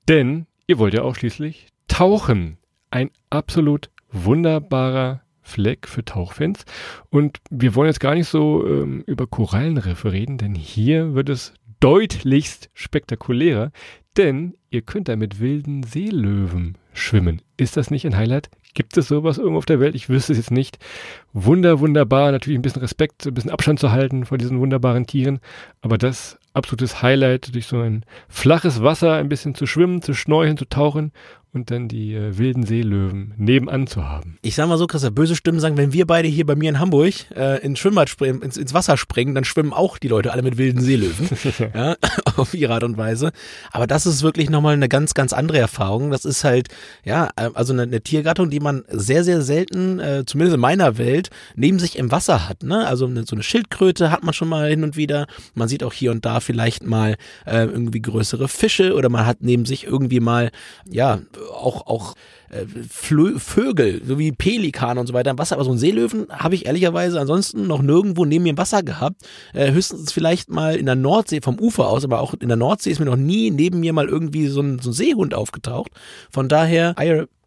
Denn 0.06 0.46
Ihr 0.70 0.78
wollt 0.78 0.92
ja 0.92 1.00
auch 1.00 1.14
schließlich 1.14 1.68
tauchen. 1.88 2.58
Ein 2.90 3.10
absolut 3.30 3.90
wunderbarer 4.12 5.22
Fleck 5.40 5.88
für 5.88 6.04
Tauchfans. 6.04 6.66
Und 7.08 7.38
wir 7.48 7.74
wollen 7.74 7.88
jetzt 7.88 8.00
gar 8.00 8.14
nicht 8.14 8.28
so 8.28 8.66
ähm, 8.66 9.02
über 9.06 9.26
Korallenriffe 9.26 10.12
reden, 10.12 10.36
denn 10.36 10.54
hier 10.54 11.14
wird 11.14 11.30
es 11.30 11.54
deutlichst 11.80 12.68
spektakulärer, 12.74 13.72
denn 14.18 14.58
ihr 14.68 14.82
könnt 14.82 15.08
da 15.08 15.16
mit 15.16 15.40
wilden 15.40 15.84
Seelöwen 15.84 16.76
schwimmen. 16.92 17.40
Ist 17.58 17.76
das 17.76 17.90
nicht 17.90 18.06
ein 18.06 18.16
Highlight? 18.16 18.50
Gibt 18.72 18.96
es 18.96 19.08
sowas 19.08 19.36
irgendwo 19.36 19.58
auf 19.58 19.66
der 19.66 19.80
Welt? 19.80 19.96
Ich 19.96 20.08
wüsste 20.08 20.32
es 20.32 20.38
jetzt 20.38 20.52
nicht. 20.52 20.78
Wunder, 21.32 21.80
wunderbar. 21.80 22.30
Natürlich 22.30 22.56
ein 22.56 22.62
bisschen 22.62 22.82
Respekt, 22.82 23.26
ein 23.26 23.34
bisschen 23.34 23.50
Abstand 23.50 23.80
zu 23.80 23.90
halten 23.90 24.26
vor 24.26 24.38
diesen 24.38 24.60
wunderbaren 24.60 25.06
Tieren. 25.08 25.40
Aber 25.80 25.98
das 25.98 26.38
absolutes 26.52 27.02
Highlight, 27.02 27.54
durch 27.54 27.66
so 27.66 27.80
ein 27.80 28.04
flaches 28.28 28.82
Wasser 28.82 29.14
ein 29.14 29.28
bisschen 29.28 29.56
zu 29.56 29.66
schwimmen, 29.66 30.02
zu 30.02 30.14
schnorcheln, 30.14 30.56
zu 30.56 30.68
tauchen 30.68 31.12
und 31.52 31.70
dann 31.70 31.88
die 31.88 32.14
äh, 32.14 32.36
wilden 32.36 32.64
Seelöwen 32.64 33.32
nebenan 33.36 33.86
zu 33.86 34.06
haben. 34.06 34.38
Ich 34.42 34.54
sag 34.54 34.68
mal 34.68 34.76
so, 34.76 34.86
Christa, 34.86 35.10
böse 35.10 35.34
Stimmen 35.34 35.60
sagen, 35.60 35.76
wenn 35.76 35.92
wir 35.92 36.06
beide 36.06 36.28
hier 36.28 36.44
bei 36.44 36.54
mir 36.54 36.68
in 36.68 36.78
Hamburg 36.78 37.14
äh, 37.34 37.60
ins 37.64 37.78
Schwimmbad 37.78 38.10
springen, 38.10 38.42
ins, 38.42 38.56
ins, 38.56 38.74
Wasser 38.74 38.96
springen, 38.96 39.34
dann 39.34 39.44
schwimmen 39.44 39.72
auch 39.72 39.98
die 39.98 40.08
Leute 40.08 40.32
alle 40.32 40.42
mit 40.42 40.58
wilden 40.58 40.80
Seelöwen. 40.80 41.28
ja, 41.74 41.96
auf 42.36 42.52
ihre 42.54 42.74
Art 42.74 42.84
und 42.84 42.98
Weise. 42.98 43.32
Aber 43.72 43.86
das 43.86 44.04
ist 44.06 44.22
wirklich 44.22 44.50
nochmal 44.50 44.74
eine 44.74 44.88
ganz, 44.88 45.14
ganz 45.14 45.32
andere 45.32 45.58
Erfahrung. 45.58 46.10
Das 46.10 46.24
ist 46.24 46.44
halt, 46.44 46.68
ja, 47.04 47.30
also 47.54 47.72
eine, 47.72 47.82
eine 47.82 48.00
Tiergattung, 48.00 48.50
die 48.50 48.60
man 48.60 48.84
sehr, 48.88 49.24
sehr 49.24 49.42
selten, 49.42 49.98
äh, 50.00 50.24
zumindest 50.26 50.54
in 50.54 50.60
meiner 50.60 50.98
Welt, 50.98 51.30
neben 51.56 51.78
sich 51.78 51.98
im 51.98 52.10
Wasser 52.10 52.48
hat. 52.48 52.62
Ne? 52.62 52.86
Also 52.86 53.06
eine, 53.06 53.24
so 53.24 53.36
eine 53.36 53.42
Schildkröte 53.42 54.10
hat 54.10 54.22
man 54.22 54.34
schon 54.34 54.48
mal 54.48 54.68
hin 54.68 54.84
und 54.84 54.96
wieder. 54.96 55.26
Man 55.54 55.68
sieht 55.68 55.82
auch 55.82 55.92
hier 55.92 56.10
und 56.10 56.24
da 56.24 56.40
vielleicht 56.40 56.84
mal 56.84 57.16
äh, 57.46 57.64
irgendwie 57.64 58.02
größere 58.02 58.48
Fische 58.48 58.94
oder 58.94 59.08
man 59.08 59.26
hat 59.26 59.38
neben 59.40 59.64
sich 59.64 59.84
irgendwie 59.84 60.20
mal, 60.20 60.50
ja, 60.88 61.20
auch, 61.52 61.86
auch 61.86 62.14
äh, 62.50 62.64
Vögel, 63.38 64.02
so 64.04 64.18
wie 64.18 64.32
Pelikan 64.32 64.98
und 64.98 65.06
so 65.06 65.12
weiter 65.12 65.30
im 65.30 65.38
Wasser. 65.38 65.56
Aber 65.56 65.64
so 65.64 65.70
einen 65.70 65.78
Seelöwen 65.78 66.26
habe 66.30 66.54
ich 66.54 66.66
ehrlicherweise 66.66 67.20
ansonsten 67.20 67.66
noch 67.66 67.82
nirgendwo 67.82 68.24
neben 68.24 68.44
mir 68.44 68.50
im 68.50 68.58
Wasser 68.58 68.82
gehabt. 68.82 69.22
Äh, 69.52 69.72
höchstens 69.72 70.12
vielleicht 70.12 70.50
mal 70.50 70.76
in 70.76 70.86
der 70.86 70.94
Nordsee 70.94 71.40
vom 71.40 71.58
Ufer 71.58 71.88
aus, 71.88 72.04
aber 72.04 72.20
auch 72.20 72.34
in 72.34 72.48
der 72.48 72.56
Nordsee 72.56 72.90
ist 72.90 72.98
mir 72.98 73.06
noch 73.06 73.16
nie 73.16 73.50
neben 73.50 73.80
mir 73.80 73.92
mal 73.92 74.08
irgendwie 74.08 74.48
so 74.48 74.60
ein, 74.60 74.78
so 74.78 74.90
ein 74.90 74.94
Seehund 74.94 75.34
aufgetaucht. 75.34 75.92
Von 76.30 76.48
daher, 76.48 76.94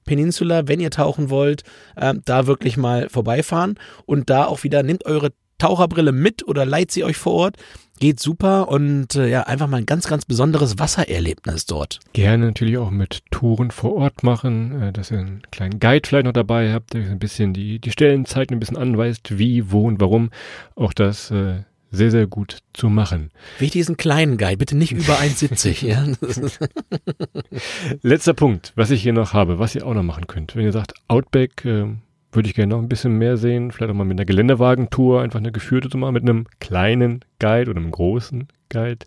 Peninsula, 0.05 0.67
wenn 0.67 0.79
ihr 0.79 0.91
tauchen 0.91 1.29
wollt, 1.29 1.63
äh, 1.95 2.13
da 2.25 2.47
wirklich 2.47 2.77
mal 2.77 3.09
vorbeifahren 3.09 3.79
und 4.05 4.29
da 4.29 4.45
auch 4.45 4.63
wieder 4.63 4.83
nehmt 4.83 5.05
eure 5.05 5.31
Taucherbrille 5.61 6.11
mit 6.11 6.47
oder 6.47 6.65
leiht 6.65 6.91
sie 6.91 7.03
euch 7.03 7.17
vor 7.17 7.33
Ort. 7.33 7.57
Geht 7.99 8.19
super 8.19 8.67
und 8.67 9.13
äh, 9.13 9.29
ja, 9.29 9.43
einfach 9.43 9.67
mal 9.67 9.77
ein 9.77 9.85
ganz, 9.85 10.07
ganz 10.07 10.25
besonderes 10.25 10.79
Wassererlebnis 10.79 11.67
dort. 11.67 11.99
Gerne 12.13 12.47
natürlich 12.47 12.79
auch 12.79 12.89
mit 12.89 13.21
Touren 13.29 13.69
vor 13.69 13.93
Ort 13.93 14.23
machen, 14.23 14.81
äh, 14.81 14.91
dass 14.91 15.11
ihr 15.11 15.19
einen 15.19 15.43
kleinen 15.51 15.79
Guide 15.79 16.07
vielleicht 16.07 16.25
noch 16.25 16.33
dabei 16.33 16.73
habt, 16.73 16.95
der 16.95 17.03
ein 17.03 17.19
bisschen 17.19 17.53
die, 17.53 17.77
die 17.77 17.91
Stellen 17.91 18.25
zeigt, 18.25 18.51
ein 18.51 18.59
bisschen 18.59 18.77
anweist, 18.77 19.37
wie, 19.37 19.71
wo 19.71 19.85
und 19.87 20.01
warum. 20.01 20.31
Auch 20.75 20.93
das 20.93 21.29
äh, 21.29 21.61
sehr, 21.91 22.09
sehr 22.09 22.25
gut 22.25 22.59
zu 22.73 22.89
machen. 22.89 23.31
Ist 23.59 23.89
ein 23.89 23.97
kleinen 23.97 24.37
Guide, 24.37 24.57
bitte 24.57 24.77
nicht 24.77 24.93
über 24.93 25.19
1,70. 25.19 25.85
ja. 25.85 26.05
Letzter 28.01 28.33
Punkt, 28.33 28.71
was 28.75 28.91
ich 28.91 29.03
hier 29.03 29.13
noch 29.13 29.33
habe, 29.33 29.59
was 29.59 29.75
ihr 29.75 29.85
auch 29.85 29.93
noch 29.93 30.03
machen 30.03 30.27
könnt. 30.27 30.55
Wenn 30.55 30.63
ihr 30.63 30.71
sagt, 30.71 30.93
Outback, 31.07 31.65
äh, 31.65 31.87
würde 32.31 32.47
ich 32.47 32.55
gerne 32.55 32.73
noch 32.73 32.81
ein 32.81 32.89
bisschen 32.89 33.17
mehr 33.17 33.37
sehen. 33.37 33.71
Vielleicht 33.71 33.91
auch 33.91 33.95
mal 33.95 34.05
mit 34.05 34.17
einer 34.17 34.25
Geländewagentour, 34.25 35.21
einfach 35.21 35.39
eine 35.39 35.51
geführte 35.51 35.89
zu 35.89 35.97
machen, 35.97 36.13
mit 36.13 36.23
einem 36.23 36.47
kleinen 36.59 37.25
Guide 37.39 37.69
oder 37.69 37.79
einem 37.79 37.91
großen 37.91 38.47
Guide. 38.69 39.05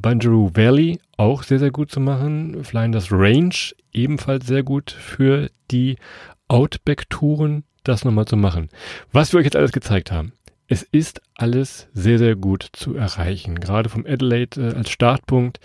Banjaroo 0.00 0.50
Valley 0.54 0.98
auch 1.16 1.42
sehr, 1.42 1.58
sehr 1.58 1.70
gut 1.70 1.90
zu 1.90 2.00
machen. 2.00 2.64
Flying 2.64 2.94
Range 3.10 3.54
ebenfalls 3.92 4.46
sehr 4.46 4.62
gut 4.62 4.90
für 4.90 5.50
die 5.70 5.96
Outback-Touren, 6.48 7.64
das 7.84 8.04
nochmal 8.04 8.26
zu 8.26 8.36
machen. 8.36 8.68
Was 9.12 9.32
wir 9.32 9.38
euch 9.38 9.44
jetzt 9.44 9.56
alles 9.56 9.72
gezeigt 9.72 10.12
haben. 10.12 10.32
Es 10.70 10.82
ist 10.82 11.22
alles 11.34 11.88
sehr, 11.94 12.18
sehr 12.18 12.36
gut 12.36 12.68
zu 12.74 12.94
erreichen. 12.94 13.58
Gerade 13.58 13.88
vom 13.88 14.04
Adelaide 14.06 14.60
äh, 14.60 14.74
als 14.74 14.90
Startpunkt 14.90 15.60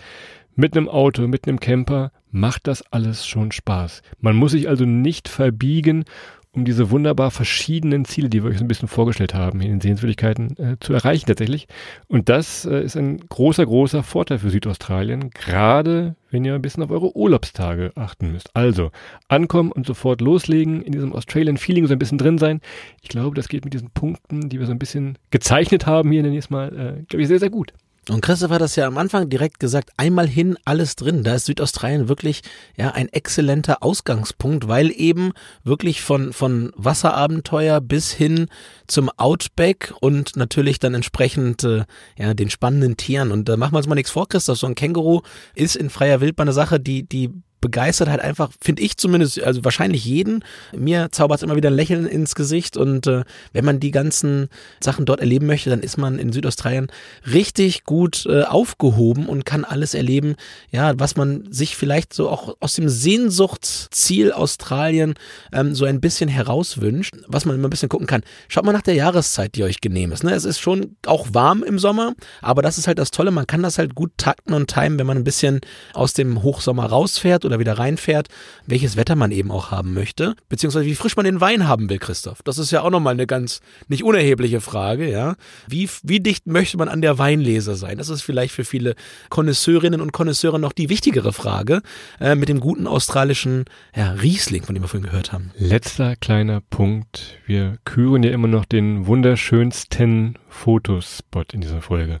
mit 0.54 0.74
einem 0.74 0.88
Auto, 0.88 1.28
mit 1.28 1.46
einem 1.46 1.60
Camper 1.60 2.10
macht 2.30 2.66
das 2.66 2.80
alles 2.90 3.26
schon 3.26 3.52
Spaß. 3.52 4.00
Man 4.20 4.34
muss 4.34 4.52
sich 4.52 4.66
also 4.66 4.86
nicht 4.86 5.28
verbiegen 5.28 6.06
um 6.54 6.64
diese 6.64 6.90
wunderbar 6.90 7.30
verschiedenen 7.30 8.04
Ziele, 8.04 8.28
die 8.28 8.42
wir 8.42 8.50
euch 8.50 8.58
so 8.58 8.64
ein 8.64 8.68
bisschen 8.68 8.88
vorgestellt 8.88 9.34
haben, 9.34 9.60
in 9.60 9.70
den 9.70 9.80
Sehenswürdigkeiten 9.80 10.56
äh, 10.56 10.76
zu 10.80 10.92
erreichen 10.92 11.26
tatsächlich. 11.26 11.66
Und 12.08 12.28
das 12.28 12.64
äh, 12.64 12.82
ist 12.82 12.96
ein 12.96 13.18
großer, 13.28 13.66
großer 13.66 14.02
Vorteil 14.02 14.38
für 14.38 14.50
Südaustralien, 14.50 15.30
gerade 15.30 16.16
wenn 16.30 16.44
ihr 16.44 16.54
ein 16.54 16.62
bisschen 16.62 16.82
auf 16.82 16.90
eure 16.90 17.16
Urlaubstage 17.16 17.92
achten 17.94 18.32
müsst. 18.32 18.50
Also 18.54 18.90
ankommen 19.28 19.72
und 19.72 19.86
sofort 19.86 20.20
loslegen, 20.20 20.82
in 20.82 20.92
diesem 20.92 21.12
Australian 21.12 21.56
Feeling 21.56 21.86
so 21.86 21.92
ein 21.92 21.98
bisschen 21.98 22.18
drin 22.18 22.38
sein. 22.38 22.60
Ich 23.02 23.08
glaube, 23.08 23.34
das 23.36 23.48
geht 23.48 23.64
mit 23.64 23.74
diesen 23.74 23.90
Punkten, 23.90 24.48
die 24.48 24.58
wir 24.58 24.66
so 24.66 24.72
ein 24.72 24.78
bisschen 24.78 25.18
gezeichnet 25.30 25.86
haben 25.86 26.10
hier 26.10 26.22
nächsten 26.22 26.54
Mal, 26.54 26.68
äh, 26.68 27.02
glaube 27.04 27.22
ich, 27.22 27.28
sehr, 27.28 27.38
sehr 27.38 27.50
gut. 27.50 27.72
Und 28.10 28.20
Christoph 28.20 28.50
hat 28.50 28.60
das 28.60 28.76
ja 28.76 28.86
am 28.86 28.98
Anfang 28.98 29.28
direkt 29.28 29.60
gesagt, 29.60 29.90
einmal 29.96 30.28
hin, 30.28 30.56
alles 30.64 30.96
drin. 30.96 31.24
Da 31.24 31.34
ist 31.34 31.46
Südaustralien 31.46 32.08
wirklich 32.08 32.42
ja 32.76 32.90
ein 32.90 33.08
exzellenter 33.08 33.82
Ausgangspunkt, 33.82 34.68
weil 34.68 34.90
eben 34.90 35.32
wirklich 35.62 36.02
von, 36.02 36.32
von 36.32 36.72
Wasserabenteuer 36.76 37.80
bis 37.80 38.12
hin 38.12 38.48
zum 38.86 39.10
Outback 39.16 39.92
und 40.00 40.36
natürlich 40.36 40.78
dann 40.78 40.94
entsprechend 40.94 41.64
äh, 41.64 41.84
ja 42.18 42.34
den 42.34 42.50
spannenden 42.50 42.96
Tieren. 42.96 43.32
Und 43.32 43.48
da 43.48 43.56
machen 43.56 43.72
wir 43.72 43.78
uns 43.78 43.86
mal 43.86 43.94
nichts 43.94 44.10
vor, 44.10 44.28
Christoph. 44.28 44.58
So 44.58 44.66
ein 44.66 44.74
Känguru 44.74 45.22
ist 45.54 45.76
in 45.76 45.90
freier 45.90 46.20
Wildbahn 46.20 46.48
eine 46.48 46.52
Sache, 46.52 46.80
die, 46.80 47.08
die 47.08 47.30
begeistert 47.64 48.10
halt 48.10 48.20
einfach, 48.20 48.50
finde 48.60 48.82
ich 48.82 48.98
zumindest, 48.98 49.42
also 49.42 49.64
wahrscheinlich 49.64 50.04
jeden. 50.04 50.44
Mir 50.76 51.08
zaubert 51.12 51.38
es 51.38 51.42
immer 51.42 51.56
wieder 51.56 51.70
ein 51.70 51.74
Lächeln 51.74 52.06
ins 52.06 52.34
Gesicht 52.34 52.76
und 52.76 53.06
äh, 53.06 53.24
wenn 53.54 53.64
man 53.64 53.80
die 53.80 53.90
ganzen 53.90 54.50
Sachen 54.80 55.06
dort 55.06 55.20
erleben 55.20 55.46
möchte, 55.46 55.70
dann 55.70 55.80
ist 55.80 55.96
man 55.96 56.18
in 56.18 56.30
Südaustralien 56.30 56.88
richtig 57.32 57.84
gut 57.84 58.26
äh, 58.26 58.42
aufgehoben 58.42 59.26
und 59.26 59.46
kann 59.46 59.64
alles 59.64 59.94
erleben, 59.94 60.34
ja, 60.72 60.92
was 60.98 61.16
man 61.16 61.50
sich 61.50 61.74
vielleicht 61.74 62.12
so 62.12 62.28
auch 62.28 62.54
aus 62.60 62.74
dem 62.74 62.90
Sehnsuchtsziel 62.90 64.32
Australien 64.32 65.14
ähm, 65.50 65.74
so 65.74 65.86
ein 65.86 66.02
bisschen 66.02 66.28
herauswünscht, 66.28 67.14
was 67.28 67.46
man 67.46 67.56
immer 67.56 67.68
ein 67.68 67.70
bisschen 67.70 67.88
gucken 67.88 68.06
kann. 68.06 68.24
Schaut 68.48 68.66
mal 68.66 68.72
nach 68.72 68.82
der 68.82 68.94
Jahreszeit, 68.94 69.54
die 69.54 69.64
euch 69.64 69.80
genehm 69.80 70.12
ist. 70.12 70.22
Ne? 70.22 70.34
Es 70.34 70.44
ist 70.44 70.58
schon 70.58 70.96
auch 71.06 71.28
warm 71.32 71.62
im 71.62 71.78
Sommer, 71.78 72.12
aber 72.42 72.60
das 72.60 72.76
ist 72.76 72.86
halt 72.86 72.98
das 72.98 73.10
Tolle, 73.10 73.30
man 73.30 73.46
kann 73.46 73.62
das 73.62 73.78
halt 73.78 73.94
gut 73.94 74.12
takten 74.18 74.52
und 74.52 74.66
timen, 74.68 74.98
wenn 74.98 75.06
man 75.06 75.16
ein 75.16 75.24
bisschen 75.24 75.62
aus 75.94 76.12
dem 76.12 76.42
Hochsommer 76.42 76.84
rausfährt 76.84 77.46
oder 77.46 77.53
oder 77.54 77.60
wieder 77.60 77.78
reinfährt, 77.78 78.28
welches 78.66 78.96
Wetter 78.96 79.14
man 79.16 79.30
eben 79.30 79.50
auch 79.50 79.70
haben 79.70 79.94
möchte, 79.94 80.34
beziehungsweise 80.48 80.86
wie 80.86 80.94
frisch 80.94 81.16
man 81.16 81.24
den 81.24 81.40
Wein 81.40 81.68
haben 81.68 81.88
will, 81.88 81.98
Christoph. 81.98 82.42
Das 82.42 82.58
ist 82.58 82.70
ja 82.70 82.82
auch 82.82 82.90
nochmal 82.90 83.14
eine 83.14 83.26
ganz 83.26 83.60
nicht 83.88 84.02
unerhebliche 84.02 84.60
Frage, 84.60 85.10
ja. 85.10 85.36
Wie, 85.68 85.88
wie 86.02 86.20
dicht 86.20 86.46
möchte 86.46 86.76
man 86.76 86.88
an 86.88 87.00
der 87.00 87.18
Weinlese 87.18 87.76
sein? 87.76 87.98
Das 87.98 88.08
ist 88.08 88.22
vielleicht 88.22 88.52
für 88.52 88.64
viele 88.64 88.94
Konnoisseurinnen 89.30 90.00
und 90.00 90.12
Konnoisseure 90.12 90.58
noch 90.58 90.72
die 90.72 90.88
wichtigere 90.88 91.32
Frage 91.32 91.82
äh, 92.20 92.34
mit 92.34 92.48
dem 92.48 92.60
guten 92.60 92.86
australischen 92.86 93.64
ja, 93.94 94.10
Riesling, 94.12 94.64
von 94.64 94.74
dem 94.74 94.82
wir 94.82 94.88
vorhin 94.88 95.08
gehört 95.08 95.32
haben. 95.32 95.50
Letzter 95.56 96.16
kleiner 96.16 96.60
Punkt. 96.60 97.38
Wir 97.46 97.78
küren 97.84 98.22
ja 98.22 98.30
immer 98.30 98.48
noch 98.48 98.64
den 98.64 99.06
wunderschönsten 99.06 100.38
Fotospot 100.48 101.52
in 101.54 101.60
dieser 101.60 101.80
Folge. 101.80 102.20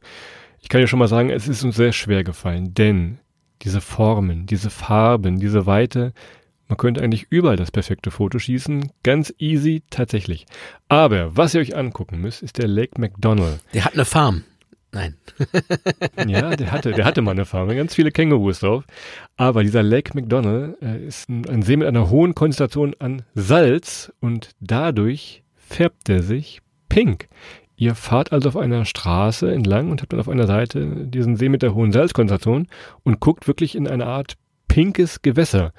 Ich 0.60 0.68
kann 0.68 0.80
ja 0.80 0.86
schon 0.86 0.98
mal 0.98 1.08
sagen, 1.08 1.30
es 1.30 1.46
ist 1.46 1.62
uns 1.62 1.76
sehr 1.76 1.92
schwer 1.92 2.24
gefallen, 2.24 2.72
denn 2.72 3.18
diese 3.62 3.80
Formen, 3.80 4.46
diese 4.46 4.70
Farben, 4.70 5.38
diese 5.38 5.66
Weite. 5.66 6.12
Man 6.68 6.78
könnte 6.78 7.02
eigentlich 7.02 7.26
überall 7.30 7.56
das 7.56 7.70
perfekte 7.70 8.10
Foto 8.10 8.38
schießen. 8.38 8.90
Ganz 9.02 9.34
easy, 9.38 9.82
tatsächlich. 9.90 10.46
Aber 10.88 11.36
was 11.36 11.54
ihr 11.54 11.60
euch 11.60 11.76
angucken 11.76 12.20
müsst, 12.20 12.42
ist 12.42 12.58
der 12.58 12.68
Lake 12.68 13.00
McDonald. 13.00 13.60
Der 13.74 13.84
hat 13.84 13.94
eine 13.94 14.04
Farm. 14.04 14.44
Nein. 14.92 15.16
ja, 16.26 16.54
der 16.54 16.70
hatte, 16.70 16.92
der 16.92 17.04
hatte 17.04 17.20
mal 17.20 17.32
eine 17.32 17.44
Farm, 17.44 17.68
ganz 17.68 17.94
viele 17.94 18.12
Kängurus 18.12 18.60
drauf. 18.60 18.84
Aber 19.36 19.64
dieser 19.64 19.82
Lake 19.82 20.12
McDonald 20.14 20.80
äh, 20.82 21.04
ist 21.04 21.28
ein, 21.28 21.48
ein 21.48 21.62
See 21.62 21.76
mit 21.76 21.88
einer 21.88 22.10
hohen 22.10 22.34
Konzentration 22.34 22.94
an 23.00 23.22
Salz 23.34 24.12
und 24.20 24.50
dadurch 24.60 25.42
färbt 25.56 26.08
er 26.08 26.22
sich 26.22 26.60
pink. 26.88 27.28
Ihr 27.76 27.94
fahrt 27.94 28.32
also 28.32 28.48
auf 28.48 28.56
einer 28.56 28.84
Straße 28.84 29.52
entlang 29.52 29.90
und 29.90 30.00
habt 30.00 30.12
dann 30.12 30.20
auf 30.20 30.28
einer 30.28 30.46
Seite 30.46 31.06
diesen 31.06 31.36
See 31.36 31.48
mit 31.48 31.62
der 31.62 31.74
hohen 31.74 31.92
Salzkonzentration 31.92 32.68
und 33.02 33.20
guckt 33.20 33.48
wirklich 33.48 33.74
in 33.74 33.88
eine 33.88 34.06
Art 34.06 34.34
pinkes 34.68 35.22
Gewässer. 35.22 35.72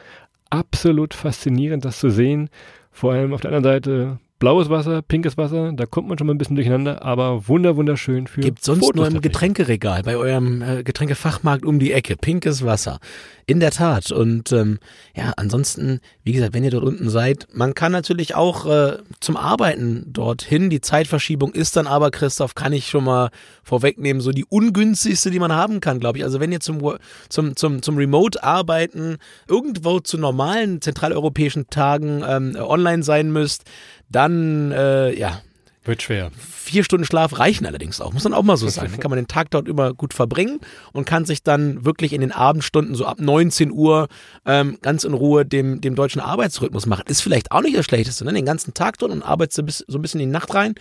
Absolut 0.50 1.14
faszinierend, 1.14 1.86
das 1.86 2.00
zu 2.00 2.10
sehen. 2.10 2.50
Vor 2.92 3.14
allem 3.14 3.34
auf 3.34 3.42
der 3.42 3.52
anderen 3.52 3.64
Seite 3.64 4.20
blaues 4.40 4.70
Wasser, 4.70 5.02
pinkes 5.02 5.38
Wasser, 5.38 5.72
da 5.74 5.86
kommt 5.86 6.08
man 6.10 6.18
schon 6.18 6.28
mal 6.28 6.34
ein 6.34 6.38
bisschen 6.38 6.56
durcheinander, 6.56 7.04
aber 7.04 7.48
wunder 7.48 7.78
wunderschön 7.78 8.28
für 8.28 8.42
Gibt 8.42 8.64
sonst 8.64 8.82
Fotos 8.82 8.96
nur 8.96 9.08
im 9.08 9.22
Getränkeregal 9.22 10.04
bei 10.04 10.18
eurem 10.18 10.62
äh, 10.62 10.84
Getränkefachmarkt 10.84 11.66
um 11.66 11.80
die 11.80 11.94
Ecke 11.94 12.16
pinkes 12.18 12.66
Wasser. 12.66 13.00
In 13.48 13.60
der 13.60 13.70
Tat. 13.70 14.12
Und 14.12 14.52
ähm, 14.52 14.80
ja, 15.16 15.34
ansonsten, 15.38 16.00
wie 16.24 16.34
gesagt, 16.34 16.56
wenn 16.56 16.64
ihr 16.64 16.72
dort 16.72 16.84
unten 16.84 17.10
seid, 17.10 17.48
man 17.54 17.76
kann 17.76 17.92
natürlich 17.92 18.34
auch 18.34 18.66
äh, 18.66 18.98
zum 19.20 19.38
Arbeiten 19.38 20.12
dorthin. 20.12 20.72
Die 20.72 20.82
Zeitverschiebung 20.82 21.54
ist 21.54 21.76
dann 21.78 21.86
aber, 21.86 22.10
Christoph, 22.10 22.56
kann 22.56 22.74
ich 22.74 22.90
schon 22.90 23.04
mal 23.04 23.30
vorwegnehmen, 23.62 24.20
so 24.20 24.32
die 24.32 24.46
ungünstigste, 24.46 25.30
die 25.30 25.38
man 25.38 25.54
haben 25.54 25.80
kann, 25.80 26.00
glaube 26.00 26.18
ich. 26.18 26.24
Also 26.24 26.40
wenn 26.40 26.52
ihr 26.52 26.60
zum, 26.60 26.98
zum, 27.30 27.56
zum, 27.56 27.84
zum 27.84 27.98
Remote-Arbeiten 27.98 29.18
irgendwo 29.48 30.00
zu 30.00 30.18
normalen 30.18 30.82
zentraleuropäischen 30.82 31.70
Tagen 31.70 32.24
ähm, 32.28 32.58
online 32.60 33.04
sein 33.04 33.32
müsst, 33.32 33.66
dann 34.10 34.72
äh, 34.72 35.14
ja, 35.18 35.42
wird 35.86 36.02
schwer. 36.02 36.32
Vier 36.36 36.84
Stunden 36.84 37.06
Schlaf 37.06 37.38
reichen 37.38 37.68
allerdings 37.68 38.02
auch, 38.02 38.12
muss 38.12 38.24
dann 38.24 38.34
auch 38.34 38.42
mal 38.42 38.58
so 38.58 38.68
sein. 38.68 38.88
Dann 38.92 39.00
kann 39.00 39.12
man 39.12 39.18
den 39.18 39.28
Tag 39.28 39.52
dort 39.52 39.68
über 39.68 39.94
gut 39.94 40.16
verbringen 40.16 40.60
und 40.94 41.06
kann 41.06 41.26
sich 41.26 41.44
dann 41.44 41.86
wirklich 41.86 42.12
in 42.12 42.22
den 42.22 42.32
Abendstunden 42.32 42.96
so 42.96 43.06
ab 43.06 43.20
19 43.20 43.72
Uhr 43.72 44.08
ähm, 44.46 44.80
ganz 44.82 45.04
in 45.04 45.14
Ruhe 45.14 45.46
dem, 45.46 45.82
dem 45.82 45.94
deutschen 45.94 46.22
Arbeitsrhythmus 46.22 46.88
machen. 46.88 47.04
Ist 47.08 47.22
vielleicht 47.22 47.52
auch 47.52 47.62
nicht 47.62 47.78
das 47.78 47.86
Schlechteste, 47.86 48.26
ne? 48.26 48.34
Den 48.34 48.46
ganzen 48.46 48.74
Tag 48.74 48.98
dort 48.98 49.12
und 49.12 49.22
arbeitest 49.22 49.86
so 49.88 49.98
ein 50.00 50.02
bisschen 50.02 50.20
in 50.20 50.30
die 50.30 50.34
Nacht 50.34 50.56
rein. 50.56 50.74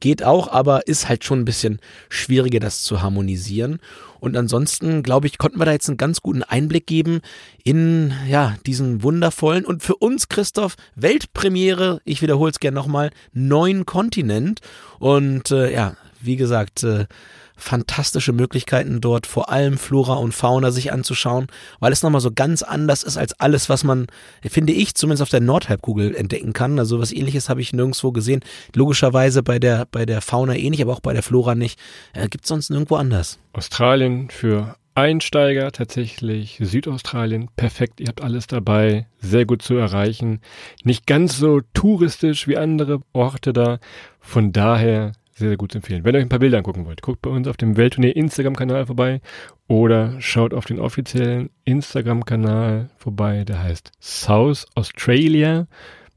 Geht 0.00 0.22
auch, 0.22 0.48
aber 0.48 0.88
ist 0.88 1.08
halt 1.08 1.24
schon 1.24 1.40
ein 1.40 1.44
bisschen 1.44 1.78
schwieriger, 2.08 2.58
das 2.58 2.82
zu 2.82 3.02
harmonisieren. 3.02 3.80
Und 4.18 4.36
ansonsten, 4.36 5.02
glaube 5.02 5.26
ich, 5.26 5.38
konnten 5.38 5.58
wir 5.58 5.64
da 5.64 5.72
jetzt 5.72 5.88
einen 5.88 5.96
ganz 5.96 6.20
guten 6.20 6.42
Einblick 6.42 6.86
geben 6.86 7.20
in 7.64 8.12
ja, 8.28 8.56
diesen 8.66 9.02
wundervollen 9.02 9.64
und 9.64 9.82
für 9.82 9.96
uns, 9.96 10.28
Christoph, 10.28 10.76
Weltpremiere, 10.94 12.00
ich 12.04 12.22
wiederhole 12.22 12.50
es 12.50 12.60
gerne 12.60 12.74
nochmal, 12.74 13.10
neuen 13.32 13.86
Kontinent. 13.86 14.60
Und 14.98 15.50
äh, 15.50 15.72
ja, 15.72 15.96
wie 16.20 16.36
gesagt, 16.36 16.82
äh, 16.82 17.06
fantastische 17.60 18.32
Möglichkeiten 18.32 19.00
dort, 19.00 19.26
vor 19.26 19.50
allem 19.50 19.78
Flora 19.78 20.14
und 20.14 20.32
Fauna 20.32 20.70
sich 20.70 20.92
anzuschauen, 20.92 21.46
weil 21.78 21.92
es 21.92 22.02
nochmal 22.02 22.20
so 22.20 22.30
ganz 22.32 22.62
anders 22.62 23.02
ist 23.02 23.16
als 23.16 23.38
alles, 23.38 23.68
was 23.68 23.84
man, 23.84 24.06
finde 24.42 24.72
ich, 24.72 24.94
zumindest 24.94 25.22
auf 25.22 25.28
der 25.28 25.40
Nordhalbkugel 25.40 26.16
entdecken 26.16 26.52
kann. 26.52 26.78
Also 26.78 26.98
was 26.98 27.12
ähnliches 27.12 27.48
habe 27.48 27.60
ich 27.60 27.72
nirgendwo 27.72 28.12
gesehen. 28.12 28.40
Logischerweise 28.74 29.42
bei 29.42 29.58
der, 29.58 29.86
bei 29.90 30.06
der 30.06 30.20
Fauna 30.20 30.56
ähnlich, 30.56 30.82
aber 30.82 30.92
auch 30.92 31.00
bei 31.00 31.12
der 31.12 31.22
Flora 31.22 31.54
nicht. 31.54 31.78
Äh, 32.12 32.28
Gibt 32.28 32.44
es 32.44 32.48
sonst 32.48 32.70
nirgendwo 32.70 32.96
anders. 32.96 33.38
Australien 33.52 34.30
für 34.30 34.76
Einsteiger 34.94 35.70
tatsächlich, 35.70 36.58
Südaustralien, 36.60 37.48
perfekt, 37.56 38.00
ihr 38.00 38.08
habt 38.08 38.22
alles 38.22 38.48
dabei, 38.48 39.06
sehr 39.20 39.46
gut 39.46 39.62
zu 39.62 39.74
erreichen. 39.74 40.40
Nicht 40.82 41.06
ganz 41.06 41.38
so 41.38 41.60
touristisch 41.74 42.48
wie 42.48 42.56
andere 42.56 43.00
Orte 43.12 43.52
da. 43.52 43.78
Von 44.20 44.52
daher 44.52 45.12
sehr, 45.40 45.48
sehr 45.48 45.56
gut 45.56 45.72
zu 45.72 45.78
empfehlen. 45.78 46.04
Wenn 46.04 46.14
ihr 46.14 46.18
euch 46.18 46.24
ein 46.24 46.28
paar 46.28 46.38
Bilder 46.38 46.58
angucken 46.58 46.86
wollt, 46.86 47.02
guckt 47.02 47.22
bei 47.22 47.30
uns 47.30 47.48
auf 47.48 47.56
dem 47.56 47.76
Welttournee 47.76 48.10
Instagram-Kanal 48.10 48.86
vorbei 48.86 49.20
oder 49.66 50.20
schaut 50.20 50.54
auf 50.54 50.66
den 50.66 50.78
offiziellen 50.78 51.50
Instagram-Kanal 51.64 52.90
vorbei, 52.96 53.44
der 53.44 53.62
heißt 53.62 53.90
South 54.00 54.66
Australia. 54.74 55.66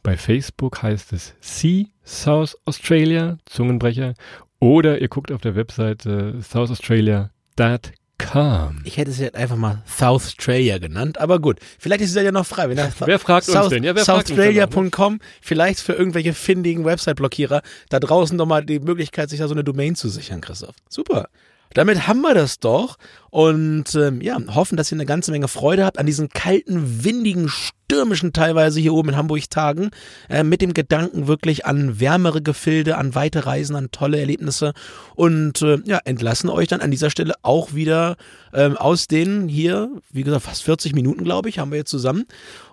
Bei 0.03 0.17
Facebook 0.17 0.83
heißt 0.83 1.13
es 1.13 1.35
Sea 1.39 1.85
South 2.05 2.57
Australia, 2.65 3.37
Zungenbrecher. 3.45 4.13
Oder 4.59 5.01
ihr 5.01 5.07
guckt 5.07 5.31
auf 5.31 5.41
der 5.41 5.55
Webseite 5.55 6.39
southaustralia.com 6.41 8.02
Kam. 8.17 8.81
Ich 8.83 8.97
hätte 8.97 9.11
es 9.11 9.19
jetzt 9.19 9.35
einfach 9.35 9.55
mal 9.55 9.81
South 9.87 10.25
Australia 10.27 10.77
genannt, 10.77 11.19
aber 11.19 11.39
gut. 11.39 11.59
Vielleicht 11.79 12.01
ist 12.01 12.15
es 12.15 12.23
ja 12.23 12.31
noch 12.31 12.45
frei. 12.45 12.69
wer 12.69 13.19
fragt 13.19 13.45
South, 13.45 13.65
uns 13.65 13.69
denn? 13.69 13.83
Ja, 13.83 13.95
Southaustralia.com, 13.97 15.19
vielleicht 15.41 15.79
für 15.79 15.93
irgendwelche 15.93 16.33
findigen 16.33 16.85
Website-Blockierer 16.85 17.61
da 17.89 17.99
draußen 17.99 18.37
nochmal 18.37 18.65
die 18.65 18.79
Möglichkeit, 18.79 19.29
sich 19.29 19.39
da 19.39 19.47
so 19.47 19.53
eine 19.53 19.63
Domain 19.63 19.95
zu 19.95 20.09
sichern, 20.09 20.41
Christoph. 20.41 20.75
Super. 20.89 21.29
Damit 21.73 22.07
haben 22.07 22.21
wir 22.21 22.35
das 22.35 22.59
doch 22.59 22.97
und 23.33 23.95
ähm, 23.95 24.21
ja, 24.21 24.37
hoffen, 24.53 24.77
dass 24.77 24.91
ihr 24.91 24.95
eine 24.95 25.07
ganze 25.07 25.31
Menge 25.31 25.47
Freude 25.47 25.85
habt 25.85 25.97
an 25.97 26.05
diesen 26.05 26.29
kalten, 26.29 27.03
windigen, 27.03 27.49
stürmischen 27.49 28.31
teilweise 28.31 28.79
hier 28.79 28.93
oben 28.93 29.09
in 29.09 29.15
Hamburg 29.15 29.49
Tagen, 29.49 29.89
äh, 30.29 30.43
mit 30.43 30.61
dem 30.61 30.75
Gedanken 30.75 31.25
wirklich 31.25 31.65
an 31.65 31.99
wärmere 31.99 32.43
Gefilde, 32.43 32.95
an 32.95 33.15
weite 33.15 33.47
Reisen, 33.47 33.75
an 33.75 33.89
tolle 33.89 34.19
Erlebnisse. 34.19 34.73
Und 35.15 35.63
äh, 35.63 35.79
ja, 35.85 35.97
entlassen 36.05 36.47
euch 36.47 36.67
dann 36.67 36.81
an 36.81 36.91
dieser 36.91 37.09
Stelle 37.09 37.33
auch 37.41 37.73
wieder 37.73 38.17
ähm, 38.53 38.77
aus 38.77 39.07
den 39.07 39.47
hier, 39.47 39.89
wie 40.11 40.21
gesagt, 40.21 40.43
fast 40.43 40.61
40 40.61 40.93
Minuten, 40.93 41.23
glaube 41.23 41.49
ich, 41.49 41.57
haben 41.57 41.71
wir 41.71 41.79
jetzt 41.79 41.89
zusammen. 41.89 42.25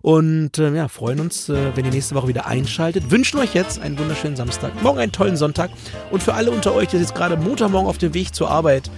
Und 0.02 0.58
äh, 0.58 0.74
ja, 0.74 0.88
freuen 0.88 1.20
uns, 1.20 1.48
äh, 1.48 1.74
wenn 1.74 1.86
ihr 1.86 1.90
nächste 1.90 2.14
Woche 2.14 2.28
wieder 2.28 2.46
einschaltet. 2.46 3.10
Wünschen 3.10 3.40
euch 3.40 3.54
jetzt 3.54 3.80
einen 3.80 3.98
wunderschönen 3.98 4.36
Samstag, 4.36 4.72
morgen 4.82 4.98
einen 4.98 5.12
tollen 5.12 5.38
Sonntag. 5.38 5.70
Und 6.10 6.22
für 6.22 6.34
alle 6.34 6.50
unter 6.50 6.74
euch, 6.74 6.88
die 6.88 6.98
jetzt 6.98 7.14
gerade 7.14 7.38
Montagmorgen 7.38 7.88
auf 7.88 7.96
dem 7.96 8.12
Weg 8.12 8.34
zur 8.34 8.50
Arbeit 8.50 8.90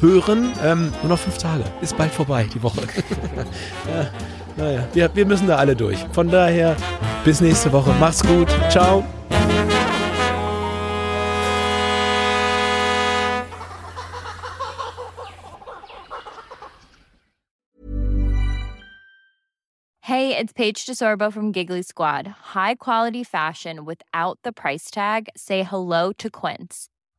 hören. 0.00 0.52
Ähm, 0.62 0.92
nur 1.02 1.10
noch 1.10 1.18
fünf 1.18 1.38
Tage. 1.38 1.64
Ist 1.80 1.96
bald 1.96 2.12
vorbei, 2.12 2.46
die 2.52 2.62
Woche. 2.62 2.80
ja, 3.86 4.10
naja, 4.56 4.88
wir, 4.92 5.14
wir 5.14 5.26
müssen 5.26 5.46
da 5.46 5.56
alle 5.56 5.76
durch. 5.76 5.98
Von 6.12 6.30
daher, 6.30 6.76
bis 7.24 7.40
nächste 7.40 7.72
Woche. 7.72 7.92
Macht's 8.00 8.22
gut. 8.22 8.48
Ciao. 8.70 9.04
Hey, 20.10 20.36
it's 20.36 20.52
Paige 20.52 20.86
DeSorbo 20.86 21.32
from 21.32 21.52
Giggly 21.52 21.82
Squad. 21.82 22.26
High 22.26 22.74
quality 22.74 23.22
fashion 23.22 23.84
without 23.84 24.40
the 24.42 24.52
price 24.52 24.90
tag. 24.90 25.28
Say 25.36 25.62
hello 25.62 26.12
to 26.14 26.28
Quince. 26.28 26.88